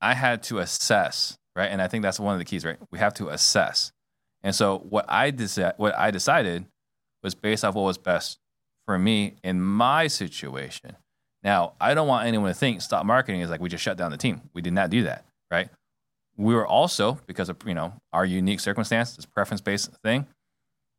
I 0.00 0.14
had 0.14 0.42
to 0.44 0.58
assess, 0.58 1.36
right? 1.56 1.70
And 1.70 1.80
I 1.80 1.88
think 1.88 2.02
that's 2.02 2.20
one 2.20 2.34
of 2.34 2.38
the 2.38 2.44
keys, 2.44 2.64
right? 2.64 2.78
We 2.90 2.98
have 2.98 3.14
to 3.14 3.28
assess. 3.28 3.92
And 4.42 4.54
so 4.54 4.78
what 4.78 5.06
I 5.08 5.30
deci- 5.30 5.78
what 5.78 5.94
I 5.98 6.10
decided 6.10 6.66
was 7.22 7.34
based 7.34 7.64
off 7.64 7.74
what 7.74 7.84
was 7.84 7.98
best 7.98 8.38
for 8.86 8.98
me 8.98 9.36
in 9.42 9.60
my 9.60 10.06
situation. 10.06 10.96
Now, 11.42 11.74
I 11.80 11.94
don't 11.94 12.08
want 12.08 12.26
anyone 12.26 12.50
to 12.50 12.54
think 12.54 12.80
stop 12.80 13.04
marketing 13.04 13.40
is 13.40 13.50
like 13.50 13.60
we 13.60 13.68
just 13.68 13.84
shut 13.84 13.96
down 13.96 14.10
the 14.10 14.16
team. 14.16 14.42
We 14.54 14.62
did 14.62 14.72
not 14.72 14.90
do 14.90 15.02
that, 15.04 15.24
right? 15.50 15.68
We 16.36 16.54
were 16.54 16.66
also 16.66 17.20
because 17.26 17.48
of 17.48 17.58
you 17.66 17.74
know 17.74 17.94
our 18.12 18.24
unique 18.24 18.60
circumstance, 18.60 19.16
this 19.16 19.26
preference-based 19.26 19.90
thing. 20.02 20.26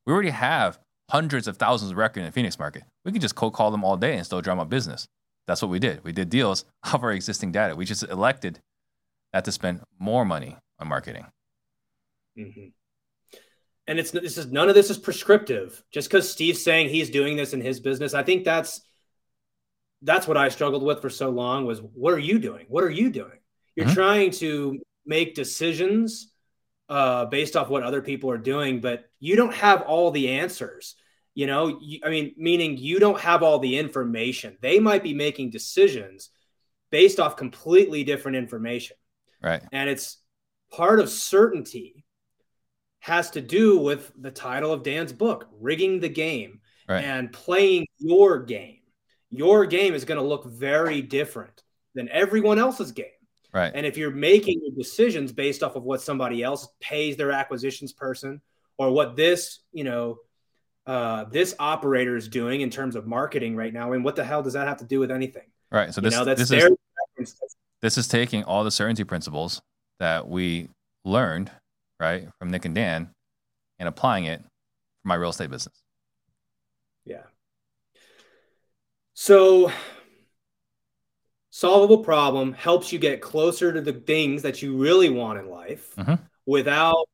We 0.05 0.13
already 0.13 0.29
have 0.29 0.79
hundreds 1.09 1.47
of 1.47 1.57
thousands 1.57 1.91
of 1.91 1.97
records 1.97 2.19
in 2.19 2.25
the 2.25 2.31
Phoenix 2.31 2.59
market. 2.59 2.83
We 3.03 3.11
could 3.11 3.21
just 3.21 3.35
cold 3.35 3.53
call 3.53 3.71
them 3.71 3.83
all 3.83 3.97
day 3.97 4.15
and 4.15 4.25
still 4.25 4.41
drum 4.41 4.59
up 4.59 4.69
business. 4.69 5.07
That's 5.47 5.61
what 5.61 5.71
we 5.71 5.79
did. 5.79 6.03
We 6.03 6.11
did 6.11 6.29
deals 6.29 6.65
of 6.93 7.03
our 7.03 7.11
existing 7.11 7.51
data. 7.51 7.75
We 7.75 7.85
just 7.85 8.03
elected 8.03 8.59
not 9.33 9.45
to 9.45 9.51
spend 9.51 9.81
more 9.99 10.25
money 10.25 10.57
on 10.79 10.87
marketing. 10.87 11.25
Mm-hmm 12.37 12.67
and 13.87 13.99
it's 13.99 14.11
this 14.11 14.37
is 14.37 14.51
none 14.51 14.69
of 14.69 14.75
this 14.75 14.89
is 14.89 14.97
prescriptive. 14.97 15.83
Just 15.91 16.09
because 16.09 16.29
Steve's 16.29 16.63
saying 16.63 16.89
he's 16.89 17.09
doing 17.09 17.35
this 17.35 17.53
in 17.53 17.61
his 17.61 17.79
business, 17.79 18.13
I 18.13 18.23
think 18.23 18.43
that's 18.43 18.81
that's 20.01 20.27
what 20.27 20.37
I 20.37 20.49
struggled 20.49 20.83
with 20.83 21.01
for 21.01 21.09
so 21.09 21.29
long 21.29 21.65
was 21.65 21.81
what 21.81 22.13
are 22.13 22.19
you 22.19 22.39
doing? 22.39 22.65
What 22.67 22.83
are 22.83 22.89
you 22.89 23.09
doing? 23.09 23.39
You're 23.75 23.87
mm-hmm. 23.87 23.95
trying 23.95 24.31
to 24.31 24.79
make 25.05 25.35
decisions 25.35 26.31
uh, 26.89 27.25
based 27.25 27.55
off 27.55 27.69
what 27.69 27.83
other 27.83 28.01
people 28.01 28.29
are 28.31 28.37
doing, 28.37 28.81
but 28.81 29.05
you 29.19 29.35
don't 29.35 29.53
have 29.53 29.81
all 29.81 30.11
the 30.11 30.29
answers. 30.29 30.95
You 31.33 31.47
know, 31.47 31.79
you, 31.81 31.99
I 32.03 32.09
mean, 32.09 32.33
meaning 32.37 32.77
you 32.77 32.99
don't 32.99 33.19
have 33.19 33.43
all 33.43 33.59
the 33.59 33.77
information. 33.77 34.57
They 34.61 34.79
might 34.79 35.03
be 35.03 35.13
making 35.13 35.49
decisions 35.49 36.29
based 36.91 37.19
off 37.19 37.35
completely 37.35 38.03
different 38.03 38.37
information. 38.37 38.95
Right. 39.43 39.61
And 39.71 39.89
it's 39.89 40.17
part 40.71 40.99
of 40.99 41.09
certainty 41.09 42.04
has 43.05 43.29
to 43.29 43.39
do 43.39 43.77
with 43.77 44.11
the 44.19 44.31
title 44.31 44.73
of 44.73 44.81
Dan's 44.81 45.13
book, 45.13 45.47
Rigging 45.61 45.99
the 45.99 46.09
Game 46.09 46.59
right. 46.89 47.03
and 47.03 47.31
playing 47.31 47.85
your 47.99 48.39
game. 48.39 48.79
Your 49.29 49.67
game 49.67 49.93
is 49.93 50.05
going 50.05 50.19
to 50.19 50.25
look 50.25 50.45
very 50.45 51.03
different 51.03 51.61
than 51.93 52.09
everyone 52.09 52.57
else's 52.57 52.91
game. 52.91 53.05
Right. 53.53 53.71
And 53.75 53.85
if 53.85 53.95
you're 53.95 54.09
making 54.09 54.59
your 54.63 54.75
decisions 54.75 55.31
based 55.31 55.61
off 55.61 55.75
of 55.75 55.83
what 55.83 56.01
somebody 56.01 56.41
else 56.41 56.67
pays 56.81 57.15
their 57.15 57.31
acquisitions 57.31 57.93
person 57.93 58.41
or 58.79 58.89
what 58.89 59.15
this, 59.15 59.59
you 59.71 59.83
know, 59.83 60.17
uh, 60.87 61.25
this 61.25 61.53
operator 61.59 62.15
is 62.15 62.27
doing 62.27 62.61
in 62.61 62.71
terms 62.71 62.95
of 62.95 63.05
marketing 63.05 63.55
right 63.55 63.71
now, 63.71 63.91
and 63.91 64.03
what 64.03 64.15
the 64.15 64.25
hell 64.25 64.41
does 64.41 64.53
that 64.53 64.67
have 64.67 64.77
to 64.77 64.85
do 64.85 64.99
with 64.99 65.11
anything? 65.11 65.45
Right. 65.71 65.93
So 65.93 66.01
this, 66.01 66.15
you 66.15 66.19
know, 66.21 66.25
this 66.25 66.49
is 66.49 67.35
this 67.83 67.99
is 67.99 68.07
taking 68.07 68.43
all 68.43 68.63
the 68.63 68.71
certainty 68.71 69.03
principles 69.03 69.61
that 69.99 70.27
we 70.27 70.69
learned 71.03 71.51
right, 71.99 72.27
from 72.39 72.51
Nick 72.51 72.65
and 72.65 72.75
Dan 72.75 73.09
and 73.79 73.89
applying 73.89 74.25
it 74.25 74.41
for 74.41 75.07
my 75.07 75.15
real 75.15 75.29
estate 75.29 75.49
business. 75.49 75.81
Yeah. 77.05 77.23
So, 79.13 79.71
solvable 81.49 81.99
problem 81.99 82.53
helps 82.53 82.91
you 82.91 82.99
get 82.99 83.21
closer 83.21 83.71
to 83.71 83.81
the 83.81 83.93
things 83.93 84.41
that 84.41 84.61
you 84.61 84.77
really 84.77 85.09
want 85.09 85.39
in 85.39 85.49
life 85.49 85.95
mm-hmm. 85.95 86.15
without 86.45 87.07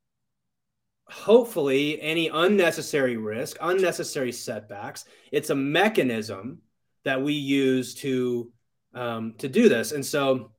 hopefully 1.05 2.01
any 2.01 2.29
unnecessary 2.29 3.17
risk, 3.17 3.57
unnecessary 3.61 4.31
setbacks. 4.31 5.05
It's 5.31 5.49
a 5.49 5.55
mechanism 5.55 6.61
that 7.03 7.21
we 7.21 7.33
use 7.33 7.93
to 7.95 8.51
um, 8.93 9.35
to 9.37 9.47
do 9.47 9.69
this, 9.69 9.93
and 9.93 10.05
so 10.05 10.51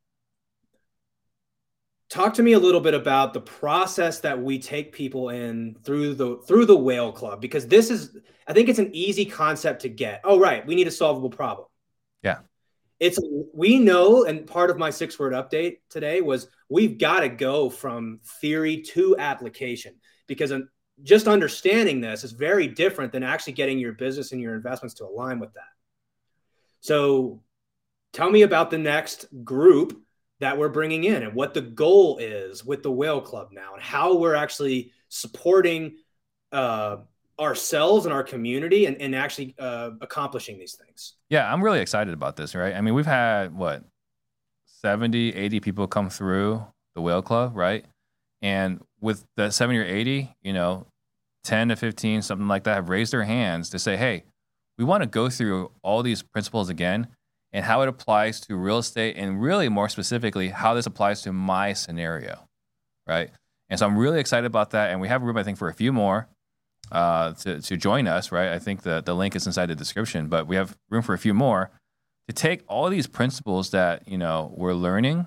talk 2.12 2.34
to 2.34 2.42
me 2.42 2.52
a 2.52 2.58
little 2.58 2.80
bit 2.80 2.92
about 2.92 3.32
the 3.32 3.40
process 3.40 4.20
that 4.20 4.40
we 4.40 4.58
take 4.58 4.92
people 4.92 5.30
in 5.30 5.74
through 5.82 6.12
the 6.12 6.36
through 6.46 6.66
the 6.66 6.76
whale 6.76 7.10
club 7.10 7.40
because 7.40 7.66
this 7.66 7.90
is 7.90 8.18
i 8.46 8.52
think 8.52 8.68
it's 8.68 8.78
an 8.78 8.90
easy 8.92 9.24
concept 9.24 9.80
to 9.80 9.88
get. 9.88 10.20
Oh 10.22 10.38
right 10.38 10.66
we 10.66 10.74
need 10.74 10.86
a 10.86 10.90
solvable 10.90 11.30
problem. 11.30 11.68
Yeah. 12.22 12.40
It's 13.00 13.18
we 13.54 13.78
know 13.78 14.24
and 14.26 14.46
part 14.46 14.68
of 14.68 14.76
my 14.76 14.90
six 14.90 15.18
word 15.18 15.32
update 15.32 15.78
today 15.88 16.20
was 16.20 16.48
we've 16.68 16.98
got 16.98 17.20
to 17.20 17.30
go 17.30 17.70
from 17.70 18.20
theory 18.42 18.82
to 18.92 19.16
application 19.18 19.94
because 20.26 20.52
just 21.02 21.26
understanding 21.26 22.02
this 22.02 22.24
is 22.24 22.32
very 22.32 22.66
different 22.66 23.10
than 23.10 23.22
actually 23.22 23.54
getting 23.54 23.78
your 23.78 23.92
business 23.92 24.32
and 24.32 24.40
your 24.40 24.54
investments 24.54 24.94
to 24.96 25.06
align 25.06 25.40
with 25.40 25.54
that. 25.54 25.72
So 26.80 27.42
tell 28.12 28.30
me 28.30 28.42
about 28.42 28.70
the 28.70 28.78
next 28.78 29.24
group 29.42 29.98
that 30.42 30.58
we're 30.58 30.68
bringing 30.68 31.04
in 31.04 31.22
and 31.22 31.34
what 31.34 31.54
the 31.54 31.60
goal 31.60 32.18
is 32.18 32.64
with 32.64 32.82
the 32.82 32.90
whale 32.90 33.20
club 33.20 33.50
now 33.52 33.74
and 33.74 33.82
how 33.82 34.16
we're 34.16 34.34
actually 34.34 34.90
supporting 35.08 35.94
uh, 36.50 36.96
ourselves 37.38 38.06
and 38.06 38.12
our 38.12 38.24
community 38.24 38.86
and, 38.86 39.00
and 39.00 39.14
actually 39.14 39.54
uh, 39.60 39.90
accomplishing 40.00 40.58
these 40.58 40.74
things. 40.74 41.14
Yeah 41.30 41.50
i'm 41.50 41.62
really 41.62 41.78
excited 41.78 42.12
about 42.12 42.34
this 42.34 42.56
right? 42.56 42.74
I 42.74 42.80
mean 42.80 42.92
we've 42.94 43.06
had 43.06 43.54
what 43.54 43.84
70 44.82 45.32
80 45.32 45.60
people 45.60 45.86
come 45.86 46.10
through 46.10 46.66
the 46.96 47.00
whale 47.00 47.22
club 47.22 47.52
right? 47.54 47.84
And 48.42 48.80
with 49.00 49.24
the 49.36 49.50
70 49.50 49.78
or 49.78 49.84
80 49.84 50.34
you 50.42 50.52
know 50.52 50.88
10 51.44 51.68
to 51.68 51.76
15 51.76 52.20
something 52.20 52.48
like 52.48 52.64
that 52.64 52.74
have 52.74 52.88
raised 52.88 53.12
their 53.12 53.22
hands 53.22 53.70
to 53.70 53.78
say 53.78 53.96
hey 53.96 54.24
we 54.76 54.84
want 54.84 55.04
to 55.04 55.08
go 55.08 55.30
through 55.30 55.70
all 55.84 56.02
these 56.02 56.20
principles 56.20 56.68
again 56.68 57.06
and 57.52 57.64
how 57.64 57.82
it 57.82 57.88
applies 57.88 58.40
to 58.40 58.56
real 58.56 58.78
estate 58.78 59.16
and 59.16 59.42
really 59.42 59.68
more 59.68 59.88
specifically 59.88 60.48
how 60.48 60.74
this 60.74 60.86
applies 60.86 61.22
to 61.22 61.32
my 61.32 61.72
scenario 61.72 62.48
right? 63.06 63.30
And 63.68 63.78
so 63.78 63.86
i'm 63.86 63.96
really 63.96 64.20
excited 64.20 64.46
about 64.46 64.70
that 64.70 64.90
and 64.90 65.00
we 65.00 65.08
have 65.08 65.22
room 65.22 65.36
i 65.36 65.42
think 65.42 65.58
for 65.58 65.68
a 65.68 65.74
few 65.74 65.92
more 65.92 66.28
uh, 66.90 67.32
to, 67.32 67.60
to 67.62 67.76
join 67.76 68.06
us 68.06 68.30
right? 68.30 68.52
I 68.52 68.58
think 68.58 68.82
the, 68.82 69.00
the 69.00 69.14
link 69.14 69.34
is 69.34 69.46
inside 69.46 69.66
the 69.66 69.74
description 69.74 70.28
but 70.28 70.46
we 70.46 70.56
have 70.56 70.76
room 70.90 71.02
for 71.02 71.14
a 71.14 71.18
few 71.18 71.34
more. 71.34 71.70
To 72.28 72.34
take 72.34 72.62
all 72.68 72.88
these 72.88 73.06
principles 73.06 73.70
that 73.70 74.06
you 74.06 74.16
know 74.16 74.52
we're 74.56 74.74
learning 74.74 75.26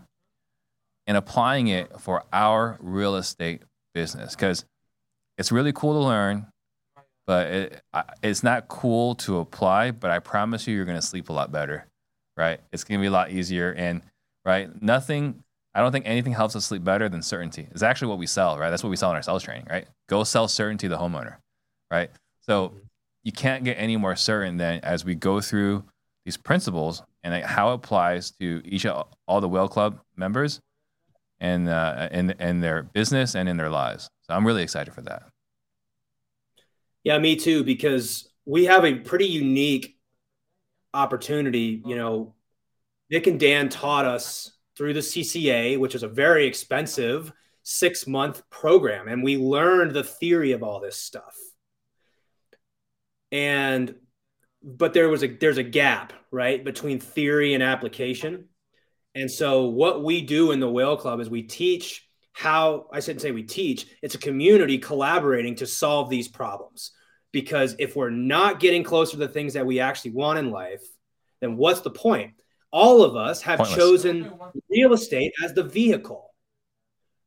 and 1.07 1.17
applying 1.17 1.67
it 1.67 1.99
for 1.99 2.23
our 2.32 2.78
real 2.80 3.15
estate 3.15 3.63
business 3.93 4.36
because 4.36 4.65
it's 5.38 5.51
really 5.51 5.73
cool 5.73 5.93
to 5.93 5.99
learn, 5.99 6.47
but 7.28 7.47
it, 7.47 7.82
it's 8.23 8.43
not 8.43 8.67
cool 8.67 9.15
to 9.15 9.39
apply. 9.39 9.91
But 9.91 10.11
I 10.11 10.19
promise 10.19 10.67
you, 10.67 10.76
you're 10.76 10.86
going 10.86 10.99
to 10.99 11.05
sleep 11.05 11.30
a 11.30 11.34
lot 11.34 11.51
better, 11.51 11.88
right? 12.38 12.59
It's 12.71 12.83
going 12.83 12.99
to 12.99 13.01
be 13.01 13.07
a 13.07 13.11
lot 13.11 13.31
easier. 13.31 13.73
And, 13.73 14.01
right, 14.45 14.69
nothing, 14.81 15.43
I 15.73 15.81
don't 15.81 15.91
think 15.91 16.07
anything 16.07 16.33
helps 16.33 16.55
us 16.55 16.65
sleep 16.65 16.83
better 16.83 17.09
than 17.09 17.21
certainty. 17.21 17.67
It's 17.71 17.83
actually 17.83 18.09
what 18.09 18.17
we 18.17 18.27
sell, 18.27 18.57
right? 18.57 18.69
That's 18.69 18.83
what 18.83 18.89
we 18.89 18.95
sell 18.95 19.09
in 19.09 19.15
our 19.15 19.21
sales 19.21 19.43
training, 19.43 19.67
right? 19.69 19.88
Go 20.07 20.23
sell 20.23 20.47
certainty 20.47 20.88
to 20.88 20.95
the 20.95 21.01
homeowner, 21.01 21.38
right? 21.91 22.09
So 22.41 22.73
you 23.23 23.31
can't 23.31 23.63
get 23.63 23.75
any 23.75 23.97
more 23.97 24.15
certain 24.15 24.57
than 24.57 24.79
as 24.81 25.03
we 25.03 25.15
go 25.15 25.41
through 25.41 25.83
these 26.25 26.38
principles 26.38 27.03
and 27.23 27.43
how 27.43 27.71
it 27.71 27.75
applies 27.75 28.31
to 28.39 28.61
each 28.63 28.86
all 28.86 29.41
the 29.41 29.49
Whale 29.49 29.67
Club 29.67 29.99
members 30.15 30.61
and 31.39 31.67
uh, 31.67 32.07
in 32.11 32.31
in 32.39 32.61
their 32.61 32.83
business 32.83 33.36
and 33.36 33.49
in 33.49 33.57
their 33.57 33.69
lives. 33.69 34.09
So 34.21 34.33
I'm 34.33 34.45
really 34.45 34.63
excited 34.63 34.93
for 34.93 35.01
that. 35.01 35.23
Yeah, 37.03 37.19
me 37.19 37.36
too, 37.36 37.63
because 37.63 38.29
we 38.45 38.65
have 38.65 38.86
a 38.86 38.95
pretty 38.95 39.25
unique 39.25 39.94
opportunity. 40.95 41.59
You 41.59 41.81
mm-hmm. 41.81 41.97
know, 41.97 42.35
Nick 43.09 43.27
and 43.27 43.39
Dan 43.39 43.69
taught 43.69 44.05
us 44.05 44.51
through 44.77 44.93
the 44.93 44.99
CCA, 45.01 45.77
which 45.77 45.95
is 45.95 46.03
a 46.03 46.07
very 46.07 46.47
expensive 46.47 47.31
six 47.63 48.07
month 48.07 48.47
program, 48.49 49.07
and 49.07 49.23
we 49.23 49.37
learned 49.37 49.91
the 49.91 50.03
theory 50.03 50.51
of 50.51 50.63
all 50.63 50.79
this 50.79 50.97
stuff. 50.97 51.35
And 53.31 53.95
but 54.65 54.93
there 54.93 55.09
was 55.09 55.23
a 55.23 55.27
there's 55.27 55.59
a 55.59 55.63
gap 55.63 56.13
right 56.31 56.63
between 56.63 56.99
theory 56.99 57.53
and 57.53 57.61
application 57.61 58.45
and 59.13 59.29
so 59.29 59.65
what 59.65 60.03
we 60.03 60.21
do 60.21 60.51
in 60.51 60.59
the 60.59 60.69
whale 60.69 60.97
club 60.97 61.19
is 61.19 61.29
we 61.29 61.43
teach 61.43 62.07
how 62.33 62.87
i 62.91 62.99
shouldn't 62.99 63.21
say 63.21 63.31
we 63.31 63.43
teach 63.43 63.85
it's 64.01 64.15
a 64.15 64.19
community 64.19 64.79
collaborating 64.79 65.55
to 65.55 65.67
solve 65.67 66.09
these 66.09 66.27
problems 66.27 66.91
because 67.36 67.75
if 67.79 67.97
we're 67.97 68.09
not 68.09 68.61
getting 68.61 68.81
closer 68.81 69.11
to 69.11 69.17
the 69.17 69.27
things 69.27 69.53
that 69.53 69.65
we 69.65 69.81
actually 69.81 70.11
want 70.11 70.39
in 70.39 70.51
life 70.51 70.83
then 71.41 71.57
what's 71.57 71.81
the 71.81 71.89
point 71.89 72.33
all 72.71 73.03
of 73.03 73.17
us 73.17 73.41
have 73.41 73.59
Pointless. 73.59 73.77
chosen 73.77 74.31
real 74.69 74.93
estate 74.93 75.33
as 75.43 75.53
the 75.53 75.63
vehicle 75.63 76.33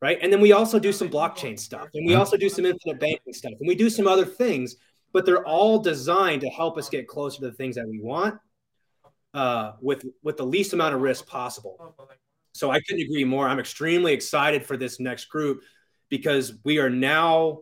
right 0.01 0.19
and 0.23 0.33
then 0.33 0.41
we 0.41 0.53
also 0.53 0.79
do 0.79 0.93
some 0.93 1.11
blockchain 1.11 1.59
stuff 1.59 1.89
and 1.93 2.07
we 2.07 2.13
mm-hmm. 2.13 2.21
also 2.21 2.39
do 2.39 2.49
some 2.49 2.65
infinite 2.65 2.99
banking 2.99 3.35
stuff 3.35 3.53
and 3.61 3.69
we 3.69 3.75
do 3.75 3.91
some 3.91 4.07
other 4.07 4.25
things 4.25 4.77
but 5.13 5.27
they're 5.27 5.45
all 5.45 5.79
designed 5.79 6.41
to 6.41 6.49
help 6.49 6.79
us 6.79 6.89
get 6.89 7.07
closer 7.07 7.41
to 7.41 7.51
the 7.51 7.53
things 7.53 7.77
that 7.77 7.87
we 7.87 8.01
want 8.01 8.39
uh, 9.35 9.73
with 9.81 10.05
with 10.23 10.37
the 10.37 10.47
least 10.47 10.73
amount 10.73 10.95
of 10.95 11.01
risk 11.01 11.27
possible. 11.27 11.95
So 12.53 12.71
I 12.71 12.81
couldn't 12.81 13.03
agree 13.03 13.25
more. 13.25 13.49
I'm 13.49 13.61
extremely 13.61 14.13
excited 14.13 14.67
for 14.67 14.77
this 14.77 14.99
next 14.99 15.27
group 15.27 15.63
because 16.09 16.55
we 16.65 16.79
are 16.79 16.91
now 16.91 17.61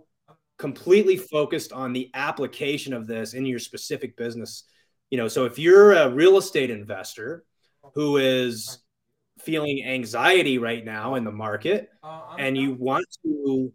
completely 0.58 1.16
focused 1.16 1.72
on 1.72 1.92
the 1.92 2.10
application 2.14 2.92
of 2.92 3.06
this 3.06 3.34
in 3.34 3.44
your 3.44 3.58
specific 3.58 4.16
business. 4.16 4.64
You 5.10 5.18
know, 5.18 5.28
so 5.28 5.44
if 5.44 5.58
you're 5.58 5.92
a 5.92 6.10
real 6.10 6.38
estate 6.38 6.70
investor 6.70 7.44
who 7.94 8.16
is 8.16 8.78
feeling 9.38 9.84
anxiety 9.84 10.58
right 10.58 10.84
now 10.84 11.14
in 11.14 11.24
the 11.24 11.32
market 11.32 11.90
and 12.38 12.56
you 12.56 12.74
want 12.74 13.04
to 13.22 13.72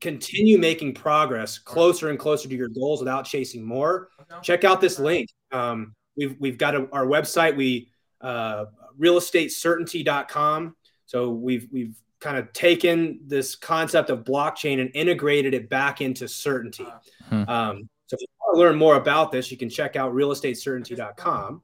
continue 0.00 0.58
making 0.58 0.94
progress 0.94 1.58
closer 1.58 2.10
and 2.10 2.18
closer 2.18 2.48
to 2.48 2.54
your 2.54 2.68
goals 2.68 3.00
without 3.00 3.24
chasing 3.24 3.64
more, 3.64 4.08
check 4.42 4.64
out 4.64 4.80
this 4.80 4.98
link. 4.98 5.28
Um, 5.52 5.94
we've 6.16 6.36
we've 6.38 6.58
got 6.58 6.74
a, 6.74 6.88
our 6.92 7.06
website, 7.06 7.56
we 7.56 7.90
uh, 8.20 8.66
realestatecertainty.com. 8.98 10.76
So 11.06 11.30
we've 11.30 11.68
we've 11.70 11.96
kind 12.20 12.36
of 12.36 12.52
taken 12.52 13.20
this 13.26 13.54
concept 13.54 14.10
of 14.10 14.24
blockchain 14.24 14.80
and 14.80 14.90
integrated 14.94 15.54
it 15.54 15.68
back 15.68 16.00
into 16.00 16.26
certainty. 16.28 16.86
Hmm. 17.28 17.44
Um, 17.48 17.88
so 18.06 18.14
if 18.14 18.20
you 18.20 18.26
want 18.40 18.56
to 18.56 18.60
learn 18.60 18.76
more 18.76 18.96
about 18.96 19.32
this, 19.32 19.50
you 19.50 19.56
can 19.56 19.68
check 19.68 19.96
out 19.96 20.14
realestatecertainty.com 20.14 21.62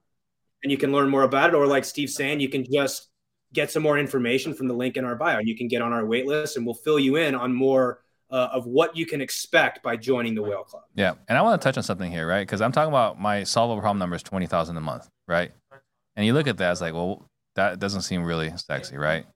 and 0.62 0.70
you 0.70 0.76
can 0.76 0.92
learn 0.92 1.08
more 1.08 1.22
about 1.22 1.50
it. 1.50 1.54
Or 1.54 1.66
like 1.66 1.84
Steve's 1.84 2.14
saying, 2.14 2.40
you 2.40 2.48
can 2.48 2.64
just 2.70 3.08
get 3.52 3.70
some 3.70 3.82
more 3.82 3.98
information 3.98 4.54
from 4.54 4.68
the 4.68 4.74
link 4.74 4.96
in 4.96 5.04
our 5.04 5.14
bio 5.14 5.38
and 5.38 5.48
you 5.48 5.56
can 5.56 5.68
get 5.68 5.82
on 5.82 5.92
our 5.92 6.04
wait 6.04 6.26
list 6.26 6.56
and 6.56 6.66
we'll 6.66 6.74
fill 6.74 6.98
you 6.98 7.16
in 7.16 7.34
on 7.34 7.52
more 7.52 8.02
uh, 8.30 8.48
of 8.52 8.66
what 8.66 8.96
you 8.96 9.04
can 9.04 9.20
expect 9.20 9.82
by 9.82 9.94
joining 9.94 10.34
the 10.34 10.42
Whale 10.42 10.64
Club. 10.64 10.84
Yeah, 10.94 11.14
and 11.28 11.36
I 11.36 11.42
want 11.42 11.60
to 11.60 11.64
touch 11.64 11.76
on 11.76 11.82
something 11.82 12.10
here, 12.10 12.26
right? 12.26 12.40
Because 12.40 12.62
I'm 12.62 12.72
talking 12.72 12.88
about 12.88 13.20
my 13.20 13.44
solvable 13.44 13.80
problem 13.80 13.98
number 13.98 14.16
is 14.16 14.22
twenty 14.22 14.46
thousand 14.46 14.78
a 14.78 14.80
month, 14.80 15.06
right? 15.28 15.52
And 16.16 16.24
you 16.24 16.32
look 16.32 16.46
at 16.46 16.56
that, 16.58 16.72
it's 16.72 16.80
like, 16.80 16.94
well, 16.94 17.28
that 17.56 17.78
doesn't 17.78 18.02
seem 18.02 18.24
really 18.24 18.52
sexy, 18.56 18.96
right? 18.96 19.26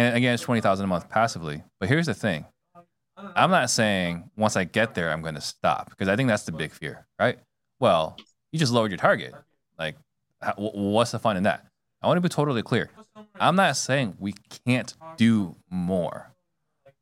And 0.00 0.16
again, 0.16 0.32
it's 0.32 0.42
twenty 0.42 0.62
thousand 0.62 0.84
a 0.84 0.86
month 0.86 1.10
passively. 1.10 1.62
But 1.78 1.90
here's 1.90 2.06
the 2.06 2.14
thing: 2.14 2.46
I'm 3.18 3.50
not 3.50 3.68
saying 3.68 4.30
once 4.34 4.56
I 4.56 4.64
get 4.64 4.94
there, 4.94 5.12
I'm 5.12 5.20
going 5.20 5.34
to 5.34 5.42
stop 5.42 5.90
because 5.90 6.08
I 6.08 6.16
think 6.16 6.26
that's 6.26 6.44
the 6.44 6.52
big 6.52 6.72
fear, 6.72 7.06
right? 7.18 7.38
Well, 7.80 8.16
you 8.50 8.58
just 8.58 8.72
lowered 8.72 8.90
your 8.90 8.96
target. 8.96 9.34
Like, 9.78 9.96
what's 10.56 11.10
the 11.10 11.18
fun 11.18 11.36
in 11.36 11.42
that? 11.42 11.66
I 12.00 12.06
want 12.06 12.16
to 12.16 12.22
be 12.22 12.30
totally 12.30 12.62
clear. 12.62 12.88
I'm 13.38 13.56
not 13.56 13.76
saying 13.76 14.16
we 14.18 14.32
can't 14.66 14.94
do 15.18 15.56
more. 15.68 16.32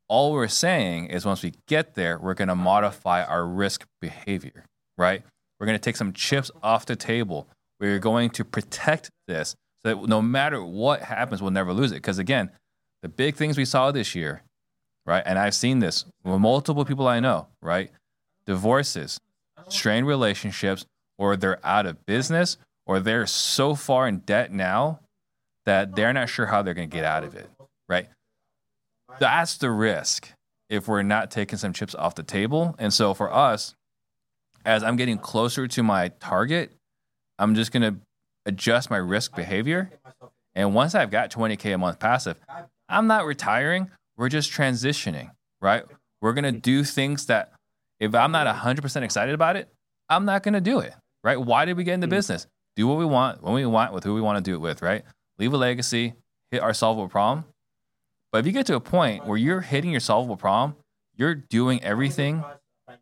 All 0.08 0.32
we're 0.32 0.48
saying 0.48 1.06
is 1.06 1.24
once 1.24 1.44
we 1.44 1.52
get 1.68 1.94
there, 1.94 2.18
we're 2.18 2.34
going 2.34 2.48
to 2.48 2.56
modify 2.56 3.22
our 3.22 3.46
risk 3.46 3.86
behavior, 4.00 4.64
right? 4.96 5.22
We're 5.60 5.66
going 5.66 5.78
to 5.78 5.82
take 5.82 5.96
some 5.96 6.12
chips 6.12 6.50
off 6.64 6.84
the 6.84 6.96
table. 6.96 7.46
We're 7.78 8.00
going 8.00 8.30
to 8.30 8.44
protect 8.44 9.12
this 9.28 9.54
so 9.84 9.94
that 9.94 10.08
no 10.08 10.20
matter 10.20 10.64
what 10.64 11.02
happens, 11.02 11.40
we'll 11.40 11.52
never 11.52 11.72
lose 11.72 11.92
it. 11.92 11.96
Because 11.96 12.18
again, 12.18 12.50
the 13.02 13.08
big 13.08 13.36
things 13.36 13.56
we 13.56 13.64
saw 13.64 13.90
this 13.90 14.14
year, 14.14 14.42
right? 15.06 15.22
And 15.24 15.38
I've 15.38 15.54
seen 15.54 15.78
this 15.78 16.04
with 16.24 16.40
multiple 16.40 16.84
people 16.84 17.06
I 17.06 17.20
know, 17.20 17.48
right? 17.62 17.90
Divorces, 18.46 19.18
strained 19.68 20.06
relationships, 20.06 20.84
or 21.18 21.36
they're 21.36 21.64
out 21.64 21.86
of 21.86 22.04
business, 22.06 22.56
or 22.86 23.00
they're 23.00 23.26
so 23.26 23.74
far 23.74 24.08
in 24.08 24.18
debt 24.20 24.52
now 24.52 25.00
that 25.66 25.94
they're 25.94 26.12
not 26.12 26.28
sure 26.28 26.46
how 26.46 26.62
they're 26.62 26.74
going 26.74 26.88
to 26.88 26.96
get 26.96 27.04
out 27.04 27.24
of 27.24 27.34
it, 27.34 27.48
right? 27.88 28.08
That's 29.18 29.56
the 29.58 29.70
risk 29.70 30.32
if 30.70 30.88
we're 30.88 31.02
not 31.02 31.30
taking 31.30 31.58
some 31.58 31.72
chips 31.72 31.94
off 31.94 32.14
the 32.14 32.22
table. 32.22 32.74
And 32.78 32.92
so 32.92 33.14
for 33.14 33.32
us, 33.32 33.74
as 34.64 34.82
I'm 34.82 34.96
getting 34.96 35.18
closer 35.18 35.66
to 35.66 35.82
my 35.82 36.08
target, 36.20 36.72
I'm 37.38 37.54
just 37.54 37.72
going 37.72 37.82
to 37.82 38.00
adjust 38.46 38.90
my 38.90 38.96
risk 38.96 39.34
behavior. 39.34 39.90
And 40.54 40.74
once 40.74 40.94
I've 40.94 41.10
got 41.10 41.30
20K 41.30 41.74
a 41.74 41.78
month 41.78 41.98
passive, 41.98 42.38
I'm 42.88 43.06
not 43.06 43.24
retiring. 43.26 43.90
We're 44.16 44.28
just 44.28 44.52
transitioning, 44.52 45.30
right? 45.60 45.84
We're 46.20 46.32
going 46.32 46.52
to 46.52 46.60
do 46.60 46.84
things 46.84 47.26
that 47.26 47.52
if 48.00 48.14
I'm 48.14 48.32
not 48.32 48.46
100% 48.46 49.02
excited 49.02 49.34
about 49.34 49.56
it, 49.56 49.68
I'm 50.08 50.24
not 50.24 50.42
going 50.42 50.54
to 50.54 50.60
do 50.60 50.80
it, 50.80 50.94
right? 51.22 51.40
Why 51.40 51.64
did 51.64 51.76
we 51.76 51.84
get 51.84 51.94
into 51.94 52.06
mm. 52.06 52.10
business? 52.10 52.46
Do 52.76 52.86
what 52.86 52.98
we 52.98 53.04
want, 53.04 53.42
when 53.42 53.54
we 53.54 53.66
want, 53.66 53.92
with 53.92 54.04
who 54.04 54.14
we 54.14 54.20
want 54.20 54.42
to 54.42 54.50
do 54.50 54.54
it 54.54 54.60
with, 54.60 54.82
right? 54.82 55.02
Leave 55.38 55.52
a 55.52 55.56
legacy, 55.56 56.14
hit 56.50 56.62
our 56.62 56.72
solvable 56.72 57.08
problem, 57.08 57.44
but 58.32 58.38
if 58.38 58.46
you 58.46 58.52
get 58.52 58.66
to 58.66 58.74
a 58.74 58.80
point 58.80 59.26
where 59.26 59.38
you're 59.38 59.62
hitting 59.62 59.90
your 59.90 60.00
solvable 60.00 60.36
problem, 60.36 60.76
you're 61.16 61.34
doing 61.34 61.82
everything 61.82 62.44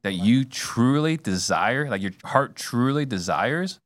that 0.02 0.12
you 0.12 0.44
truly 0.44 1.16
desire, 1.16 1.88
like 1.88 2.02
your 2.02 2.12
heart 2.24 2.56
truly 2.56 3.04
desires, 3.04 3.80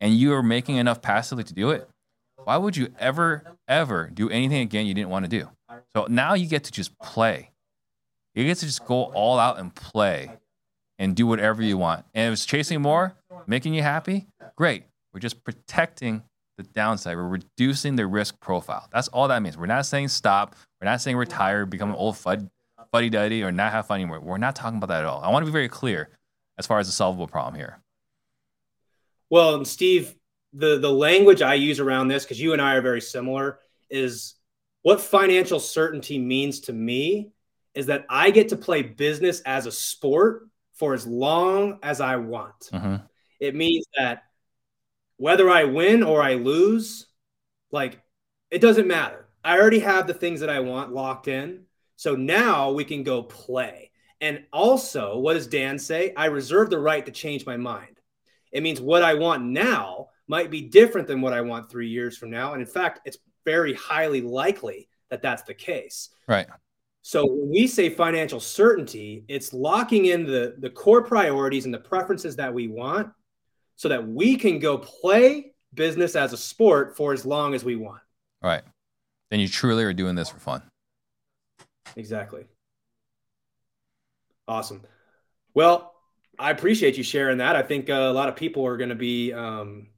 and 0.00 0.14
you 0.14 0.32
are 0.32 0.42
making 0.42 0.76
enough 0.76 1.02
passively 1.02 1.44
to 1.44 1.54
do 1.54 1.70
it, 1.70 1.88
why 2.44 2.56
would 2.56 2.76
you 2.76 2.88
ever, 2.98 3.44
ever 3.68 4.10
do 4.12 4.28
anything 4.30 4.60
again 4.62 4.86
you 4.86 4.94
didn't 4.94 5.10
want 5.10 5.24
to 5.24 5.28
do? 5.28 5.48
So 5.94 6.06
now 6.08 6.34
you 6.34 6.46
get 6.46 6.64
to 6.64 6.72
just 6.72 6.98
play. 6.98 7.50
You 8.34 8.44
get 8.44 8.58
to 8.58 8.66
just 8.66 8.84
go 8.86 9.04
all 9.04 9.38
out 9.38 9.58
and 9.58 9.74
play 9.74 10.30
and 10.98 11.14
do 11.14 11.26
whatever 11.26 11.62
you 11.62 11.76
want. 11.76 12.04
And 12.14 12.28
if 12.28 12.32
it's 12.34 12.46
chasing 12.46 12.80
more, 12.80 13.14
making 13.46 13.74
you 13.74 13.82
happy, 13.82 14.26
great. 14.56 14.84
We're 15.12 15.20
just 15.20 15.44
protecting 15.44 16.22
the 16.56 16.62
downside. 16.62 17.16
We're 17.16 17.28
reducing 17.28 17.96
the 17.96 18.06
risk 18.06 18.40
profile. 18.40 18.88
That's 18.92 19.08
all 19.08 19.28
that 19.28 19.42
means. 19.42 19.56
We're 19.56 19.66
not 19.66 19.86
saying 19.86 20.08
stop. 20.08 20.56
We're 20.80 20.86
not 20.86 21.00
saying 21.00 21.16
retire, 21.16 21.66
become 21.66 21.90
an 21.90 21.96
old 21.96 22.14
fud, 22.14 22.48
fuddy 22.90 23.10
duddy, 23.10 23.42
or 23.42 23.52
not 23.52 23.72
have 23.72 23.86
fun 23.86 24.00
anymore. 24.00 24.20
We're 24.20 24.38
not 24.38 24.56
talking 24.56 24.78
about 24.78 24.88
that 24.88 25.00
at 25.00 25.06
all. 25.06 25.20
I 25.22 25.30
want 25.30 25.42
to 25.44 25.46
be 25.46 25.52
very 25.52 25.68
clear 25.68 26.08
as 26.58 26.66
far 26.66 26.78
as 26.78 26.86
the 26.86 26.92
solvable 26.92 27.26
problem 27.26 27.54
here. 27.54 27.78
Well, 29.28 29.54
and 29.54 29.66
Steve, 29.66 30.14
the 30.52 30.78
the 30.78 30.92
language 30.92 31.42
I 31.42 31.54
use 31.54 31.80
around 31.80 32.08
this, 32.08 32.24
because 32.24 32.40
you 32.40 32.52
and 32.52 32.62
I 32.62 32.74
are 32.74 32.82
very 32.82 33.00
similar, 33.00 33.58
is 33.90 34.34
what 34.82 35.00
financial 35.00 35.60
certainty 35.60 36.18
means 36.18 36.60
to 36.60 36.72
me 36.72 37.30
is 37.74 37.86
that 37.86 38.04
I 38.10 38.30
get 38.30 38.50
to 38.50 38.56
play 38.56 38.82
business 38.82 39.40
as 39.42 39.66
a 39.66 39.72
sport 39.72 40.48
for 40.74 40.94
as 40.94 41.06
long 41.06 41.78
as 41.82 42.00
I 42.00 42.16
want. 42.16 42.68
Mm-hmm. 42.72 42.96
It 43.40 43.54
means 43.54 43.86
that 43.96 44.24
whether 45.16 45.48
I 45.48 45.64
win 45.64 46.02
or 46.02 46.22
I 46.22 46.34
lose, 46.34 47.06
like 47.70 48.00
it 48.50 48.60
doesn't 48.60 48.86
matter. 48.86 49.28
I 49.44 49.58
already 49.58 49.80
have 49.80 50.06
the 50.06 50.14
things 50.14 50.40
that 50.40 50.50
I 50.50 50.60
want 50.60 50.92
locked 50.92 51.28
in. 51.28 51.64
So 51.96 52.14
now 52.14 52.72
we 52.72 52.84
can 52.84 53.02
go 53.02 53.22
play. 53.22 53.90
And 54.20 54.44
also, 54.52 55.18
what 55.18 55.34
does 55.34 55.46
Dan 55.46 55.78
say? 55.78 56.12
I 56.16 56.26
reserve 56.26 56.70
the 56.70 56.78
right 56.78 57.04
to 57.06 57.12
change 57.12 57.46
my 57.46 57.56
mind. 57.56 58.00
It 58.52 58.62
means 58.62 58.80
what 58.80 59.02
I 59.02 59.14
want 59.14 59.44
now 59.44 60.08
might 60.28 60.50
be 60.50 60.62
different 60.62 61.06
than 61.06 61.20
what 61.20 61.32
I 61.32 61.40
want 61.40 61.70
three 61.70 61.88
years 61.88 62.16
from 62.16 62.30
now. 62.30 62.52
And 62.52 62.62
in 62.62 62.66
fact, 62.66 63.00
it's 63.04 63.18
very 63.44 63.74
highly 63.74 64.20
likely 64.20 64.88
that 65.10 65.22
that's 65.22 65.42
the 65.42 65.54
case. 65.54 66.10
Right. 66.26 66.46
So 67.02 67.26
when 67.26 67.50
we 67.50 67.66
say 67.66 67.90
financial 67.90 68.40
certainty, 68.40 69.24
it's 69.28 69.52
locking 69.52 70.06
in 70.06 70.24
the, 70.24 70.54
the 70.58 70.70
core 70.70 71.02
priorities 71.02 71.64
and 71.64 71.74
the 71.74 71.78
preferences 71.78 72.36
that 72.36 72.54
we 72.54 72.68
want 72.68 73.12
so 73.76 73.88
that 73.88 74.06
we 74.06 74.36
can 74.36 74.60
go 74.60 74.78
play 74.78 75.52
business 75.74 76.14
as 76.14 76.32
a 76.32 76.36
sport 76.36 76.96
for 76.96 77.12
as 77.12 77.26
long 77.26 77.54
as 77.54 77.64
we 77.64 77.74
want. 77.74 78.00
Right. 78.40 78.62
Then 79.30 79.40
you 79.40 79.48
truly 79.48 79.82
are 79.84 79.92
doing 79.92 80.14
this 80.14 80.28
for 80.28 80.38
fun. 80.38 80.62
Exactly. 81.96 82.44
Awesome. 84.46 84.82
Well, 85.54 85.94
I 86.38 86.50
appreciate 86.50 86.96
you 86.96 87.02
sharing 87.02 87.38
that. 87.38 87.56
I 87.56 87.62
think 87.62 87.90
uh, 87.90 87.94
a 87.94 88.12
lot 88.12 88.28
of 88.28 88.36
people 88.36 88.64
are 88.66 88.76
going 88.76 88.90
to 88.90 88.94
be. 88.94 89.32
Um, 89.32 89.88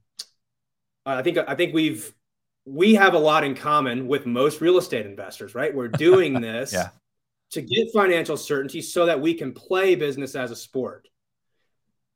I 1.05 1.21
think 1.21 1.37
I 1.37 1.55
think 1.55 1.73
we've 1.73 2.13
we 2.65 2.95
have 2.95 3.13
a 3.13 3.19
lot 3.19 3.43
in 3.43 3.55
common 3.55 4.07
with 4.07 4.25
most 4.25 4.59
real 4.59 4.77
estate 4.77 5.05
investors, 5.05 5.53
right? 5.53 5.73
We're 5.73 5.87
doing 5.87 6.33
this 6.41 6.73
yeah. 6.73 6.89
to 7.51 7.61
get 7.61 7.91
financial 7.93 8.37
certainty 8.37 8.81
so 8.81 9.05
that 9.05 9.21
we 9.21 9.35
can 9.35 9.53
play 9.53 9.95
business 9.95 10.35
as 10.35 10.51
a 10.51 10.55
sport. 10.55 11.07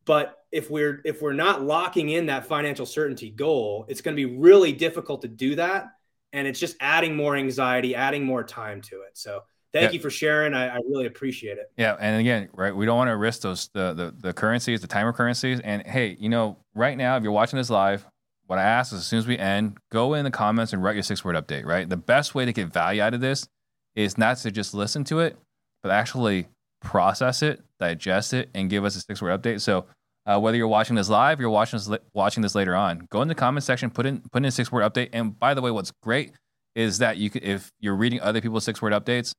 But 0.06 0.36
if 0.52 0.72
we're 0.72 1.02
if 1.06 1.22
we're 1.22 1.34
not 1.34 1.62
locking 1.62 2.10
in 2.10 2.26
that 2.28 2.48
financial 2.48 2.86
certainty 2.86 3.30
goal, 3.30 3.86
it's 3.88 4.02
going 4.02 4.16
to 4.16 4.28
be 4.28 4.38
really 4.38 4.74
difficult 4.74 5.22
to 5.22 5.28
do 5.28 5.56
that, 5.56 5.90
and 6.34 6.48
it's 6.48 6.60
just 6.60 6.76
adding 6.80 7.16
more 7.16 7.36
anxiety, 7.36 7.94
adding 7.94 8.26
more 8.26 8.44
time 8.44 8.82
to 8.84 9.02
it. 9.02 9.18
So 9.18 9.44
thank 9.72 9.92
yeah. 9.92 9.92
you 9.92 10.00
for 10.00 10.10
sharing. 10.10 10.56
I, 10.56 10.70
I, 10.70 10.80
really 10.90 11.06
appreciate 11.06 11.60
it. 11.60 11.72
Yeah, 11.78 11.96
and 12.00 12.20
again, 12.20 12.50
right, 12.54 12.76
we 12.76 12.88
don't 12.88 12.98
want 12.98 13.10
to 13.10 13.18
risk 13.18 13.42
those 13.42 13.70
the, 13.74 13.94
the 13.94 14.16
the 14.18 14.34
currencies, 14.34 14.82
the 14.82 14.88
timer 14.88 15.14
currencies. 15.14 15.60
And 15.60 15.86
hey, 15.86 16.18
you 16.20 16.30
know, 16.30 16.58
right 16.74 16.98
now, 16.98 17.16
if 17.18 17.22
you're 17.22 17.32
watching 17.32 17.58
this 17.58 17.70
live, 17.70 18.04
what 18.50 18.58
I 18.58 18.64
ask 18.64 18.92
is 18.92 19.00
as 19.02 19.06
soon 19.06 19.20
as 19.20 19.28
we 19.28 19.38
end, 19.38 19.78
go 19.92 20.16
in 20.16 20.24
the 20.24 20.32
comments 20.32 20.74
and 20.74 20.84
write 20.84 20.96
your 20.96 21.04
six 21.04 21.24
word 21.24 21.36
update. 21.36 21.66
Right, 21.66 21.88
the 21.88 21.98
best 21.98 22.34
way 22.34 22.46
to 22.46 22.52
get 22.52 22.74
value 22.74 23.00
out 23.00 23.14
of 23.14 23.22
this 23.22 23.48
is 23.96 24.18
not 24.18 24.38
to 24.38 24.50
just 24.50 24.74
listen 24.74 25.04
to 25.06 25.20
it, 25.20 25.38
but 25.84 25.92
actually 25.92 26.48
process 26.82 27.44
it, 27.44 27.62
digest 27.80 28.34
it, 28.34 28.50
and 28.56 28.68
give 28.68 28.84
us 28.84 28.96
a 28.96 29.02
six 29.02 29.22
word 29.22 29.40
update. 29.40 29.62
So 29.62 29.86
uh, 30.26 30.40
whether 30.40 30.58
you're 30.58 30.68
watching 30.68 30.96
this 30.96 31.10
live, 31.10 31.40
you're 31.40 31.52
watching 31.52 31.78
this 31.78 32.00
watching 32.16 32.42
this 32.42 32.56
later 32.56 32.76
on, 32.76 33.08
go 33.12 33.22
in 33.22 33.28
the 33.28 33.36
comment 33.36 33.64
section, 33.64 33.92
put 33.92 34.08
in 34.08 34.22
put 34.32 34.42
in 34.42 34.46
a 34.46 34.52
six 34.52 34.72
word 34.72 34.82
update. 34.92 35.10
And 35.14 35.38
by 35.38 35.54
the 35.54 35.62
way, 35.62 35.70
what's 35.70 35.92
great 36.02 36.32
is 36.74 36.98
that 36.98 37.18
you 37.18 37.30
can, 37.30 37.44
if 37.44 37.72
you're 37.80 37.96
reading 37.96 38.20
other 38.20 38.42
people's 38.42 38.64
six 38.64 38.82
word 38.82 38.94
updates, 38.94 39.32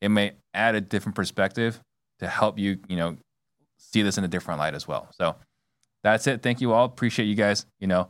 it 0.00 0.08
may 0.08 0.32
add 0.54 0.74
a 0.74 0.80
different 0.80 1.14
perspective 1.14 1.80
to 2.18 2.26
help 2.26 2.58
you, 2.58 2.78
you 2.88 2.96
know, 2.96 3.16
see 3.78 4.02
this 4.02 4.18
in 4.18 4.24
a 4.24 4.28
different 4.28 4.58
light 4.58 4.74
as 4.74 4.88
well. 4.88 5.08
So 5.12 5.36
that's 6.02 6.26
it. 6.26 6.42
Thank 6.42 6.60
you 6.60 6.72
all. 6.72 6.84
Appreciate 6.84 7.26
you 7.26 7.36
guys, 7.36 7.64
you 7.78 7.86
know, 7.86 8.08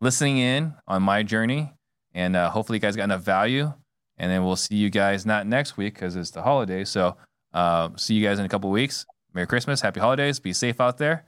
listening 0.00 0.38
in 0.38 0.74
on 0.86 1.02
my 1.02 1.22
journey, 1.22 1.72
and 2.14 2.36
uh, 2.36 2.50
hopefully 2.50 2.76
you 2.76 2.80
guys 2.80 2.96
got 2.96 3.04
enough 3.04 3.22
value. 3.22 3.72
And 4.20 4.30
then 4.30 4.44
we'll 4.44 4.56
see 4.56 4.74
you 4.74 4.90
guys 4.90 5.24
not 5.24 5.46
next 5.46 5.76
week 5.76 5.94
because 5.94 6.16
it's 6.16 6.30
the 6.30 6.42
holiday. 6.42 6.84
So 6.84 7.16
uh, 7.54 7.90
see 7.96 8.14
you 8.14 8.26
guys 8.26 8.38
in 8.38 8.44
a 8.44 8.48
couple 8.48 8.70
weeks. 8.70 9.06
Merry 9.32 9.46
Christmas, 9.46 9.80
Happy 9.80 10.00
Holidays, 10.00 10.40
be 10.40 10.52
safe 10.52 10.80
out 10.80 10.98
there, 10.98 11.24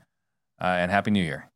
uh, 0.59 0.65
and 0.65 0.91
Happy 0.91 1.11
New 1.11 1.23
Year. 1.23 1.50